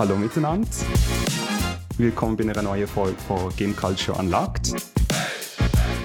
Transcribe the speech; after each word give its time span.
Hallo 0.00 0.16
miteinander. 0.16 0.66
Willkommen 1.98 2.34
bei 2.34 2.44
einer 2.44 2.62
neuen 2.62 2.86
Folge 2.86 3.18
von 3.28 3.54
Game 3.56 3.76
Culture 3.76 4.18
Unlocked, 4.18 4.72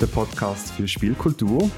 der 0.02 0.08
Podcast 0.08 0.72
für 0.74 0.86
Spielkultur. 0.86 1.72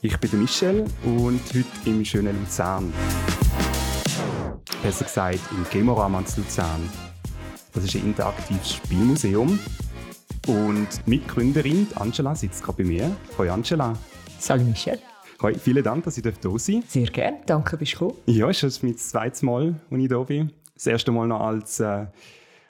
Ich 0.00 0.18
bin 0.18 0.40
Michel 0.40 0.86
und 1.04 1.40
heute 1.54 1.64
im 1.84 2.04
schönen 2.04 2.36
Luzern. 2.40 2.92
Besser 4.82 5.04
gesagt 5.04 5.38
im 5.52 5.64
Gamorama 5.70 6.26
zu 6.26 6.40
Luzern. 6.40 6.90
Das 7.72 7.84
ist 7.84 7.94
ein 7.94 8.06
interaktives 8.06 8.72
Spielmuseum. 8.72 9.56
Und 10.48 10.88
Mitgründerin 11.06 11.86
Angela 11.94 12.34
sitzt 12.34 12.64
gerade 12.64 12.82
bei 12.82 12.88
mir. 12.88 13.16
Hallo 13.38 13.52
Angela. 13.52 13.96
Salut 14.40 14.66
Michel. 14.66 14.98
Hoi, 15.42 15.54
vielen 15.54 15.82
Dank, 15.82 16.04
dass 16.04 16.16
ich 16.16 16.22
da 16.22 16.58
sein. 16.58 16.84
Sehr 16.86 17.08
gerne, 17.08 17.40
danke, 17.46 17.76
bist 17.76 17.94
du 17.94 18.10
gekommen. 18.10 18.20
Ja, 18.26 18.48
es 18.48 18.62
ist 18.62 18.84
mein 18.84 18.96
zweites 18.96 19.42
Mal, 19.42 19.74
als 19.90 20.00
ich 20.00 20.08
da 20.08 20.22
bin. 20.22 20.52
Das 20.74 20.86
erste 20.86 21.10
Mal 21.10 21.26
noch 21.26 21.40
als, 21.40 21.80
äh, 21.80 22.06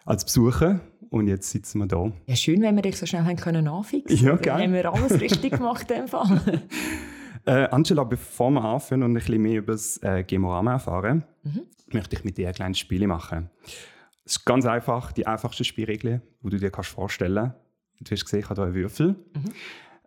als 0.06 0.24
Besucher 0.24 0.80
und 1.10 1.28
jetzt 1.28 1.50
sitzen 1.50 1.80
wir 1.80 1.86
da. 1.86 2.10
Ja, 2.24 2.34
schön, 2.34 2.62
wenn 2.62 2.74
wir 2.74 2.80
dich 2.80 2.96
so 2.96 3.04
schnell 3.04 3.24
haben 3.24 3.36
können 3.36 3.68
anfixen 3.68 4.16
Ja, 4.26 4.36
Dann 4.36 4.62
haben 4.62 4.72
wir 4.72 4.90
alles 4.90 5.20
richtig 5.20 5.52
gemacht 5.52 5.90
in 5.90 5.98
dem 5.98 6.08
Fall. 6.08 6.40
Äh, 7.44 7.66
Angela, 7.72 8.04
bevor 8.04 8.52
wir 8.52 8.62
anfangen 8.62 9.02
und 9.02 9.10
ein 9.10 9.14
bisschen 9.14 9.42
mehr 9.42 9.58
über 9.58 9.72
das 9.72 10.00
äh, 10.00 10.22
Gemorama 10.22 10.74
erfahren, 10.74 11.24
mhm. 11.42 11.62
möchte 11.92 12.14
ich 12.14 12.22
mit 12.22 12.38
dir 12.38 12.46
ein 12.46 12.54
kleines 12.54 12.78
Spiel 12.78 13.04
machen. 13.08 13.50
Es 14.24 14.36
ist 14.36 14.44
ganz 14.44 14.64
einfach, 14.64 15.10
die 15.10 15.26
einfachste 15.26 15.64
Spielregel, 15.64 16.22
die 16.40 16.50
du 16.50 16.58
dir 16.58 16.70
kannst 16.70 16.90
vorstellen 16.90 17.52
kannst. 17.98 18.10
Du 18.10 18.14
hast 18.14 18.24
gesehen, 18.24 18.40
ich 18.40 18.48
habe 18.48 18.60
hier 18.60 18.66
einen 18.66 18.74
Würfel. 18.76 19.08
Mhm. 19.08 19.52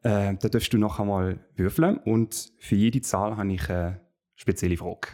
Äh, 0.05 0.35
da 0.39 0.49
darfst 0.49 0.71
du 0.71 0.77
noch 0.77 0.99
einmal 0.99 1.39
würfeln 1.55 1.97
und 1.97 2.53
für 2.59 2.75
jede 2.75 3.01
Zahl 3.01 3.37
habe 3.37 3.51
ich 3.51 3.67
eine 3.71 4.01
spezielle 4.35 4.77
Frage. 4.77 5.07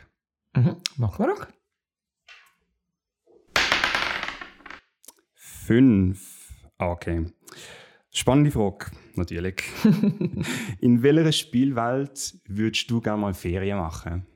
Mhm. 0.53 0.75
Machen 0.97 1.25
wir 1.25 1.33
doch. 1.33 1.47
Fünf. 5.33 6.61
Ah, 6.77 6.91
okay. 6.91 7.25
Spannende 8.11 8.51
Frage, 8.51 8.87
natürlich. 9.15 9.63
In 10.81 11.01
welcher 11.01 11.31
Spielwelt 11.31 12.37
würdest 12.45 12.91
du 12.91 12.99
gerne 12.99 13.21
mal 13.21 13.33
Ferien 13.33 13.77
machen? 13.77 14.27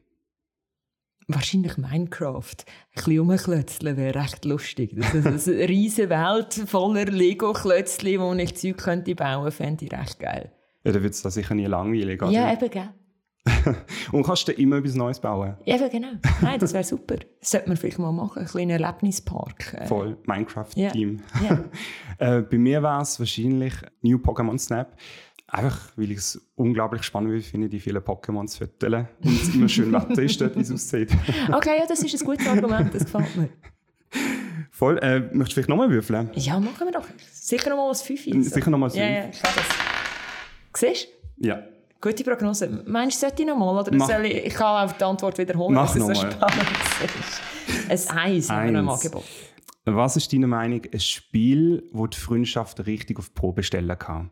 Wahrscheinlich 1.27 1.77
Minecraft. 1.77 2.55
Ein 2.59 2.93
bisschen 2.93 3.19
rumklötzeln 3.19 3.97
wäre 3.97 4.15
recht 4.15 4.45
lustig. 4.45 4.95
Das 4.95 5.13
ist 5.13 5.47
eine 5.49 5.57
riesige 5.69 6.09
Welt 6.09 6.53
voller 6.67 7.05
Lego-Klötzchen, 7.05 8.19
wo 8.19 8.33
ich 8.33 8.55
Zeug 8.55 8.77
könnte 8.77 9.15
bauen 9.15 9.43
könnte, 9.43 9.51
fände 9.51 9.85
ich 9.85 9.91
recht 9.91 10.19
geil. 10.19 10.51
Ja, 10.83 10.91
dann 10.91 11.01
wird 11.01 11.13
es 11.13 11.21
sicher 11.21 11.55
nie 11.55 11.65
langweilig, 11.65 12.21
oder? 12.21 12.31
Ja, 12.31 12.53
eben, 12.53 12.69
gell. 12.69 12.89
Und 14.11 14.23
kannst 14.23 14.47
du 14.47 14.51
immer 14.53 14.77
etwas 14.77 14.95
Neues 14.95 15.19
bauen? 15.19 15.55
Ja, 15.65 15.75
eben, 15.75 15.89
genau. 15.89 16.11
Nein, 16.41 16.59
das 16.59 16.73
wäre 16.73 16.83
super. 16.83 17.15
Das 17.39 17.51
sollte 17.51 17.67
man 17.69 17.77
vielleicht 17.77 17.99
mal 17.99 18.11
machen, 18.11 18.41
ein 18.41 18.47
kleiner 18.47 18.73
Erlebnispark. 18.73 19.73
Äh. 19.79 19.85
Voll, 19.87 20.17
Minecraft-Team. 20.25 21.21
Yeah. 21.41 21.65
Yeah. 22.19 22.37
äh, 22.37 22.41
bei 22.41 22.57
mir 22.57 22.81
war 22.81 23.01
es 23.01 23.19
wahrscheinlich 23.19 23.73
New 24.01 24.17
Pokémon 24.17 24.57
Snap. 24.57 24.95
Einfach, 25.47 25.79
weil 25.95 26.11
ich 26.11 26.17
es 26.17 26.41
unglaublich 26.55 27.03
spannend 27.03 27.43
finde, 27.43 27.69
die 27.69 27.79
vielen 27.79 28.01
Pokémons 28.01 28.47
zu 28.47 28.57
füttern. 28.59 29.07
Und 29.23 29.41
es 29.41 29.53
immer 29.53 29.69
schön 29.69 29.93
Wetter 29.93 30.21
ist 30.21 30.41
dort, 30.41 30.55
wie 30.55 30.61
es 30.61 30.71
aussieht. 30.71 31.11
okay, 31.53 31.77
ja, 31.79 31.85
das 31.87 32.01
ist 32.01 32.19
ein 32.19 32.25
gutes 32.25 32.47
Argument, 32.47 32.93
das 32.93 33.05
gefällt 33.05 33.35
mir. 33.35 33.49
Voll. 34.71 34.97
Äh, 34.97 35.19
möchtest 35.19 35.51
du 35.51 35.53
vielleicht 35.53 35.69
nochmal 35.69 35.89
würfeln? 35.89 36.31
Ja, 36.33 36.59
machen 36.59 36.85
wir 36.87 36.91
doch. 36.91 37.05
Sicher 37.31 37.69
nochmal 37.69 37.89
ein 37.89 37.95
Fünf. 37.95 38.51
Sicher 38.53 38.69
nochmal 38.69 38.89
ein 38.89 38.93
Fünf. 38.93 39.03
Ja, 39.03 39.09
ja, 39.09 39.29
ich 39.29 39.41
das. 39.41 39.53
Siehst 40.75 41.07
du? 41.37 41.47
Ja. 41.47 41.63
Gute 42.01 42.23
Prognose. 42.23 42.83
Meinst 42.85 43.17
du, 43.17 43.27
sollte 43.27 43.43
ich 43.43 43.47
nochmal? 43.47 43.77
Oder 43.77 44.05
soll 44.05 44.25
ich, 44.25 44.45
ich 44.45 44.53
kann 44.53 44.89
auch 44.89 44.91
die 44.91 45.03
Antwort 45.03 45.37
wiederholen, 45.37 45.75
Mach 45.75 45.93
dass 45.93 45.95
es 45.95 46.05
so 46.05 46.13
spannend 46.13 46.67
ist. 47.89 48.11
Ein 48.11 48.17
Eis 48.17 48.49
haben 48.49 48.73
wir 48.73 48.79
im 48.79 48.89
Angebot. 48.89 49.23
Was 49.87 50.17
ist 50.17 50.33
deine 50.33 50.47
Meinung, 50.47 50.81
ein 50.91 50.99
Spiel, 50.99 51.83
das 51.93 52.09
die 52.09 52.17
Freundschaft 52.17 52.85
richtig 52.87 53.19
auf 53.19 53.29
die 53.29 53.33
Probe 53.35 53.61
stellen 53.61 53.97
kann? 53.99 54.31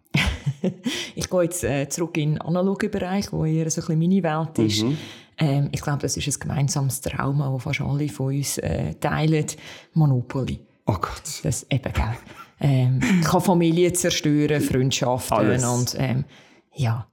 ich 1.16 1.30
gehe 1.30 1.44
jetzt 1.44 1.64
äh, 1.64 1.88
zurück 1.88 2.18
in 2.18 2.31
den 2.31 2.41
analogen 2.41 2.90
Bereich, 2.90 3.31
wo 3.31 3.46
eher 3.46 3.69
so 3.69 3.86
ein 3.88 4.00
meine 4.00 4.24
Welt 4.24 4.58
ist. 4.58 4.84
Mhm. 4.84 4.97
Ähm, 5.38 5.69
ich 5.72 5.81
glaube, 5.81 6.00
das 6.00 6.18
ist 6.18 6.28
ein 6.28 6.40
gemeinsames 6.40 7.02
Trauma, 7.02 7.52
das 7.53 7.64
fast 7.64 7.81
alle 7.81 8.09
von 8.09 8.36
uns 8.36 8.58
äh, 8.58 8.96
teilen. 8.96 9.46
Monopoly. 9.94 10.59
Oh 10.88 10.94
Gott. 10.94 11.41
Das 11.44 11.68
eben, 11.70 11.94
gell. 11.94 12.18
Ähm, 12.59 13.00
kann 13.24 13.41
Familien 13.41 13.94
zerstören, 13.94 14.62
Freundschaften 14.62 15.38
Alles. 15.38 15.66
und 15.66 15.96
ähm, 16.00 16.25
ja. 16.74 17.08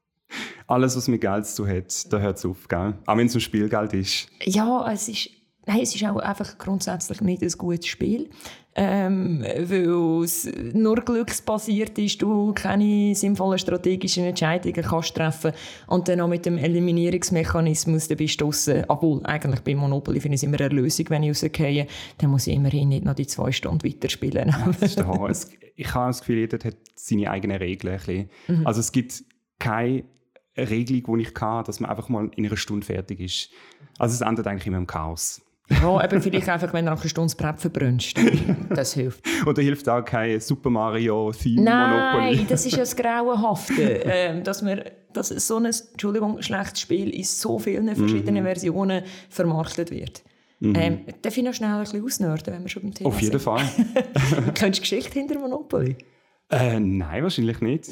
Alles, 0.66 0.96
was 0.96 1.08
mit 1.08 1.20
Geld 1.20 1.44
zu 1.46 1.64
tun 1.64 1.76
hat, 1.76 2.12
da 2.12 2.18
hört 2.18 2.38
es 2.38 2.46
auf, 2.46 2.68
gell? 2.68 2.94
Auch 3.04 3.16
wenn 3.16 3.26
es 3.26 3.34
ein 3.34 3.40
Spielgeld 3.40 3.92
ist. 3.92 4.28
Ja, 4.44 4.90
es 4.90 5.08
ist 5.08 5.30
Nein, 5.70 5.82
es 5.82 5.94
ist 5.94 6.04
auch 6.04 6.16
einfach 6.16 6.58
grundsätzlich 6.58 7.20
nicht 7.20 7.42
ein 7.42 7.52
gutes 7.56 7.86
Spiel, 7.86 8.28
ähm, 8.74 9.40
weil 9.42 10.24
es 10.24 10.50
nur 10.72 10.96
glücksbasiert 10.96 11.96
ist, 11.96 12.20
du 12.20 12.52
keine 12.54 13.14
sinnvollen 13.14 13.56
strategischen 13.56 14.24
Entscheidungen 14.24 14.82
kannst 14.82 15.14
treffen 15.14 15.52
und 15.86 16.08
dann 16.08 16.22
auch 16.22 16.28
mit 16.28 16.44
dem 16.44 16.58
Eliminierungsmechanismus, 16.58 18.08
dann 18.08 18.16
bist 18.16 18.40
du 18.40 18.46
draussen, 18.46 18.84
obwohl 18.88 19.24
eigentlich 19.26 19.60
bei 19.60 19.76
Monopoly 19.76 20.18
finde 20.18 20.34
ich 20.34 20.40
es 20.40 20.42
immer 20.42 20.58
eine 20.58 20.74
Lösung, 20.74 21.06
wenn 21.10 21.22
ich 21.22 21.30
rausgehe, 21.30 21.86
dann 22.18 22.30
muss 22.30 22.48
ich 22.48 22.56
immerhin 22.56 22.88
nicht 22.88 23.04
noch 23.04 23.14
die 23.14 23.28
zwei 23.28 23.52
Stunden 23.52 23.84
weiterspielen. 23.88 24.48
Ja, 24.48 24.66
das 24.66 24.82
ist 24.82 24.98
der 24.98 25.06
ich 25.76 25.94
habe 25.94 26.08
das 26.08 26.18
Gefühl, 26.18 26.38
jeder 26.38 26.58
hat 26.64 26.76
seine 26.96 27.30
eigenen 27.30 27.58
Regeln. 27.58 28.28
Mhm. 28.48 28.66
Also 28.66 28.80
es 28.80 28.90
gibt 28.90 29.22
keine 29.60 30.02
Regelung, 30.58 31.18
die 31.18 31.22
ich 31.22 31.34
kann, 31.34 31.62
dass 31.64 31.78
man 31.78 31.90
einfach 31.90 32.08
mal 32.08 32.28
in 32.34 32.44
einer 32.44 32.56
Stunde 32.56 32.84
fertig 32.84 33.20
ist. 33.20 33.50
Also 33.98 34.14
es 34.14 34.20
endet 34.20 34.48
eigentlich 34.48 34.66
immer 34.66 34.78
im 34.78 34.88
Chaos. 34.88 35.42
Ja, 35.70 36.04
eben 36.04 36.20
vielleicht 36.20 36.48
einfach, 36.48 36.72
wenn 36.72 36.84
du 36.84 36.90
nach 36.90 37.00
einer 37.00 37.08
Stunde 37.08 37.26
das 37.26 37.36
Brett 37.36 37.60
verbrennst. 37.60 38.16
Das 38.70 38.94
hilft. 38.94 39.24
Oder 39.46 39.62
hilft 39.62 39.88
auch 39.88 40.04
kein 40.04 40.40
Super 40.40 40.70
Mario 40.70 41.32
Theme 41.32 41.62
Monopoly? 41.62 42.36
Nein, 42.36 42.46
das 42.48 42.66
ist 42.66 42.72
ja 42.72 42.78
das 42.78 42.96
Grauenhafte. 42.96 43.82
ähm, 44.04 44.42
dass, 44.42 44.64
wir, 44.64 44.92
dass 45.12 45.28
so 45.28 45.56
ein 45.56 45.66
Entschuldigung, 45.66 46.42
schlechtes 46.42 46.80
Spiel 46.80 47.10
in 47.10 47.24
so 47.24 47.58
vielen 47.58 47.94
verschiedenen 47.94 48.42
mhm. 48.42 48.46
Versionen 48.46 49.02
vermarktet 49.28 49.90
wird. 49.90 50.22
Mhm. 50.58 50.74
Ähm, 50.76 51.00
darf 51.22 51.36
ich 51.36 51.44
noch 51.44 51.54
schnell 51.54 51.70
ein 51.70 51.80
bisschen 51.80 52.04
ausnörden, 52.04 52.54
wenn 52.54 52.62
wir 52.62 52.68
schon 52.68 52.82
beim 52.82 52.94
Thema 52.94 53.08
Auf 53.08 53.20
jeden 53.20 53.38
sind? 53.38 53.42
Fall. 53.42 53.64
Kennst 54.54 54.78
du 54.78 54.82
Geschichte 54.82 55.18
hinter 55.18 55.38
Monopoly? 55.38 55.96
Äh, 56.50 56.80
nein, 56.80 57.22
wahrscheinlich 57.22 57.60
nicht. 57.60 57.90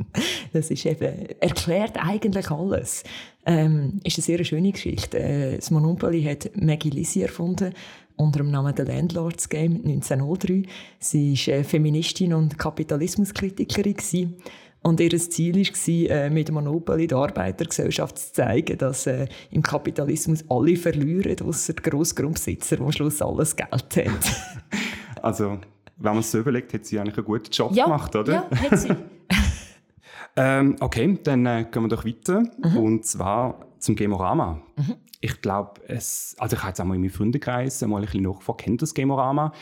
das 0.52 0.70
ist 0.70 0.86
eben, 0.86 1.28
erklärt 1.40 1.96
eigentlich 1.98 2.50
alles. 2.50 3.04
Ähm, 3.44 4.00
ist 4.02 4.16
eine 4.16 4.24
sehr 4.24 4.44
schöne 4.44 4.72
Geschichte. 4.72 5.18
Äh, 5.18 5.56
das 5.56 5.70
Monopoly 5.70 6.22
hat 6.24 6.50
Maggie 6.54 6.90
Lizzie 6.90 7.22
erfunden 7.22 7.74
unter 8.16 8.38
dem 8.38 8.50
Namen 8.50 8.74
The 8.76 8.82
Landlords 8.82 9.48
Game 9.48 9.76
1903. 9.84 10.62
Sie 10.98 11.34
war 11.34 11.54
äh, 11.54 11.64
Feministin 11.64 12.32
und 12.32 12.58
Kapitalismuskritikerin. 12.58 13.94
Gewesen. 13.94 14.36
Und 14.82 15.00
ihr 15.00 15.10
Ziel 15.18 15.56
war, 15.56 16.10
äh, 16.10 16.30
mit 16.30 16.50
Monopoly 16.50 17.06
der 17.06 17.18
Arbeitergesellschaft 17.18 18.18
zu 18.18 18.32
zeigen, 18.32 18.78
dass 18.78 19.06
äh, 19.06 19.26
im 19.50 19.62
Kapitalismus 19.62 20.44
alle 20.48 20.76
verlieren, 20.76 21.36
außer 21.46 21.74
die 21.74 21.82
Grossgrundbesitzer, 21.82 22.76
die 22.76 22.82
am 22.82 22.92
Schluss 22.92 23.20
alles 23.20 23.54
Geld 23.54 23.70
haben. 23.70 24.18
also 25.22 25.58
wenn 25.98 26.12
man 26.12 26.20
es 26.20 26.30
so 26.30 26.38
überlegt, 26.38 26.72
hat 26.74 26.86
sie 26.86 26.98
eigentlich 26.98 27.16
einen 27.16 27.26
guten 27.26 27.50
Job 27.50 27.72
ja, 27.74 27.84
gemacht, 27.84 28.14
oder? 28.14 28.32
Ja, 28.32 28.50
hat 28.50 28.78
sie. 28.78 28.88
ähm, 30.36 30.76
okay, 30.80 31.18
dann 31.22 31.46
äh, 31.46 31.66
gehen 31.70 31.82
wir 31.82 31.88
doch 31.88 32.04
weiter. 32.04 32.42
Mhm. 32.62 32.76
Und 32.76 33.06
zwar 33.06 33.66
zum 33.78 33.96
Gamorama. 33.96 34.62
Mhm. 34.76 34.96
Ich 35.20 35.40
glaube, 35.40 35.80
es, 35.88 36.36
also 36.38 36.54
ich 36.54 36.62
habe 36.62 36.70
jetzt 36.70 36.80
auch 36.80 36.84
mal 36.84 36.94
in 36.94 37.00
meinem 37.00 37.10
Freundeskreis 37.10 37.80
mal 37.82 37.96
ein 37.96 38.04
bisschen 38.04 38.22
nachgefragt, 38.22 38.60
kennt 38.60 38.82
das 38.82 38.94
Gamorama? 38.94 39.52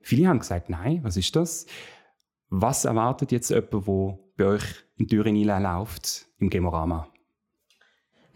Viele 0.00 0.28
haben 0.28 0.38
gesagt, 0.38 0.70
nein, 0.70 1.00
was 1.02 1.16
ist 1.16 1.34
das? 1.34 1.66
Was 2.48 2.84
erwartet 2.84 3.32
jetzt 3.32 3.50
jemand, 3.50 3.72
der 3.72 4.18
bei 4.36 4.44
euch 4.44 4.64
in 4.96 5.08
Thüringen 5.08 5.62
läuft 5.62 6.26
im 6.38 6.48
Gamorama? 6.48 7.08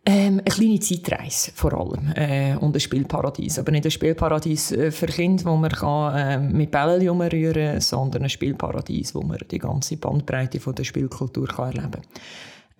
Ähm, 0.06 0.40
eine 0.40 0.42
kleine 0.42 0.80
Zeitreise 0.80 1.50
vor 1.54 1.72
allem 1.72 2.12
äh, 2.14 2.56
und 2.56 2.76
ein 2.76 2.80
Spielparadies. 2.80 3.58
Aber 3.58 3.72
nicht 3.72 3.86
ein 3.86 3.90
Spielparadies 3.90 4.72
äh, 4.72 4.90
für 4.90 5.06
Kinder, 5.06 5.46
wo 5.46 5.56
man 5.56 5.70
kann, 5.70 6.14
äh, 6.14 6.38
mit 6.38 6.70
Bällen 6.70 7.08
umrühren 7.08 7.72
kann, 7.72 7.80
sondern 7.80 8.24
ein 8.24 8.28
Spielparadies, 8.28 9.14
wo 9.14 9.22
man 9.22 9.38
die 9.50 9.58
ganze 9.58 9.96
Bandbreite 9.96 10.60
von 10.60 10.74
der 10.74 10.84
Spielkultur 10.84 11.48
kann 11.48 11.72
erleben 11.72 11.90
kann. 11.92 12.02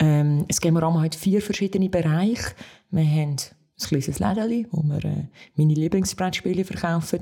Ähm, 0.00 0.44
es 0.48 0.60
gibt 0.60 0.74
wir 0.74 1.02
hat 1.02 1.14
vier 1.14 1.40
verschiedene 1.40 1.88
Bereiche. 1.88 2.52
Wir 2.90 3.04
haben 3.04 3.36
ein 3.36 3.88
kleines 3.88 4.18
Lädeli, 4.18 4.66
wo 4.70 4.82
wir 4.82 5.04
äh, 5.04 5.28
meine 5.56 5.74
Lieblingsbrettspiele 5.74 6.64
verkaufen. 6.64 7.20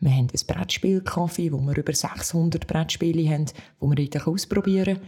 Wir 0.00 0.10
haben 0.10 0.28
ein 0.32 0.46
Brettspielcafé, 0.46 1.50
wo 1.52 1.58
wir 1.58 1.76
über 1.76 1.92
600 1.94 2.66
Brettspiele 2.66 3.28
haben, 3.30 3.46
die 3.46 4.12
wir 4.12 4.28
ausprobieren 4.28 4.96
können. 4.96 5.06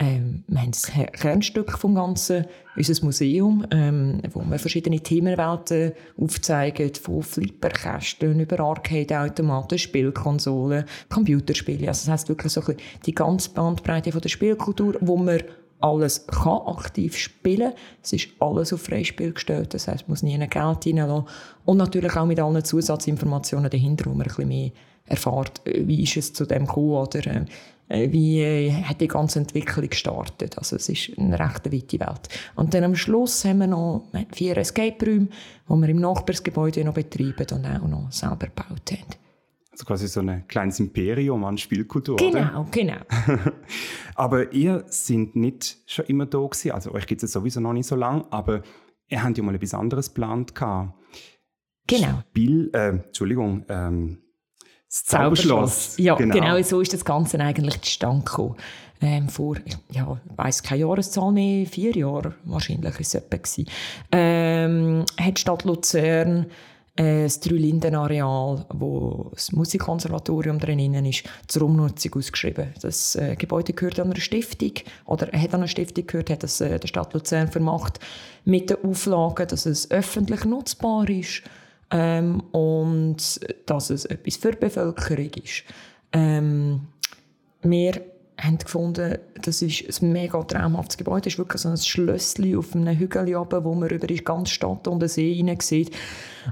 Ähm, 0.00 0.44
wir 0.48 0.62
haben 0.62 0.70
das 0.70 0.86
Kernstück 0.86 1.76
vom 1.76 1.94
Ganzen, 1.94 2.46
unser 2.74 3.04
Museum, 3.04 3.66
ähm, 3.70 4.22
wo 4.32 4.40
wir 4.40 4.58
verschiedene 4.58 4.98
Themenwelten 4.98 5.92
aufzeigen, 6.18 6.94
von 6.94 7.22
Flipperkästen 7.22 8.40
über 8.40 8.60
Arcade-Automaten, 8.60 9.78
Spielkonsolen, 9.78 10.86
Computerspiele. 11.10 11.86
Also 11.86 12.06
das 12.06 12.08
heisst 12.08 12.28
wirklich 12.30 12.50
so 12.50 12.62
die 13.04 13.14
ganze 13.14 13.50
Bandbreite 13.50 14.10
von 14.10 14.22
der 14.22 14.30
Spielkultur, 14.30 14.96
wo 15.02 15.18
wir 15.18 15.44
alles 15.80 16.26
kann 16.26 16.60
aktiv 16.66 17.16
spielen. 17.16 17.72
Es 18.02 18.14
ist 18.14 18.28
alles 18.38 18.72
auf 18.72 18.80
Freispiel 18.80 19.34
gestellt, 19.34 19.74
das 19.74 19.86
heißt, 19.86 20.08
man 20.08 20.12
muss 20.12 20.22
nie 20.22 20.34
ein 20.34 20.48
Geld 20.48 20.86
reinlassen. 20.86 21.26
Und 21.66 21.76
natürlich 21.76 22.16
auch 22.16 22.26
mit 22.26 22.40
allen 22.40 22.64
Zusatzinformationen 22.64 23.70
dahinter, 23.70 24.06
wo 24.06 24.14
man 24.14 24.22
ein 24.22 24.28
bisschen 24.28 24.48
mehr 24.48 24.70
erfährt, 25.04 25.60
äh, 25.66 25.86
wie 25.86 26.02
ist 26.02 26.16
es 26.16 26.32
zu 26.32 26.46
dem 26.46 26.66
gekommen 26.66 26.92
oder 26.92 27.26
äh, 27.26 27.44
wie 27.90 28.40
äh, 28.40 28.72
hat 28.72 29.00
die 29.00 29.08
ganze 29.08 29.40
Entwicklung 29.40 29.88
gestartet. 29.88 30.56
Also 30.56 30.76
es 30.76 30.88
ist 30.88 31.18
eine 31.18 31.38
recht 31.38 31.72
weite 31.72 32.00
Welt. 32.00 32.28
Und 32.54 32.72
dann 32.72 32.84
am 32.84 32.94
Schluss 32.94 33.44
haben 33.44 33.58
wir 33.58 33.66
noch 33.66 34.04
vier 34.32 34.56
Escape-Räume, 34.56 35.28
die 35.68 35.74
wir 35.74 35.88
im 35.88 36.00
Nachbarsgebäude 36.00 36.84
noch 36.84 36.94
betreiben 36.94 37.46
und 37.52 37.66
auch 37.66 37.88
noch 37.88 38.12
selber 38.12 38.46
gebaut 38.46 38.92
haben. 38.92 39.20
Also 39.72 39.84
quasi 39.84 40.08
so 40.08 40.20
ein 40.20 40.46
kleines 40.46 40.78
Imperium 40.78 41.44
an 41.44 41.56
Spielkultur. 41.56 42.16
Genau, 42.16 42.62
oder? 42.62 42.68
genau. 42.70 42.98
aber 44.14 44.52
ihr 44.52 44.84
seid 44.88 45.36
nicht 45.36 45.78
schon 45.86 46.04
immer 46.06 46.26
da 46.26 46.38
gewesen, 46.38 46.72
also 46.72 46.92
euch 46.92 47.06
gibt 47.06 47.22
es 47.22 47.32
sowieso 47.32 47.60
noch 47.60 47.72
nicht 47.72 47.86
so 47.86 47.96
lange, 47.96 48.24
aber 48.30 48.62
ihr 49.08 49.22
habt 49.22 49.38
ja 49.38 49.42
mal 49.42 49.54
etwas 49.54 49.74
anderes 49.74 50.08
geplant 50.12 50.54
gehabt. 50.54 50.94
Genau. 51.86 52.22
Spiel, 52.30 52.70
äh, 52.72 52.88
Entschuldigung, 52.88 53.64
ähm, 53.68 54.18
das 54.90 55.04
Zauberschloss. 55.04 55.96
Ja, 55.98 56.16
genau. 56.16 56.34
genau. 56.34 56.62
so 56.62 56.80
ist 56.80 56.92
das 56.92 57.04
Ganze 57.04 57.38
eigentlich 57.38 57.80
zustande 57.80 58.24
gekommen. 58.24 58.56
Ähm, 59.00 59.28
vor, 59.28 59.56
ja, 59.90 60.20
ich 60.28 60.36
weiss 60.36 60.62
keine 60.62 60.82
Jahreszahl 60.82 61.32
mehr, 61.32 61.64
vier 61.66 61.96
Jahre 61.96 62.34
wahrscheinlich 62.44 63.00
ist 63.00 63.14
es 63.14 63.22
etwa. 63.22 63.38
Ähm, 64.12 65.04
hat 65.18 65.38
die 65.38 65.40
Stadt 65.40 65.64
Luzern 65.64 66.46
äh, 66.96 67.22
das 67.22 67.40
Drei-Linden-Areal, 67.40 68.66
wo 68.74 69.30
das 69.32 69.52
Musikkonservatorium 69.52 70.58
drin 70.58 70.92
ist, 71.06 71.22
zur 71.46 71.62
Umnutzung 71.62 72.14
ausgeschrieben. 72.14 72.74
Das 72.82 73.14
äh, 73.14 73.36
Gebäude 73.36 73.72
gehört 73.72 74.00
an 74.00 74.10
eine 74.10 74.20
Stiftung, 74.20 74.72
oder 75.06 75.28
hat 75.28 75.54
an 75.54 75.60
eine 75.60 75.68
Stiftung 75.68 76.06
gehört, 76.06 76.28
hat 76.28 76.42
das 76.42 76.60
äh, 76.60 76.78
der 76.78 76.88
Stadt 76.88 77.14
Luzern 77.14 77.48
vermacht, 77.48 78.00
mit 78.44 78.68
der 78.68 78.84
Auflage, 78.84 79.46
dass 79.46 79.64
es 79.64 79.90
öffentlich 79.90 80.44
nutzbar 80.44 81.08
ist 81.08 81.42
ähm, 81.90 82.42
und 82.52 83.40
dass 83.66 83.90
es 83.90 84.04
etwas 84.04 84.36
für 84.36 84.52
die 84.52 84.58
Bevölkerung 84.58 85.30
ist. 85.42 85.64
Ähm, 86.12 86.88
wir 87.62 88.00
haben 88.40 88.58
gefunden, 88.58 89.18
das 89.42 89.62
ist 89.62 90.02
ein 90.02 90.12
mega 90.12 90.42
traumhaftes 90.42 90.96
Gebäude. 90.96 91.28
Es 91.28 91.34
ist 91.34 91.38
wirklich 91.38 91.62
so 91.62 91.68
ein 91.68 91.76
Schlösschen 91.76 92.56
auf 92.56 92.74
einem 92.74 92.98
Hügel 92.98 93.36
oben, 93.36 93.64
wo 93.64 93.74
man 93.74 93.90
über 93.90 94.06
die 94.06 94.16
ganze 94.24 94.54
Stadt 94.54 94.88
und 94.88 95.00
den 95.00 95.08
See 95.08 95.34
hinein 95.34 95.60
sieht. 95.60 95.94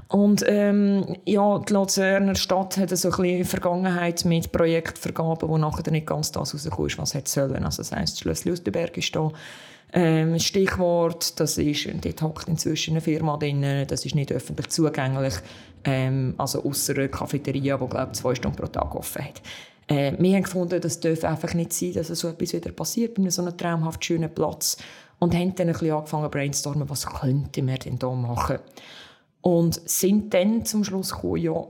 Und 0.07 0.43
ähm, 0.47 1.15
ja, 1.25 1.59
die 1.59 1.73
Luzerner 1.73 2.35
Stadt 2.35 2.77
hat 2.77 2.95
so 2.95 3.09
ein 3.09 3.15
bisschen 3.17 3.45
Vergangenheit 3.45 4.23
mit 4.25 4.51
Projektvergaben, 4.51 5.49
wo 5.49 5.57
nachher 5.57 5.91
nicht 5.91 6.07
ganz 6.07 6.31
das 6.31 6.53
rausgekommen 6.53 6.89
ist, 6.89 6.97
was 6.99 7.15
es 7.15 7.31
sollen. 7.31 7.63
Also 7.63 7.77
das 7.77 7.91
heisst, 7.91 8.13
das 8.13 8.19
Schlösschen 8.19 8.51
aus 8.51 8.63
dem 8.63 8.71
Berg 8.71 8.95
ist 8.97 9.15
da 9.15 9.31
ähm, 9.93 10.37
Stichwort, 10.39 11.39
das 11.39 11.57
ist, 11.57 11.87
dort 12.01 12.21
hockt 12.21 12.47
inzwischen 12.47 12.91
eine 12.91 13.01
Firma 13.01 13.37
drin, 13.37 13.85
das 13.87 14.05
ist 14.05 14.15
nicht 14.15 14.31
öffentlich 14.31 14.69
zugänglich, 14.69 15.33
ähm, 15.83 16.35
also 16.37 16.63
außer 16.63 16.93
eine 16.95 17.09
Cafeteria, 17.09 17.77
die, 17.77 17.87
glaube 17.87 18.11
zwei 18.11 18.35
Stunden 18.35 18.57
pro 18.57 18.67
Tag 18.67 18.93
offen 18.95 19.25
hat. 19.25 19.41
Äh, 19.87 20.13
wir 20.19 20.35
haben 20.35 20.43
gefunden, 20.43 20.79
das 20.79 20.99
darf 20.99 21.23
einfach 21.23 21.53
nicht 21.55 21.73
sein, 21.73 21.93
dass 21.93 22.07
so 22.07 22.27
etwas 22.27 22.53
wieder 22.53 22.71
passiert 22.71 23.15
bei 23.15 23.29
so 23.29 23.41
einem 23.41 23.57
traumhaft 23.57 24.05
schönen 24.05 24.33
Platz 24.33 24.77
und 25.17 25.33
haben 25.33 25.55
dann 25.55 25.67
ein 25.67 25.73
bisschen 25.73 25.91
angefangen 25.91 26.29
brainstormen, 26.29 26.89
was 26.89 27.05
könnte 27.07 27.63
man 27.63 27.79
denn 27.79 27.97
da 27.97 28.11
machen. 28.11 28.59
Und 29.41 29.81
sind 29.89 30.33
dann 30.33 30.65
zum 30.65 30.83
Schluss 30.83 31.11
gekommen, 31.13 31.37
ja, 31.37 31.65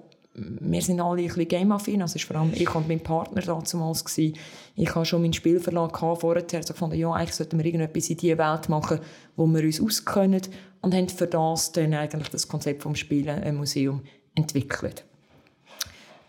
wir 0.60 0.82
sind 0.82 1.02
alle 1.02 1.22
ein 1.22 1.28
bisschen 1.28 1.48
game-affin, 1.48 2.02
also 2.02 2.20
vor 2.20 2.38
allem 2.38 2.52
ich 2.54 2.74
und 2.74 2.88
mein 2.88 3.02
Partner 3.02 3.42
damals 3.42 4.06
gewesen. 4.06 4.38
Ich 4.76 4.96
hatte 4.96 5.06
schon 5.06 5.22
meinen 5.22 5.34
Spielverlag 5.34 5.98
vorher, 5.98 6.46
also 6.54 6.74
gefunden, 6.74 6.98
ja, 6.98 7.12
eigentlich 7.12 7.36
sollten 7.36 7.58
wir 7.58 7.66
irgendetwas 7.66 8.10
in 8.10 8.18
diese 8.18 8.38
Welt 8.38 8.70
machen, 8.70 9.00
wo 9.36 9.46
wir 9.48 9.64
uns 9.64 9.82
auskennen 9.82 10.42
und 10.82 10.94
haben 10.94 11.10
für 11.10 11.28
das 11.28 11.72
dann 11.72 11.94
eigentlich 11.94 12.30
das 12.30 12.48
Konzept 12.48 12.84
vom 12.84 12.96
Spielen 12.96 13.44
im 13.44 13.58
Museum 13.58 14.02
entwickelt. 14.36 15.06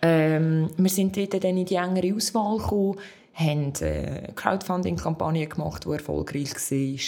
Ähm, 0.02 0.70
wir 0.76 0.90
sind 0.90 1.16
dort 1.16 1.44
dann 1.44 1.56
in 1.56 1.66
die 1.66 1.74
engere 1.74 2.14
Auswahl 2.14 2.56
gekommen, 2.58 2.96
haben 3.34 3.72
eine 3.80 4.32
Crowdfunding-Kampagne 4.34 5.46
gemacht, 5.46 5.84
die 5.84 5.92
erfolgreich 5.92 6.54
war 6.54 6.98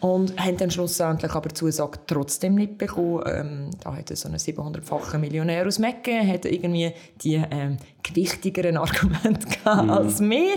und 0.00 0.38
haben 0.40 0.56
dann 0.56 0.70
schlussendlich 0.70 1.32
aber 1.32 1.50
Zusage 1.50 1.98
trotzdem 2.06 2.54
nicht 2.54 2.78
bekommen. 2.78 3.22
Ähm, 3.26 3.70
da 3.82 3.94
hat 3.94 4.08
so 4.16 4.28
einen 4.28 4.38
700-fachen 4.38 5.20
Millionär 5.20 5.66
aus 5.66 5.78
Mecke 5.78 6.26
hat 6.26 6.46
irgendwie 6.46 6.92
die 7.22 7.42
ähm, 7.50 7.76
gewichtigeren 8.02 8.78
Argumente 8.78 9.46
mhm. 9.64 9.90
als 9.90 10.20
wir. 10.20 10.54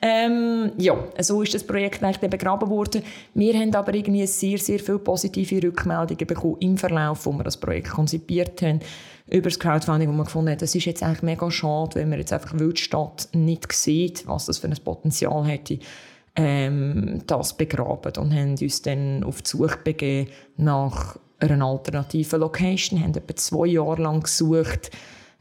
Ähm, 0.00 0.72
ja, 0.78 0.96
so 1.20 1.42
ist 1.42 1.54
das 1.54 1.64
Projekt 1.64 2.04
eigentlich 2.04 2.18
begraben 2.30 2.70
worden. 2.70 3.02
Wir 3.34 3.54
haben 3.54 3.74
aber 3.74 3.94
irgendwie 3.94 4.26
sehr, 4.26 4.58
sehr 4.58 4.78
viele 4.78 4.98
positive 4.98 5.62
Rückmeldungen 5.62 6.26
bekommen 6.26 6.56
im 6.60 6.78
Verlauf, 6.78 7.26
wo 7.26 7.32
wir 7.32 7.44
das 7.44 7.56
Projekt 7.56 7.90
konzipiert 7.90 8.62
haben 8.62 8.80
über 9.28 9.48
das 9.48 9.58
Crowdfunding, 9.58 10.08
wo 10.08 10.12
man 10.12 10.26
gefunden 10.26 10.52
hat, 10.52 10.62
das 10.62 10.74
ist 10.74 10.84
jetzt 10.84 11.02
eigentlich 11.02 11.22
mega 11.22 11.50
schade, 11.50 11.94
wenn 11.94 12.10
man 12.10 12.18
jetzt 12.18 12.32
einfach 12.32 12.56
Wildstadt 12.58 13.28
nicht 13.32 13.72
sieht, 13.72 14.26
was 14.28 14.46
das 14.46 14.58
für 14.58 14.68
ein 14.68 14.76
Potenzial 14.84 15.44
hätte 15.46 15.78
ähm, 16.36 17.22
das 17.26 17.56
begraben 17.56 18.12
und 18.18 18.34
haben 18.34 18.56
uns 18.60 18.82
dann 18.82 19.22
auf 19.24 19.42
die 19.42 19.48
Suche 19.48 19.78
begeben 19.82 20.30
nach 20.56 21.16
einer 21.38 21.64
alternativen 21.64 22.40
Location, 22.40 23.00
haben 23.00 23.14
etwa 23.14 23.36
zwei 23.36 23.66
Jahre 23.66 24.02
lang 24.02 24.22
gesucht. 24.22 24.90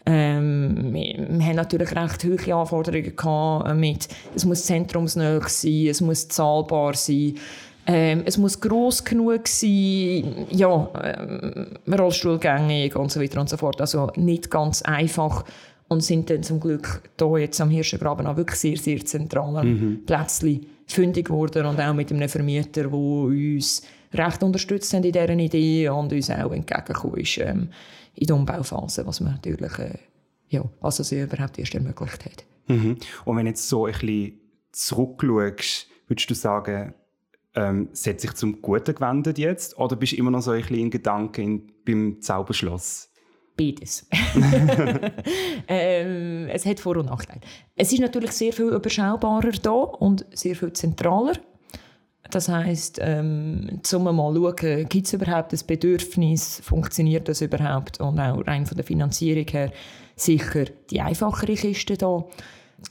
Ähm, 0.05 0.93
wir, 0.93 1.27
wir 1.29 1.45
haben 1.45 1.55
natürlich 1.55 1.95
recht 1.95 2.23
hohe 2.25 2.55
Anforderungen 2.55 3.15
gehabt 3.15 3.75
mit, 3.75 4.07
es 4.35 4.45
muss 4.45 4.65
zentrumsnäher 4.65 5.41
sein, 5.47 5.87
es 5.87 6.01
muss 6.01 6.27
zahlbar 6.27 6.93
sein, 6.93 7.35
ähm, 7.87 8.23
es 8.25 8.37
muss 8.37 8.59
gross 8.59 9.03
genug 9.03 9.47
sein, 9.47 10.45
ja, 10.51 10.89
ähm, 11.03 11.67
Rollstuhlgängig 11.87 12.95
und 12.95 13.11
so 13.11 13.21
weiter 13.21 13.39
und 13.39 13.49
so 13.49 13.57
fort. 13.57 13.79
Also 13.81 14.11
nicht 14.15 14.49
ganz 14.49 14.81
einfach 14.81 15.45
und 15.87 16.01
sind 16.01 16.29
dann 16.29 16.43
zum 16.43 16.59
Glück 16.59 17.01
hier 17.17 17.37
jetzt 17.39 17.61
am 17.61 17.69
Hirschengraben 17.69 18.27
auch 18.27 18.37
wirklich 18.37 18.59
sehr, 18.59 18.77
sehr 18.77 19.03
zentral 19.05 19.63
mhm. 19.63 20.05
Plätzchen 20.05 20.65
fündig 20.87 21.27
geworden 21.27 21.65
und 21.65 21.79
auch 21.79 21.93
mit 21.93 22.11
einem 22.11 22.29
Vermieter, 22.29 22.83
der 22.83 22.93
uns 22.93 23.81
recht 24.13 24.43
unterstützt 24.43 24.93
hat 24.93 25.05
in 25.05 25.11
dieser 25.11 25.29
Idee 25.29 25.89
und 25.89 26.13
uns 26.13 26.29
auch 26.29 26.51
entgegengekommen 26.51 27.17
ist 27.17 27.37
ähm, 27.37 27.69
in 28.15 28.27
der 28.27 28.35
Umbauphase, 28.35 29.05
was 29.05 29.21
man 29.21 29.33
natürlich, 29.33 29.79
äh, 29.79 29.97
ja, 30.49 30.63
was 30.81 30.99
es 30.99 31.11
überhaupt 31.11 31.57
erst 31.57 31.73
ermöglicht 31.73 32.25
hat. 32.25 32.45
Mhm. 32.67 32.97
Und 33.25 33.37
wenn 33.37 33.47
jetzt 33.47 33.67
so 33.67 33.85
ein 33.85 33.93
bisschen 33.93 34.39
zurückschaust, 34.71 35.87
würdest 36.07 36.29
du 36.29 36.35
sagen, 36.35 36.93
ähm, 37.55 37.89
es 37.91 38.05
hat 38.07 38.19
sich 38.19 38.33
zum 38.33 38.61
Guten 38.61 38.95
gewendet 38.95 39.37
jetzt 39.37 39.77
oder 39.77 39.95
bist 39.95 40.13
du 40.13 40.17
immer 40.17 40.31
noch 40.31 40.41
so 40.41 40.51
ein 40.51 40.61
bisschen 40.61 40.77
in 40.77 40.89
Gedanken 40.89 41.71
beim 41.85 42.21
Zauberschloss? 42.21 43.09
Beides. 43.55 44.07
ähm, 45.67 46.47
es 46.49 46.65
hat 46.65 46.79
Vor- 46.79 46.97
und 46.97 47.05
Nachteile. 47.05 47.41
Es 47.75 47.91
ist 47.91 47.99
natürlich 47.99 48.31
sehr 48.31 48.51
viel 48.51 48.69
überschaubarer 48.69 49.51
da 49.61 49.71
und 49.71 50.25
sehr 50.33 50.55
viel 50.55 50.73
zentraler. 50.73 51.33
Das 52.31 52.49
heisst, 52.49 52.99
ähm, 53.01 53.79
zum 53.83 54.05
mal 54.05 54.15
schauen, 54.15 54.89
gibt 54.89 55.05
es 55.05 55.13
überhaupt 55.13 55.53
ein 55.53 55.59
Bedürfnis, 55.67 56.61
funktioniert 56.63 57.29
das 57.29 57.41
überhaupt 57.41 57.99
und 57.99 58.19
auch 58.19 58.47
rein 58.47 58.65
von 58.65 58.75
der 58.75 58.85
Finanzierung 58.85 59.45
her 59.45 59.71
sicher 60.15 60.65
die 60.89 61.01
einfachere 61.01 61.53
Kiste 61.53 61.97
da. 61.97 62.25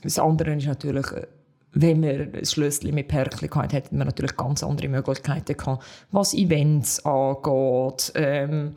Das 0.01 0.19
andere 0.19 0.55
ist 0.55 0.67
natürlich, 0.67 1.11
äh, 1.11 1.27
wenn 1.73 2.01
man 2.01 2.33
ein 2.33 2.45
Schlüssel 2.45 2.91
mit 2.91 3.07
Perkli 3.07 3.47
hatte, 3.47 3.75
hätte 3.75 3.95
man 3.95 4.07
natürlich 4.07 4.37
ganz 4.37 4.63
andere 4.63 4.87
Möglichkeiten 4.87 5.57
gehabt, 5.57 5.83
was 6.11 6.33
Events 6.33 7.03
angeht, 7.03 8.11
ähm, 8.15 8.67
äh, 8.67 8.71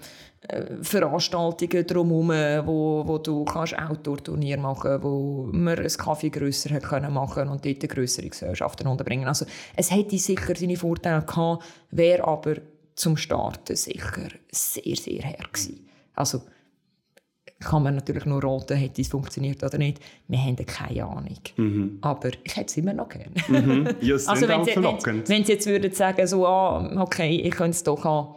Veranstaltungen 0.82 1.86
drumherum, 1.86 2.66
wo, 2.66 3.02
wo 3.06 3.18
du 3.18 3.44
kannst 3.44 3.78
Outdoor-Turnier 3.78 4.58
machen 4.58 5.02
wo 5.02 5.48
man 5.50 5.78
einen 5.78 5.88
Kaffee 5.88 6.30
grösser 6.30 6.74
hat 6.74 6.84
können 6.84 7.12
machen 7.12 7.48
und 7.48 7.64
dort 7.64 7.88
grössere 7.88 8.28
Gesellschaften 8.28 8.86
unterbringen. 8.86 9.26
Also 9.26 9.46
es 9.74 9.90
hätte 9.90 10.18
sicher 10.18 10.54
seine 10.54 10.76
Vorteile 10.76 11.22
gehabt, 11.22 11.64
wäre 11.90 12.24
aber 12.24 12.56
zum 12.94 13.16
Starten 13.16 13.76
sicher 13.76 14.28
sehr, 14.50 14.96
sehr 14.96 15.22
her 15.22 15.44
gewesen. 15.52 15.88
Also 16.14 16.42
kann 17.58 17.82
man 17.82 17.94
natürlich 17.94 18.26
nur 18.26 18.42
raten, 18.44 18.76
hätte 18.76 19.00
es 19.00 19.08
funktioniert 19.08 19.62
oder 19.62 19.78
nicht. 19.78 19.98
Wir 20.28 20.38
haben 20.38 20.56
keine 20.56 21.04
Ahnung. 21.04 21.38
Mhm. 21.56 21.98
Aber 22.02 22.28
ich 22.44 22.56
hätte 22.56 22.66
es 22.66 22.76
immer 22.76 22.92
noch 22.92 23.08
gerne. 23.08 23.32
Mhm. 23.48 23.88
Ja, 24.00 24.14
also 24.26 24.48
wenn 24.48 24.64
Sie, 24.64 24.76
wenn, 24.76 25.28
wenn 25.28 25.44
Sie 25.44 25.52
jetzt 25.52 25.66
würden 25.66 25.92
sagen, 25.92 26.26
so, 26.26 26.46
ah, 26.46 27.02
okay, 27.02 27.36
ich 27.36 27.52
könnte 27.52 27.70
es 27.70 27.82
doch 27.82 28.04
haben, 28.04 28.36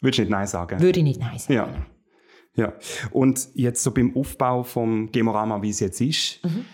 Würdest 0.00 0.18
du 0.18 0.22
nicht 0.22 0.30
Nein 0.30 0.46
sagen? 0.46 0.80
Würde 0.80 0.98
ich 0.98 1.04
nicht 1.04 1.20
Nein 1.20 1.38
sagen. 1.38 1.54
Ja. 1.54 2.64
ja. 2.64 2.72
Und 3.10 3.48
jetzt 3.54 3.82
so 3.82 3.92
beim 3.92 4.16
Aufbau 4.16 4.62
vom 4.62 5.10
Gemorama, 5.10 5.62
wie 5.62 5.70
es 5.70 5.80
jetzt 5.80 6.00
ist, 6.00 6.44
mhm. 6.44 6.64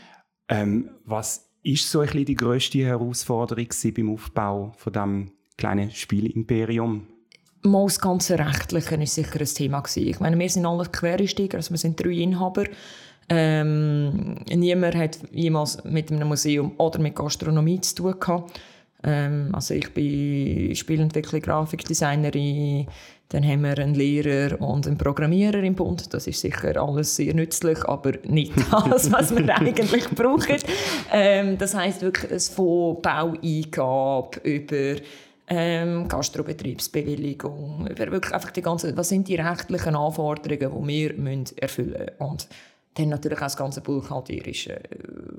ähm, 0.48 0.90
was 1.04 1.48
ist 1.62 1.90
so 1.90 2.00
ein 2.00 2.06
bisschen 2.06 2.24
die 2.24 2.34
grösste 2.34 2.78
Herausforderung 2.78 3.68
beim 3.94 4.10
Aufbau 4.10 4.72
von 4.76 4.92
diesem 4.92 5.32
kleinen 5.56 5.90
Spielimperium? 5.90 7.06
Mal 7.64 7.84
das 7.84 8.00
ganze 8.00 8.38
Rechtliche 8.38 8.98
war 8.98 9.06
sicher 9.06 9.40
ein 9.40 9.46
Thema. 9.46 9.80
Gewesen. 9.80 10.08
Ich 10.08 10.18
meine, 10.18 10.36
wir 10.36 10.48
sind 10.48 10.66
alle 10.66 10.86
Quereinsteiger, 10.86 11.58
also 11.58 11.70
wir 11.70 11.78
sind 11.78 12.02
drei 12.02 12.10
Inhaber. 12.10 12.64
Ähm, 13.28 14.40
niemand 14.48 14.96
hat 14.96 15.20
jemals 15.30 15.82
mit 15.84 16.10
einem 16.10 16.26
Museum 16.26 16.72
oder 16.78 16.98
mit 16.98 17.14
Gastronomie 17.14 17.80
zu 17.80 17.94
tun 17.94 18.14
gehabt. 18.18 18.60
Ähm, 19.04 19.50
also 19.52 19.74
ich 19.74 19.92
bin 19.92 20.74
Spielentwickler, 20.74 21.40
Grafikdesignerin, 21.40 22.86
dann 23.32 23.44
haben 23.44 23.62
wir 23.62 23.78
einen 23.78 23.94
Lehrer 23.94 24.60
und 24.60 24.86
einen 24.86 24.98
Programmierer 24.98 25.62
im 25.62 25.74
Bund. 25.74 26.12
Das 26.12 26.26
ist 26.26 26.40
sicher 26.40 26.76
alles 26.76 27.16
sehr 27.16 27.34
nützlich, 27.34 27.82
aber 27.86 28.12
nicht 28.24 28.52
das, 28.90 29.10
was 29.10 29.34
wir 29.34 29.58
eigentlich 29.58 30.08
brauchen. 30.10 30.58
Ähm, 31.10 31.56
das 31.56 31.74
heißt 31.74 32.02
wirklich 32.02 32.30
es 32.30 32.48
von 32.50 33.00
Baueingabe 33.00 34.38
über 34.42 35.00
ähm, 35.48 36.08
Gastrobetriebsbewilligung, 36.08 37.88
über 37.90 38.12
wirklich 38.12 38.34
einfach 38.34 38.50
die 38.50 38.62
ganzen, 38.62 38.96
was 38.96 39.08
sind 39.08 39.28
die 39.28 39.36
rechtlichen 39.36 39.96
Anforderungen, 39.96 40.86
die 40.86 40.88
wir 40.88 41.14
müssen 41.14 41.58
erfüllen 41.58 41.92
müssen. 41.92 42.18
Und 42.18 42.48
dann 42.94 43.08
natürlich 43.08 43.38
auch 43.38 43.44
das 43.44 43.56
ganze 43.56 43.80
Buchhalterische. 43.80 44.80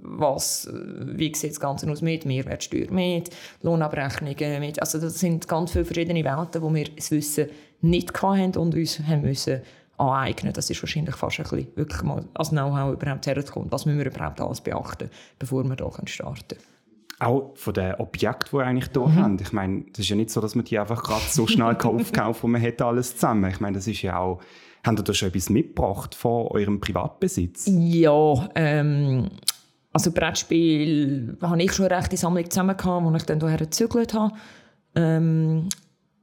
Was, 0.02 0.68
wie 0.72 1.34
sieht 1.36 1.52
das 1.52 1.60
Ganze 1.60 1.90
aus 1.90 2.02
mit 2.02 2.26
Mehrwertsteuer, 2.26 2.92
mit 2.92 3.30
Lohnabrechnungen, 3.62 4.60
mit, 4.60 4.80
also 4.80 5.00
das 5.00 5.20
sind 5.20 5.48
ganz 5.48 5.72
viele 5.72 5.86
verschiedene 5.86 6.24
Welten, 6.24 6.62
wo 6.62 6.74
wir 6.74 6.86
das 6.96 7.12
Wissen 7.12 7.50
nicht 7.82 8.22
hatten 8.22 8.58
und 8.58 8.74
uns 8.74 9.00
haben 9.00 9.22
müssen 9.22 9.62
aneignen. 9.98 10.54
Das 10.54 10.70
ist 10.70 10.82
wahrscheinlich 10.82 11.16
fast 11.16 11.40
ein 11.40 11.44
bisschen 11.44 11.68
wirklich 11.76 12.02
mal 12.04 12.26
als 12.34 12.50
Know-how 12.50 12.94
überhaupt 12.94 13.28
herzukommen. 13.28 13.72
Was 13.72 13.86
müssen 13.86 14.00
wir 14.00 14.08
überhaupt 14.08 14.42
alles 14.42 14.62
beachten, 14.62 15.10
bevor 15.38 15.64
wir 15.64 15.76
hier 15.76 16.08
starten 16.08 16.48
können. 16.48 16.62
Auch 17.20 17.52
von 17.56 17.74
den 17.74 17.94
Objekten, 17.96 18.60
die 18.60 18.66
eigentlich 18.66 18.90
hier 18.92 19.02
mhm. 19.02 19.16
haben. 19.16 19.38
Ich 19.40 19.54
meine, 19.54 19.84
das 19.92 20.00
ist 20.00 20.10
ja 20.10 20.16
nicht 20.16 20.32
so, 20.32 20.42
dass 20.42 20.56
man 20.56 20.66
die 20.66 20.80
einfach 20.80 21.04
gerade 21.04 21.24
so 21.30 21.46
schnell 21.46 21.76
aufkauft 21.84 22.44
und 22.44 22.52
man 22.52 22.62
hat 22.62 22.82
alles 22.82 23.16
zusammen. 23.16 23.50
Ich 23.52 23.60
meine, 23.60 23.76
das 23.76 23.88
ist 23.88 24.02
ja 24.02 24.18
auch... 24.18 24.42
Habt 24.84 25.00
ihr 25.00 25.04
da 25.04 25.14
schon 25.14 25.30
etwas 25.30 25.50
mitgebracht 25.50 26.14
von 26.14 26.48
eurem 26.48 26.80
Privatbesitz? 26.80 27.66
Ja, 27.68 28.50
ähm, 28.56 29.30
also 29.94 30.12
Brettspiel 30.12 31.38
habe 31.42 31.64
ich 31.64 31.72
schon 31.72 31.86
eine 31.86 31.98
rechte 31.98 32.18
Sammlung 32.18 32.50
zusammen 32.50 32.76
gehabt, 32.76 33.06
als 33.06 33.24
ich 33.24 33.28
dann 33.28 33.40
hierher 33.40 33.58
gezügelt 33.58 34.14
habe. 34.14 34.34
Ähm, 34.96 35.70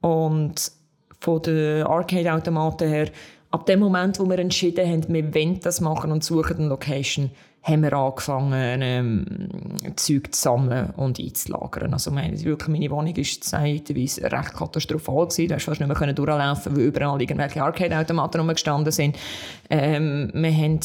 und 0.00 0.72
von 1.20 1.42
den 1.42 1.84
Arcade-Automaten 1.84 2.88
her, 2.88 3.10
ab 3.50 3.66
dem 3.66 3.80
Moment, 3.80 4.18
wo 4.18 4.28
wir 4.28 4.38
entschieden 4.38 4.86
haben, 4.86 5.04
wir 5.08 5.34
wollen 5.34 5.60
das 5.60 5.80
machen 5.80 6.12
und 6.12 6.24
suchen 6.24 6.58
eine 6.58 6.68
Location, 6.68 7.30
haben 7.62 7.82
wir 7.82 7.92
angefangen, 7.92 8.80
ähm, 8.82 9.26
Zeug 9.96 10.34
zu 10.34 10.40
sammeln 10.40 10.90
und 10.96 11.20
einzulagern. 11.20 11.92
Also 11.92 12.10
meine, 12.10 12.42
wirklich, 12.42 12.68
meine 12.68 12.90
Wohnung 12.90 13.14
war 13.16 13.24
zeitweise 13.24 14.22
recht 14.22 14.54
katastrophal. 14.54 15.26
Gewesen. 15.26 15.48
Da 15.48 15.56
hast 15.56 15.64
fast 15.64 15.80
nicht 15.80 16.00
mehr 16.00 16.12
durchlaufen 16.12 16.76
weil 16.76 16.84
überall 16.84 17.20
irgendwelche 17.20 17.62
Arcade-Automaten 17.62 18.38
rumgestanden 18.38 18.92
sind. 18.92 19.18
Ähm, 19.68 20.30
wir 20.32 20.52
haben 20.52 20.80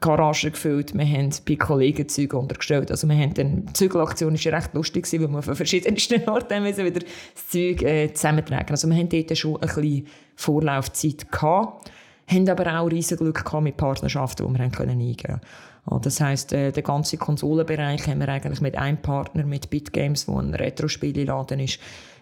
Garage 0.00 0.50
gefüllt, 0.50 0.94
wir 0.94 1.06
haben 1.06 1.30
bei 1.48 1.56
Kollegen 1.56 2.08
Zeug 2.08 2.34
untergestellt. 2.34 2.90
Also 2.90 3.08
wir 3.08 3.16
haben 3.16 3.34
dann, 3.34 3.66
die 3.66 3.72
Zügelaktion 3.72 4.34
war 4.34 4.52
recht 4.52 4.74
lustig, 4.74 5.10
weil 5.12 5.28
wir 5.28 5.42
von 5.42 5.56
verschiedensten 5.56 6.28
Orten 6.28 6.62
müssen 6.62 6.84
wieder 6.84 7.00
das 7.00 7.48
Zeug 7.48 7.82
äh, 7.82 8.12
zusammentragen. 8.12 8.70
Also 8.70 8.88
wir 8.88 8.96
haben 8.96 9.08
dort 9.08 9.36
schon 9.36 9.54
ein 9.56 9.60
bisschen 9.60 10.06
Vorlaufzeit 10.36 11.30
gehabt, 11.32 11.90
haben 12.28 12.48
aber 12.48 12.80
auch 12.80 12.86
riesen 12.86 13.16
Glück 13.16 13.44
gehabt 13.44 13.62
mit 13.62 13.76
Partnerschaften, 13.76 14.46
die 14.46 14.52
wir 14.58 14.64
haben 14.64 14.72
können 14.72 15.00
eingehen 15.00 15.40
konnten. 15.84 16.02
Das 16.02 16.20
heisst, 16.20 16.52
äh, 16.52 16.72
den 16.72 16.82
ganzen 16.84 17.18
Konsolenbereich 17.18 18.06
haben 18.08 18.20
wir 18.20 18.28
eigentlich 18.28 18.60
mit 18.60 18.76
einem 18.76 18.98
Partner, 18.98 19.44
mit 19.44 19.70
Bitgames, 19.70 20.26
wo 20.26 20.38
ein 20.38 20.54
Retro-Spieleladen 20.54 21.60
ist, 21.60 21.78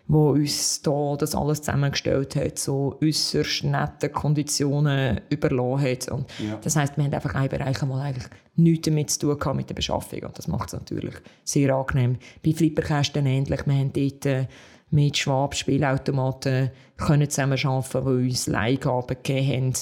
wo 0.07 0.31
uns 0.31 0.83
da 0.83 1.17
das 1.19 1.35
alles 1.35 1.63
zusammengestellt 1.63 2.37
hat, 2.37 2.59
so 2.59 2.99
äußerst 3.03 3.65
nette 3.65 4.11
Konditionen 4.11 5.23
überlassen 5.31 5.81
hat. 5.81 6.09
Und 6.09 6.27
ja. 6.39 6.59
Das 6.61 6.77
heißt, 6.77 6.99
wir 6.99 7.05
haben 7.05 7.15
einfach 7.15 7.35
einen 7.35 7.49
Bereich 7.49 7.81
einmal 7.81 8.03
eigentlich 8.03 8.27
nichts 8.57 8.87
damit 8.87 9.11
zu 9.11 9.21
tun 9.21 9.39
gehabt 9.39 9.57
mit 9.57 9.71
der 9.71 9.75
Beschaffung 9.75 10.21
und 10.21 10.37
das 10.37 10.47
macht 10.47 10.69
es 10.69 10.75
natürlich 10.75 11.15
sehr 11.43 11.75
angenehm. 11.75 12.19
Bei 12.45 12.53
Flipperkästen 12.53 13.25
ähnlich, 13.25 13.67
wir 13.67 13.75
haben 13.75 13.93
dort 13.93 14.27
äh, 14.27 14.47
mit 14.95 15.19
Schwab 15.19 15.55
Spielautomaten 15.55 16.71
können 16.97 17.29
zusammen 17.29 17.59
arbeiten, 17.65 18.23
die 18.23 18.29
uns 18.31 18.47
Leihgaben 18.47 19.17
gegeben 19.23 19.73
haben. 19.73 19.75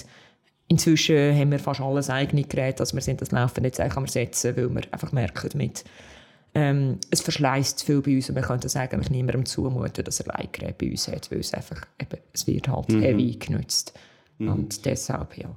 Inzwischen 0.69 1.37
haben 1.37 1.53
wir 1.53 1.59
fast 1.59 1.83
alles 1.83 2.09
eigene 2.09 2.45
Geräte, 2.45 2.81
also 2.81 2.97
wir 2.97 3.03
sind 3.03 3.21
das 3.21 3.31
laufend 3.31 3.67
jetzt 3.67 3.81
am 3.81 4.05
Ersetzen, 4.05 4.57
weil 4.57 4.75
wir 4.75 4.83
einfach 4.91 5.13
merken, 5.13 5.51
mit 5.59 5.85
ähm, 6.55 6.99
es 7.11 7.21
verschleißt 7.21 7.85
viel 7.85 8.01
bei 8.01 8.17
uns 8.17 8.29
und 8.29 8.35
man 8.35 8.45
könnte 8.45 8.65
das 8.65 8.77
eigentlich 8.77 9.11
niemandem 9.11 9.45
zumuten, 9.45 10.05
dass 10.05 10.21
er 10.21 10.27
Leihgerät 10.27 10.79
bei 10.79 10.91
uns 10.91 11.09
hat, 11.09 11.31
weil 11.31 11.41
es 11.41 11.55
einfach 11.55 11.87
eben, 12.01 12.21
es 12.33 12.47
wird 12.47 12.69
halt 12.69 12.91
mhm. 12.91 13.03
heavy 13.03 13.37
genutzt. 13.37 13.99
Mhm. 14.39 14.49
Und 14.49 14.85
deshalb, 14.85 15.37
ja. 15.37 15.55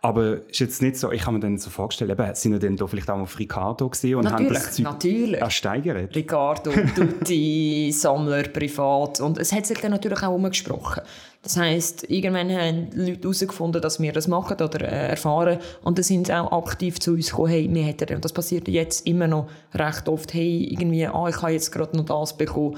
Aber 0.00 0.48
ist 0.48 0.60
jetzt 0.60 0.80
nicht 0.80 0.96
so, 0.96 1.10
ich 1.10 1.22
habe 1.26 1.32
mir 1.32 1.40
dann 1.40 1.58
so 1.58 1.70
vorgestellt, 1.70 2.10
eben, 2.10 2.34
sind 2.34 2.52
wir 2.52 2.58
denn 2.60 2.76
da 2.76 2.86
vielleicht 2.86 3.10
auch 3.10 3.18
auf 3.18 3.38
Ricardo 3.38 3.88
gesehen 3.88 4.16
und 4.16 4.24
natürlich, 4.24 4.58
haben 4.58 4.64
das 4.64 4.72
Zeug 4.76 4.84
natürlich. 4.84 5.40
ersteigert? 5.40 6.14
Ricardo, 6.14 6.70
Tutti, 6.94 7.90
Sammler, 7.92 8.44
privat 8.44 9.20
und 9.20 9.38
es 9.38 9.52
hat 9.52 9.66
sich 9.66 9.78
dann 9.78 9.90
natürlich 9.90 10.22
auch 10.22 10.34
umgesprochen. 10.34 11.02
Das 11.42 11.56
heisst, 11.56 12.08
irgendwann 12.10 12.50
haben 12.50 12.90
Leute 12.94 13.22
herausgefunden, 13.22 13.82
dass 13.82 14.00
wir 14.00 14.12
das 14.12 14.28
machen 14.28 14.60
oder 14.60 14.82
äh, 14.82 15.08
erfahren 15.10 15.58
und 15.82 15.98
dann 15.98 16.04
sind 16.04 16.26
sie 16.28 16.34
auch 16.34 16.52
aktiv 16.52 17.00
zu 17.00 17.12
uns 17.12 17.30
gekommen, 17.30 17.48
hey, 17.50 17.68
wir 17.72 17.82
hätten, 17.82 18.14
und 18.14 18.24
das 18.24 18.32
passiert 18.32 18.68
jetzt 18.68 19.06
immer 19.06 19.26
noch 19.26 19.48
recht 19.74 20.08
oft, 20.08 20.32
hey, 20.32 20.68
irgendwie, 20.70 21.06
ah, 21.06 21.28
ich 21.28 21.42
habe 21.42 21.52
jetzt 21.52 21.72
gerade 21.72 21.96
noch 21.96 22.04
das 22.04 22.36
bekommen, 22.36 22.76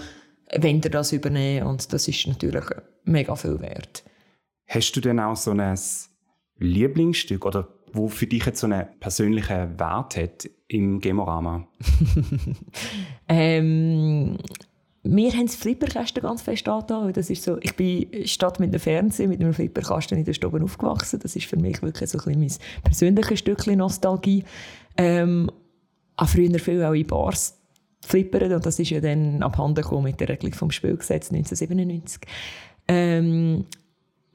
wenn 0.57 0.81
ihr 0.81 0.91
das 0.91 1.13
übernehmen 1.13 1.67
und 1.67 1.93
das 1.93 2.09
ist 2.09 2.27
natürlich 2.27 2.65
mega 3.05 3.37
viel 3.37 3.61
wert. 3.61 4.05
Hast 4.67 4.93
du 4.93 5.01
denn 5.01 5.21
auch 5.21 5.37
so 5.37 5.51
ein 5.51 5.77
Lieblingsstück 6.61 7.45
oder 7.45 7.69
wo 7.93 8.09
für 8.09 8.27
dich 8.27 8.47
jetzt 8.47 8.61
so 8.61 8.67
einen 8.67 8.87
persönlichen 9.01 9.79
Wert 9.79 10.17
hat 10.17 10.49
im 10.69 11.01
Gemorama? 11.01 11.67
ähm, 13.29 14.37
wir 15.03 15.33
haben 15.33 15.47
das 15.47 15.57
Flipperkasten 15.57 16.23
ganz 16.23 16.43
fest 16.43 16.69
angetan. 16.69 17.13
Das 17.13 17.31
ist 17.31 17.43
so, 17.43 17.59
ich 17.61 17.75
bin 17.75 18.27
statt 18.27 18.61
mit 18.61 18.73
dem 18.73 18.81
Fernsehen 18.81 19.31
mit 19.31 19.41
einem 19.41 19.55
Flipperkasten 19.55 20.19
in 20.19 20.25
der 20.25 20.35
Stube 20.35 20.63
aufgewachsen. 20.63 21.21
Das 21.21 21.35
ist 21.35 21.47
für 21.47 21.57
mich 21.57 21.83
wirklich 21.83 22.11
so 22.11 22.19
ein 22.19 22.39
mein 22.39 22.53
persönliches 22.85 23.39
Stückchen 23.39 23.79
Nostalgie. 23.79 24.45
Ähm, 24.97 25.51
auch 26.17 26.29
früher 26.29 26.59
viel 26.59 26.85
auch 26.85 26.93
in 26.93 27.07
Bars 27.07 27.57
flippern 28.03 28.53
und 28.53 28.67
das 28.67 28.79
ist 28.79 28.91
ja 28.91 29.01
dann 29.01 29.43
abhanden 29.43 29.83
gekommen 29.83 30.05
mit 30.05 30.21
der 30.21 30.29
Regelung 30.29 30.55
vom 30.55 30.71
Spielgesetz 30.71 31.31
1997. 31.31 32.21
Ähm, 32.89 33.65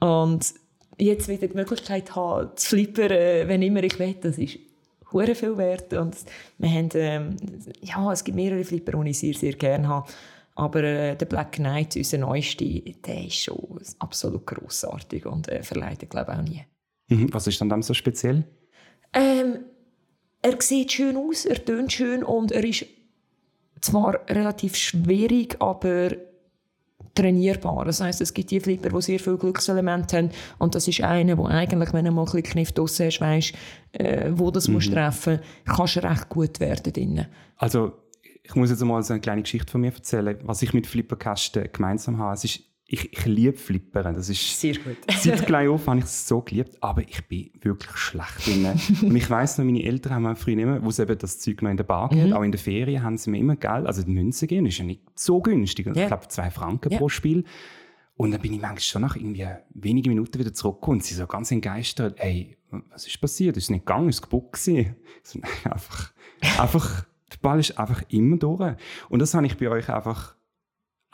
und 0.00 0.54
jetzt 0.98 1.28
wieder 1.28 1.48
die 1.48 1.56
Möglichkeit 1.56 2.14
haben, 2.14 2.50
zu 2.56 2.68
flippern, 2.70 3.48
wenn 3.48 3.62
immer 3.62 3.82
ich 3.82 3.98
will, 3.98 4.14
das 4.20 4.38
ist 4.38 4.58
hure 5.12 5.34
viel 5.34 5.56
wert. 5.56 5.92
Und 5.92 6.16
wir 6.58 6.70
haben, 6.70 6.88
ähm, 6.94 7.36
ja, 7.80 8.12
es 8.12 8.24
gibt 8.24 8.36
mehrere 8.36 8.64
Flipper, 8.64 9.02
die 9.02 9.10
ich 9.10 9.18
sehr, 9.18 9.34
sehr 9.34 9.52
gerne 9.52 9.88
habe. 9.88 10.08
Aber 10.54 10.82
äh, 10.82 11.16
der 11.16 11.26
Black 11.26 11.52
Knight, 11.52 11.96
unser 11.96 12.18
neuester, 12.18 12.64
der 12.64 13.26
ist 13.26 13.42
schon 13.42 13.78
absolut 13.98 14.46
grossartig 14.46 15.26
und 15.26 15.48
äh, 15.48 15.62
verleidet, 15.62 16.08
glaube 16.10 16.32
ich, 16.32 16.38
auch 16.38 16.42
nie. 16.42 16.64
Mhm. 17.08 17.32
Was 17.32 17.46
ist 17.46 17.60
dann 17.60 17.82
so 17.82 17.92
speziell? 17.92 18.44
Ähm, 19.12 19.64
er 20.40 20.60
sieht 20.60 20.92
schön 20.92 21.16
aus, 21.16 21.44
er 21.44 21.62
tönt 21.62 21.92
schön 21.92 22.24
und 22.24 22.52
er 22.52 22.64
ist 22.64 22.86
zwar 23.80 24.20
relativ 24.28 24.76
schwierig, 24.76 25.56
aber 25.60 26.12
trainierbar. 27.14 27.84
Das 27.84 28.00
heißt, 28.00 28.20
es 28.20 28.34
gibt 28.34 28.50
die 28.50 28.60
Flipper, 28.60 28.90
die 28.90 29.02
sehr 29.02 29.20
viele 29.20 29.36
Glückselemente 29.36 30.16
haben 30.16 30.30
und 30.58 30.74
das 30.74 30.88
ist 30.88 31.00
einer, 31.00 31.36
wo 31.38 31.46
eigentlich, 31.46 31.92
wenn 31.92 32.04
du 32.04 32.10
mal 32.10 32.22
ein 32.22 32.24
bisschen 32.26 32.42
Kniff 32.42 32.72
draussen 32.72 33.06
hast, 33.06 33.20
weißt, 33.20 33.52
äh, 33.92 34.30
wo 34.32 34.50
das 34.50 34.68
mhm. 34.68 34.74
musst 34.74 34.92
treffen, 34.92 35.40
kannst 35.64 35.96
du 35.96 36.02
recht 36.02 36.28
gut 36.28 36.60
werden 36.60 36.92
drinnen. 36.92 37.26
Also 37.56 37.92
ich 38.42 38.54
muss 38.54 38.70
jetzt 38.70 38.84
mal 38.84 39.02
so 39.02 39.12
eine 39.12 39.20
kleine 39.20 39.42
Geschichte 39.42 39.70
von 39.70 39.80
mir 39.80 39.92
erzählen, 39.92 40.38
was 40.42 40.62
ich 40.62 40.72
mit 40.72 40.86
Flipperkästen 40.86 41.68
gemeinsam 41.72 42.18
habe. 42.18 42.34
Es 42.34 42.44
ist 42.44 42.60
ich, 42.88 43.12
ich 43.12 43.24
liebe 43.26 43.56
Flippern. 43.56 44.14
Das 44.14 44.28
ist, 44.28 44.60
Sehr 44.60 44.74
gut. 44.74 44.96
seit 45.18 45.44
klein 45.44 45.68
auf 45.68 45.86
habe 45.88 45.98
ich 45.98 46.04
es 46.04 46.28
so 46.28 46.40
geliebt, 46.40 46.76
aber 46.80 47.02
ich 47.02 47.26
bin 47.26 47.50
wirklich 47.60 47.96
schlecht 47.96 48.46
drin. 48.46 48.66
und 49.02 49.16
ich 49.16 49.28
weiss 49.28 49.58
noch, 49.58 49.64
meine 49.64 49.82
Eltern 49.82 50.14
haben 50.14 50.22
mir 50.22 50.36
früher 50.36 50.58
immer, 50.58 50.82
wo 50.84 50.88
es 50.88 50.98
eben 51.00 51.18
das 51.18 51.40
Zeug 51.40 51.62
noch 51.62 51.70
in 51.70 51.76
der 51.76 51.84
Bar 51.84 52.14
mhm. 52.14 52.32
auch 52.32 52.42
in 52.42 52.52
der 52.52 52.60
Ferien, 52.60 53.02
haben 53.02 53.18
sie 53.18 53.30
mir 53.30 53.38
immer 53.38 53.56
Geld, 53.56 53.86
also 53.86 54.02
die 54.02 54.10
Münzen 54.10 54.46
geben, 54.46 54.66
ist 54.66 54.78
ja 54.78 54.84
nicht 54.84 55.02
so 55.16 55.40
günstig. 55.40 55.86
Yeah. 55.86 56.02
Ich 56.02 56.06
glaube, 56.06 56.28
zwei 56.28 56.50
Franken 56.50 56.90
yeah. 56.90 56.98
pro 56.98 57.08
Spiel. 57.08 57.44
Und 58.16 58.30
dann 58.30 58.40
bin 58.40 58.52
ich 58.54 58.60
manchmal 58.60 58.80
schon 58.80 59.02
nach 59.02 59.16
irgendwie 59.16 59.46
wenigen 59.74 60.08
Minuten 60.08 60.38
wieder 60.38 60.54
zurückgekommen 60.54 60.98
und 60.98 61.04
sie 61.04 61.14
so 61.14 61.26
ganz 61.26 61.50
entgeistert, 61.50 62.14
ey, 62.18 62.56
was 62.70 63.06
ist 63.06 63.20
passiert? 63.20 63.56
Ist 63.56 63.64
es 63.64 63.70
nicht 63.70 63.84
gegangen? 63.84 64.08
Ist 64.08 64.16
es 64.16 64.22
kaputt 64.22 64.52
gewesen? 64.52 64.96
So, 65.22 65.40
nein, 65.40 65.72
einfach, 65.72 66.12
einfach, 66.58 67.04
der 67.32 67.38
Ball 67.42 67.58
ist 67.58 67.78
einfach 67.78 68.02
immer 68.08 68.36
durch. 68.36 68.76
Und 69.08 69.18
das 69.20 69.34
habe 69.34 69.44
ich 69.44 69.58
bei 69.58 69.68
euch 69.68 69.90
einfach 69.90 70.35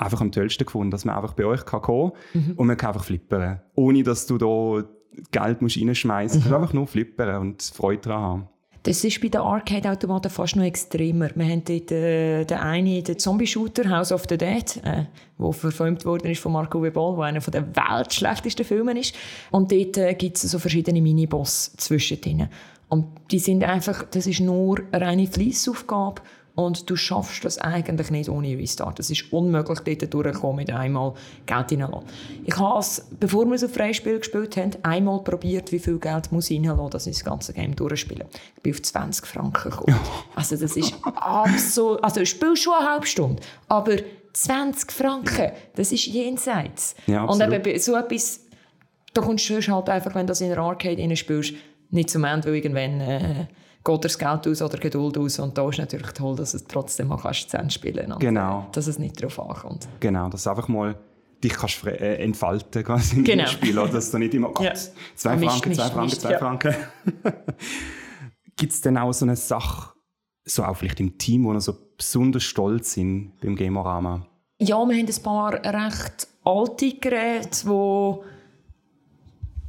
einfach 0.02 0.20
am 0.20 0.32
tollsten 0.32 0.64
gefunden, 0.64 0.90
dass 0.90 1.04
man 1.04 1.16
einfach 1.16 1.34
bei 1.34 1.44
euch 1.44 1.64
kann 1.64 1.82
kommen 1.82 2.12
mhm. 2.34 2.54
und 2.56 2.66
man 2.66 2.76
kann 2.76 2.88
einfach 2.88 3.04
flippern. 3.04 3.60
Ohne, 3.74 4.02
dass 4.02 4.26
du 4.26 4.38
da 4.38 4.84
Geld 5.30 5.62
musst 5.62 5.78
reinschmeißen 5.78 6.40
musst. 6.40 6.50
Mhm. 6.50 6.56
Einfach 6.56 6.72
nur 6.72 6.86
flippern 6.86 7.40
und 7.40 7.62
Freude 7.62 8.02
daran 8.02 8.22
haben. 8.22 8.48
Das 8.84 9.04
ist 9.04 9.20
bei 9.20 9.28
den 9.28 9.40
Arcade-Automaten 9.40 10.28
fast 10.28 10.56
noch 10.56 10.64
extremer. 10.64 11.30
Wir 11.36 11.44
haben 11.44 11.62
dort 11.64 11.92
äh, 11.92 12.44
den 12.44 12.58
einen, 12.58 13.04
den 13.04 13.16
Zombie-Shooter 13.16 13.88
House 13.88 14.10
of 14.10 14.24
the 14.28 14.36
Dead, 14.36 14.64
äh, 14.82 15.04
der 15.38 15.52
verfilmt 15.52 16.04
worden 16.04 16.28
ist 16.32 16.40
von 16.40 16.50
Marco 16.50 16.82
Webol, 16.82 17.14
der 17.16 17.24
einer 17.26 17.40
der 17.40 17.64
weltschlechtesten 17.76 18.64
Filme 18.64 18.98
ist. 18.98 19.14
Und 19.52 19.70
dort 19.70 19.98
äh, 19.98 20.14
gibt 20.14 20.36
es 20.36 20.50
so 20.50 20.58
verschiedene 20.58 21.00
Miniboss 21.00 21.74
zwischendrin. 21.76 22.48
Und 22.88 23.06
die 23.30 23.38
sind 23.38 23.62
einfach, 23.62 24.02
das 24.10 24.26
ist 24.26 24.40
nur 24.40 24.80
eine 24.90 25.06
reine 25.06 25.26
Fleissaufgabe 25.28 26.20
und 26.54 26.90
du 26.90 26.96
schaffst 26.96 27.44
das 27.44 27.58
eigentlich 27.58 28.10
nicht 28.10 28.28
ohne 28.28 28.56
Restart. 28.58 29.00
Es 29.00 29.10
ist 29.10 29.32
unmöglich, 29.32 29.80
dort 29.80 30.14
durchzukommen 30.14 30.56
mit 30.56 30.70
einmal 30.70 31.14
Geld 31.46 31.72
reinlassen. 31.72 32.02
Ich 32.44 32.56
habe 32.58 32.78
es, 32.78 33.06
bevor 33.18 33.46
wir 33.46 33.58
so 33.58 33.68
Freispiel 33.68 34.18
gespielt 34.18 34.56
haben, 34.56 34.72
einmal 34.82 35.20
probiert, 35.22 35.72
wie 35.72 35.78
viel 35.78 35.98
Geld 35.98 36.30
muss 36.30 36.50
ich 36.50 36.58
reinlassen, 36.58 36.90
dass 36.90 37.06
ich 37.06 37.14
das 37.14 37.24
ganze 37.24 37.52
Game 37.54 37.74
durchspiele. 37.74 38.26
Ich 38.56 38.62
bin 38.62 38.72
auf 38.72 38.82
20 38.82 39.26
Franken 39.26 39.70
gekommen. 39.70 39.98
Also 40.34 40.56
das 40.56 40.76
ist 40.76 40.94
absolut... 41.02 42.02
Also 42.02 42.20
ich 42.20 42.30
spiele 42.30 42.56
schon 42.56 42.74
eine 42.74 42.90
halbe 42.90 43.06
Stunde, 43.06 43.42
aber 43.68 43.96
20 44.32 44.92
Franken, 44.92 45.52
das 45.74 45.92
ist 45.92 46.06
jenseits. 46.06 46.94
Ja, 47.06 47.24
und 47.24 47.40
eben 47.40 47.78
so 47.78 47.96
etwas, 47.96 48.40
da 49.14 49.20
kommst 49.20 49.48
du 49.48 49.60
halt 49.60 49.88
einfach, 49.88 50.14
wenn 50.14 50.26
du 50.26 50.30
das 50.30 50.40
in 50.40 50.50
einer 50.50 50.62
Arcade 50.62 51.16
spielst, 51.16 51.54
nicht 51.90 52.10
zum 52.10 52.24
Ende, 52.24 52.48
weil 52.48 52.56
irgendwann... 52.56 53.00
Äh, 53.00 53.46
geht 53.84 54.04
das 54.04 54.18
Geld 54.18 54.46
aus 54.46 54.62
oder 54.62 54.78
Geduld 54.78 55.18
aus. 55.18 55.38
Und 55.38 55.56
da 55.56 55.68
ist 55.68 55.78
natürlich 55.78 56.12
toll, 56.12 56.36
dass 56.36 56.54
es 56.54 56.64
trotzdem 56.64 57.08
mal 57.08 57.18
kannst 57.18 57.50
zu 57.50 57.56
Ende 57.56 57.70
spielen 57.70 58.06
kannst. 58.06 58.20
Genau. 58.20 58.68
Dass 58.72 58.86
es 58.86 58.98
nicht 58.98 59.20
darauf 59.20 59.40
ankommt. 59.40 59.88
Genau, 60.00 60.28
dass 60.28 60.44
du 60.44 60.50
einfach 60.50 60.68
mal 60.68 60.96
dich 61.42 61.54
kannst 61.54 61.84
äh, 61.86 62.16
entfalten 62.16 62.84
kannst 62.84 63.14
in 63.14 63.24
genau. 63.24 63.44
dem 63.44 63.48
Spiel. 63.48 63.78
Oder? 63.78 63.92
Dass 63.92 64.10
du 64.10 64.18
nicht 64.18 64.34
immer, 64.34 64.50
Gott, 64.50 64.66
ja. 64.66 64.74
zwei 65.14 65.38
Franken, 65.38 65.68
nicht, 65.70 65.80
zwei 65.80 65.88
Franken, 65.88 66.04
nicht, 66.04 66.20
zwei 66.20 66.32
ja. 66.32 66.38
Franken. 66.38 66.74
Gibt 68.56 68.72
es 68.72 68.80
denn 68.80 68.96
auch 68.98 69.12
so 69.12 69.24
eine 69.24 69.36
Sache, 69.36 69.92
so 70.44 70.64
auch 70.64 70.76
vielleicht 70.76 71.00
im 71.00 71.18
Team, 71.18 71.44
wo 71.44 71.52
ihr 71.52 71.60
so 71.60 71.74
besonders 71.96 72.44
stolz 72.44 72.92
sind 72.92 73.32
beim 73.40 73.56
Gamorama? 73.56 74.26
Ja, 74.60 74.76
wir 74.84 74.96
haben 74.96 75.06
ein 75.06 75.22
paar 75.22 75.54
recht 75.54 76.28
alte 76.44 76.94
Geräte, 76.94 77.48
die 77.50 78.18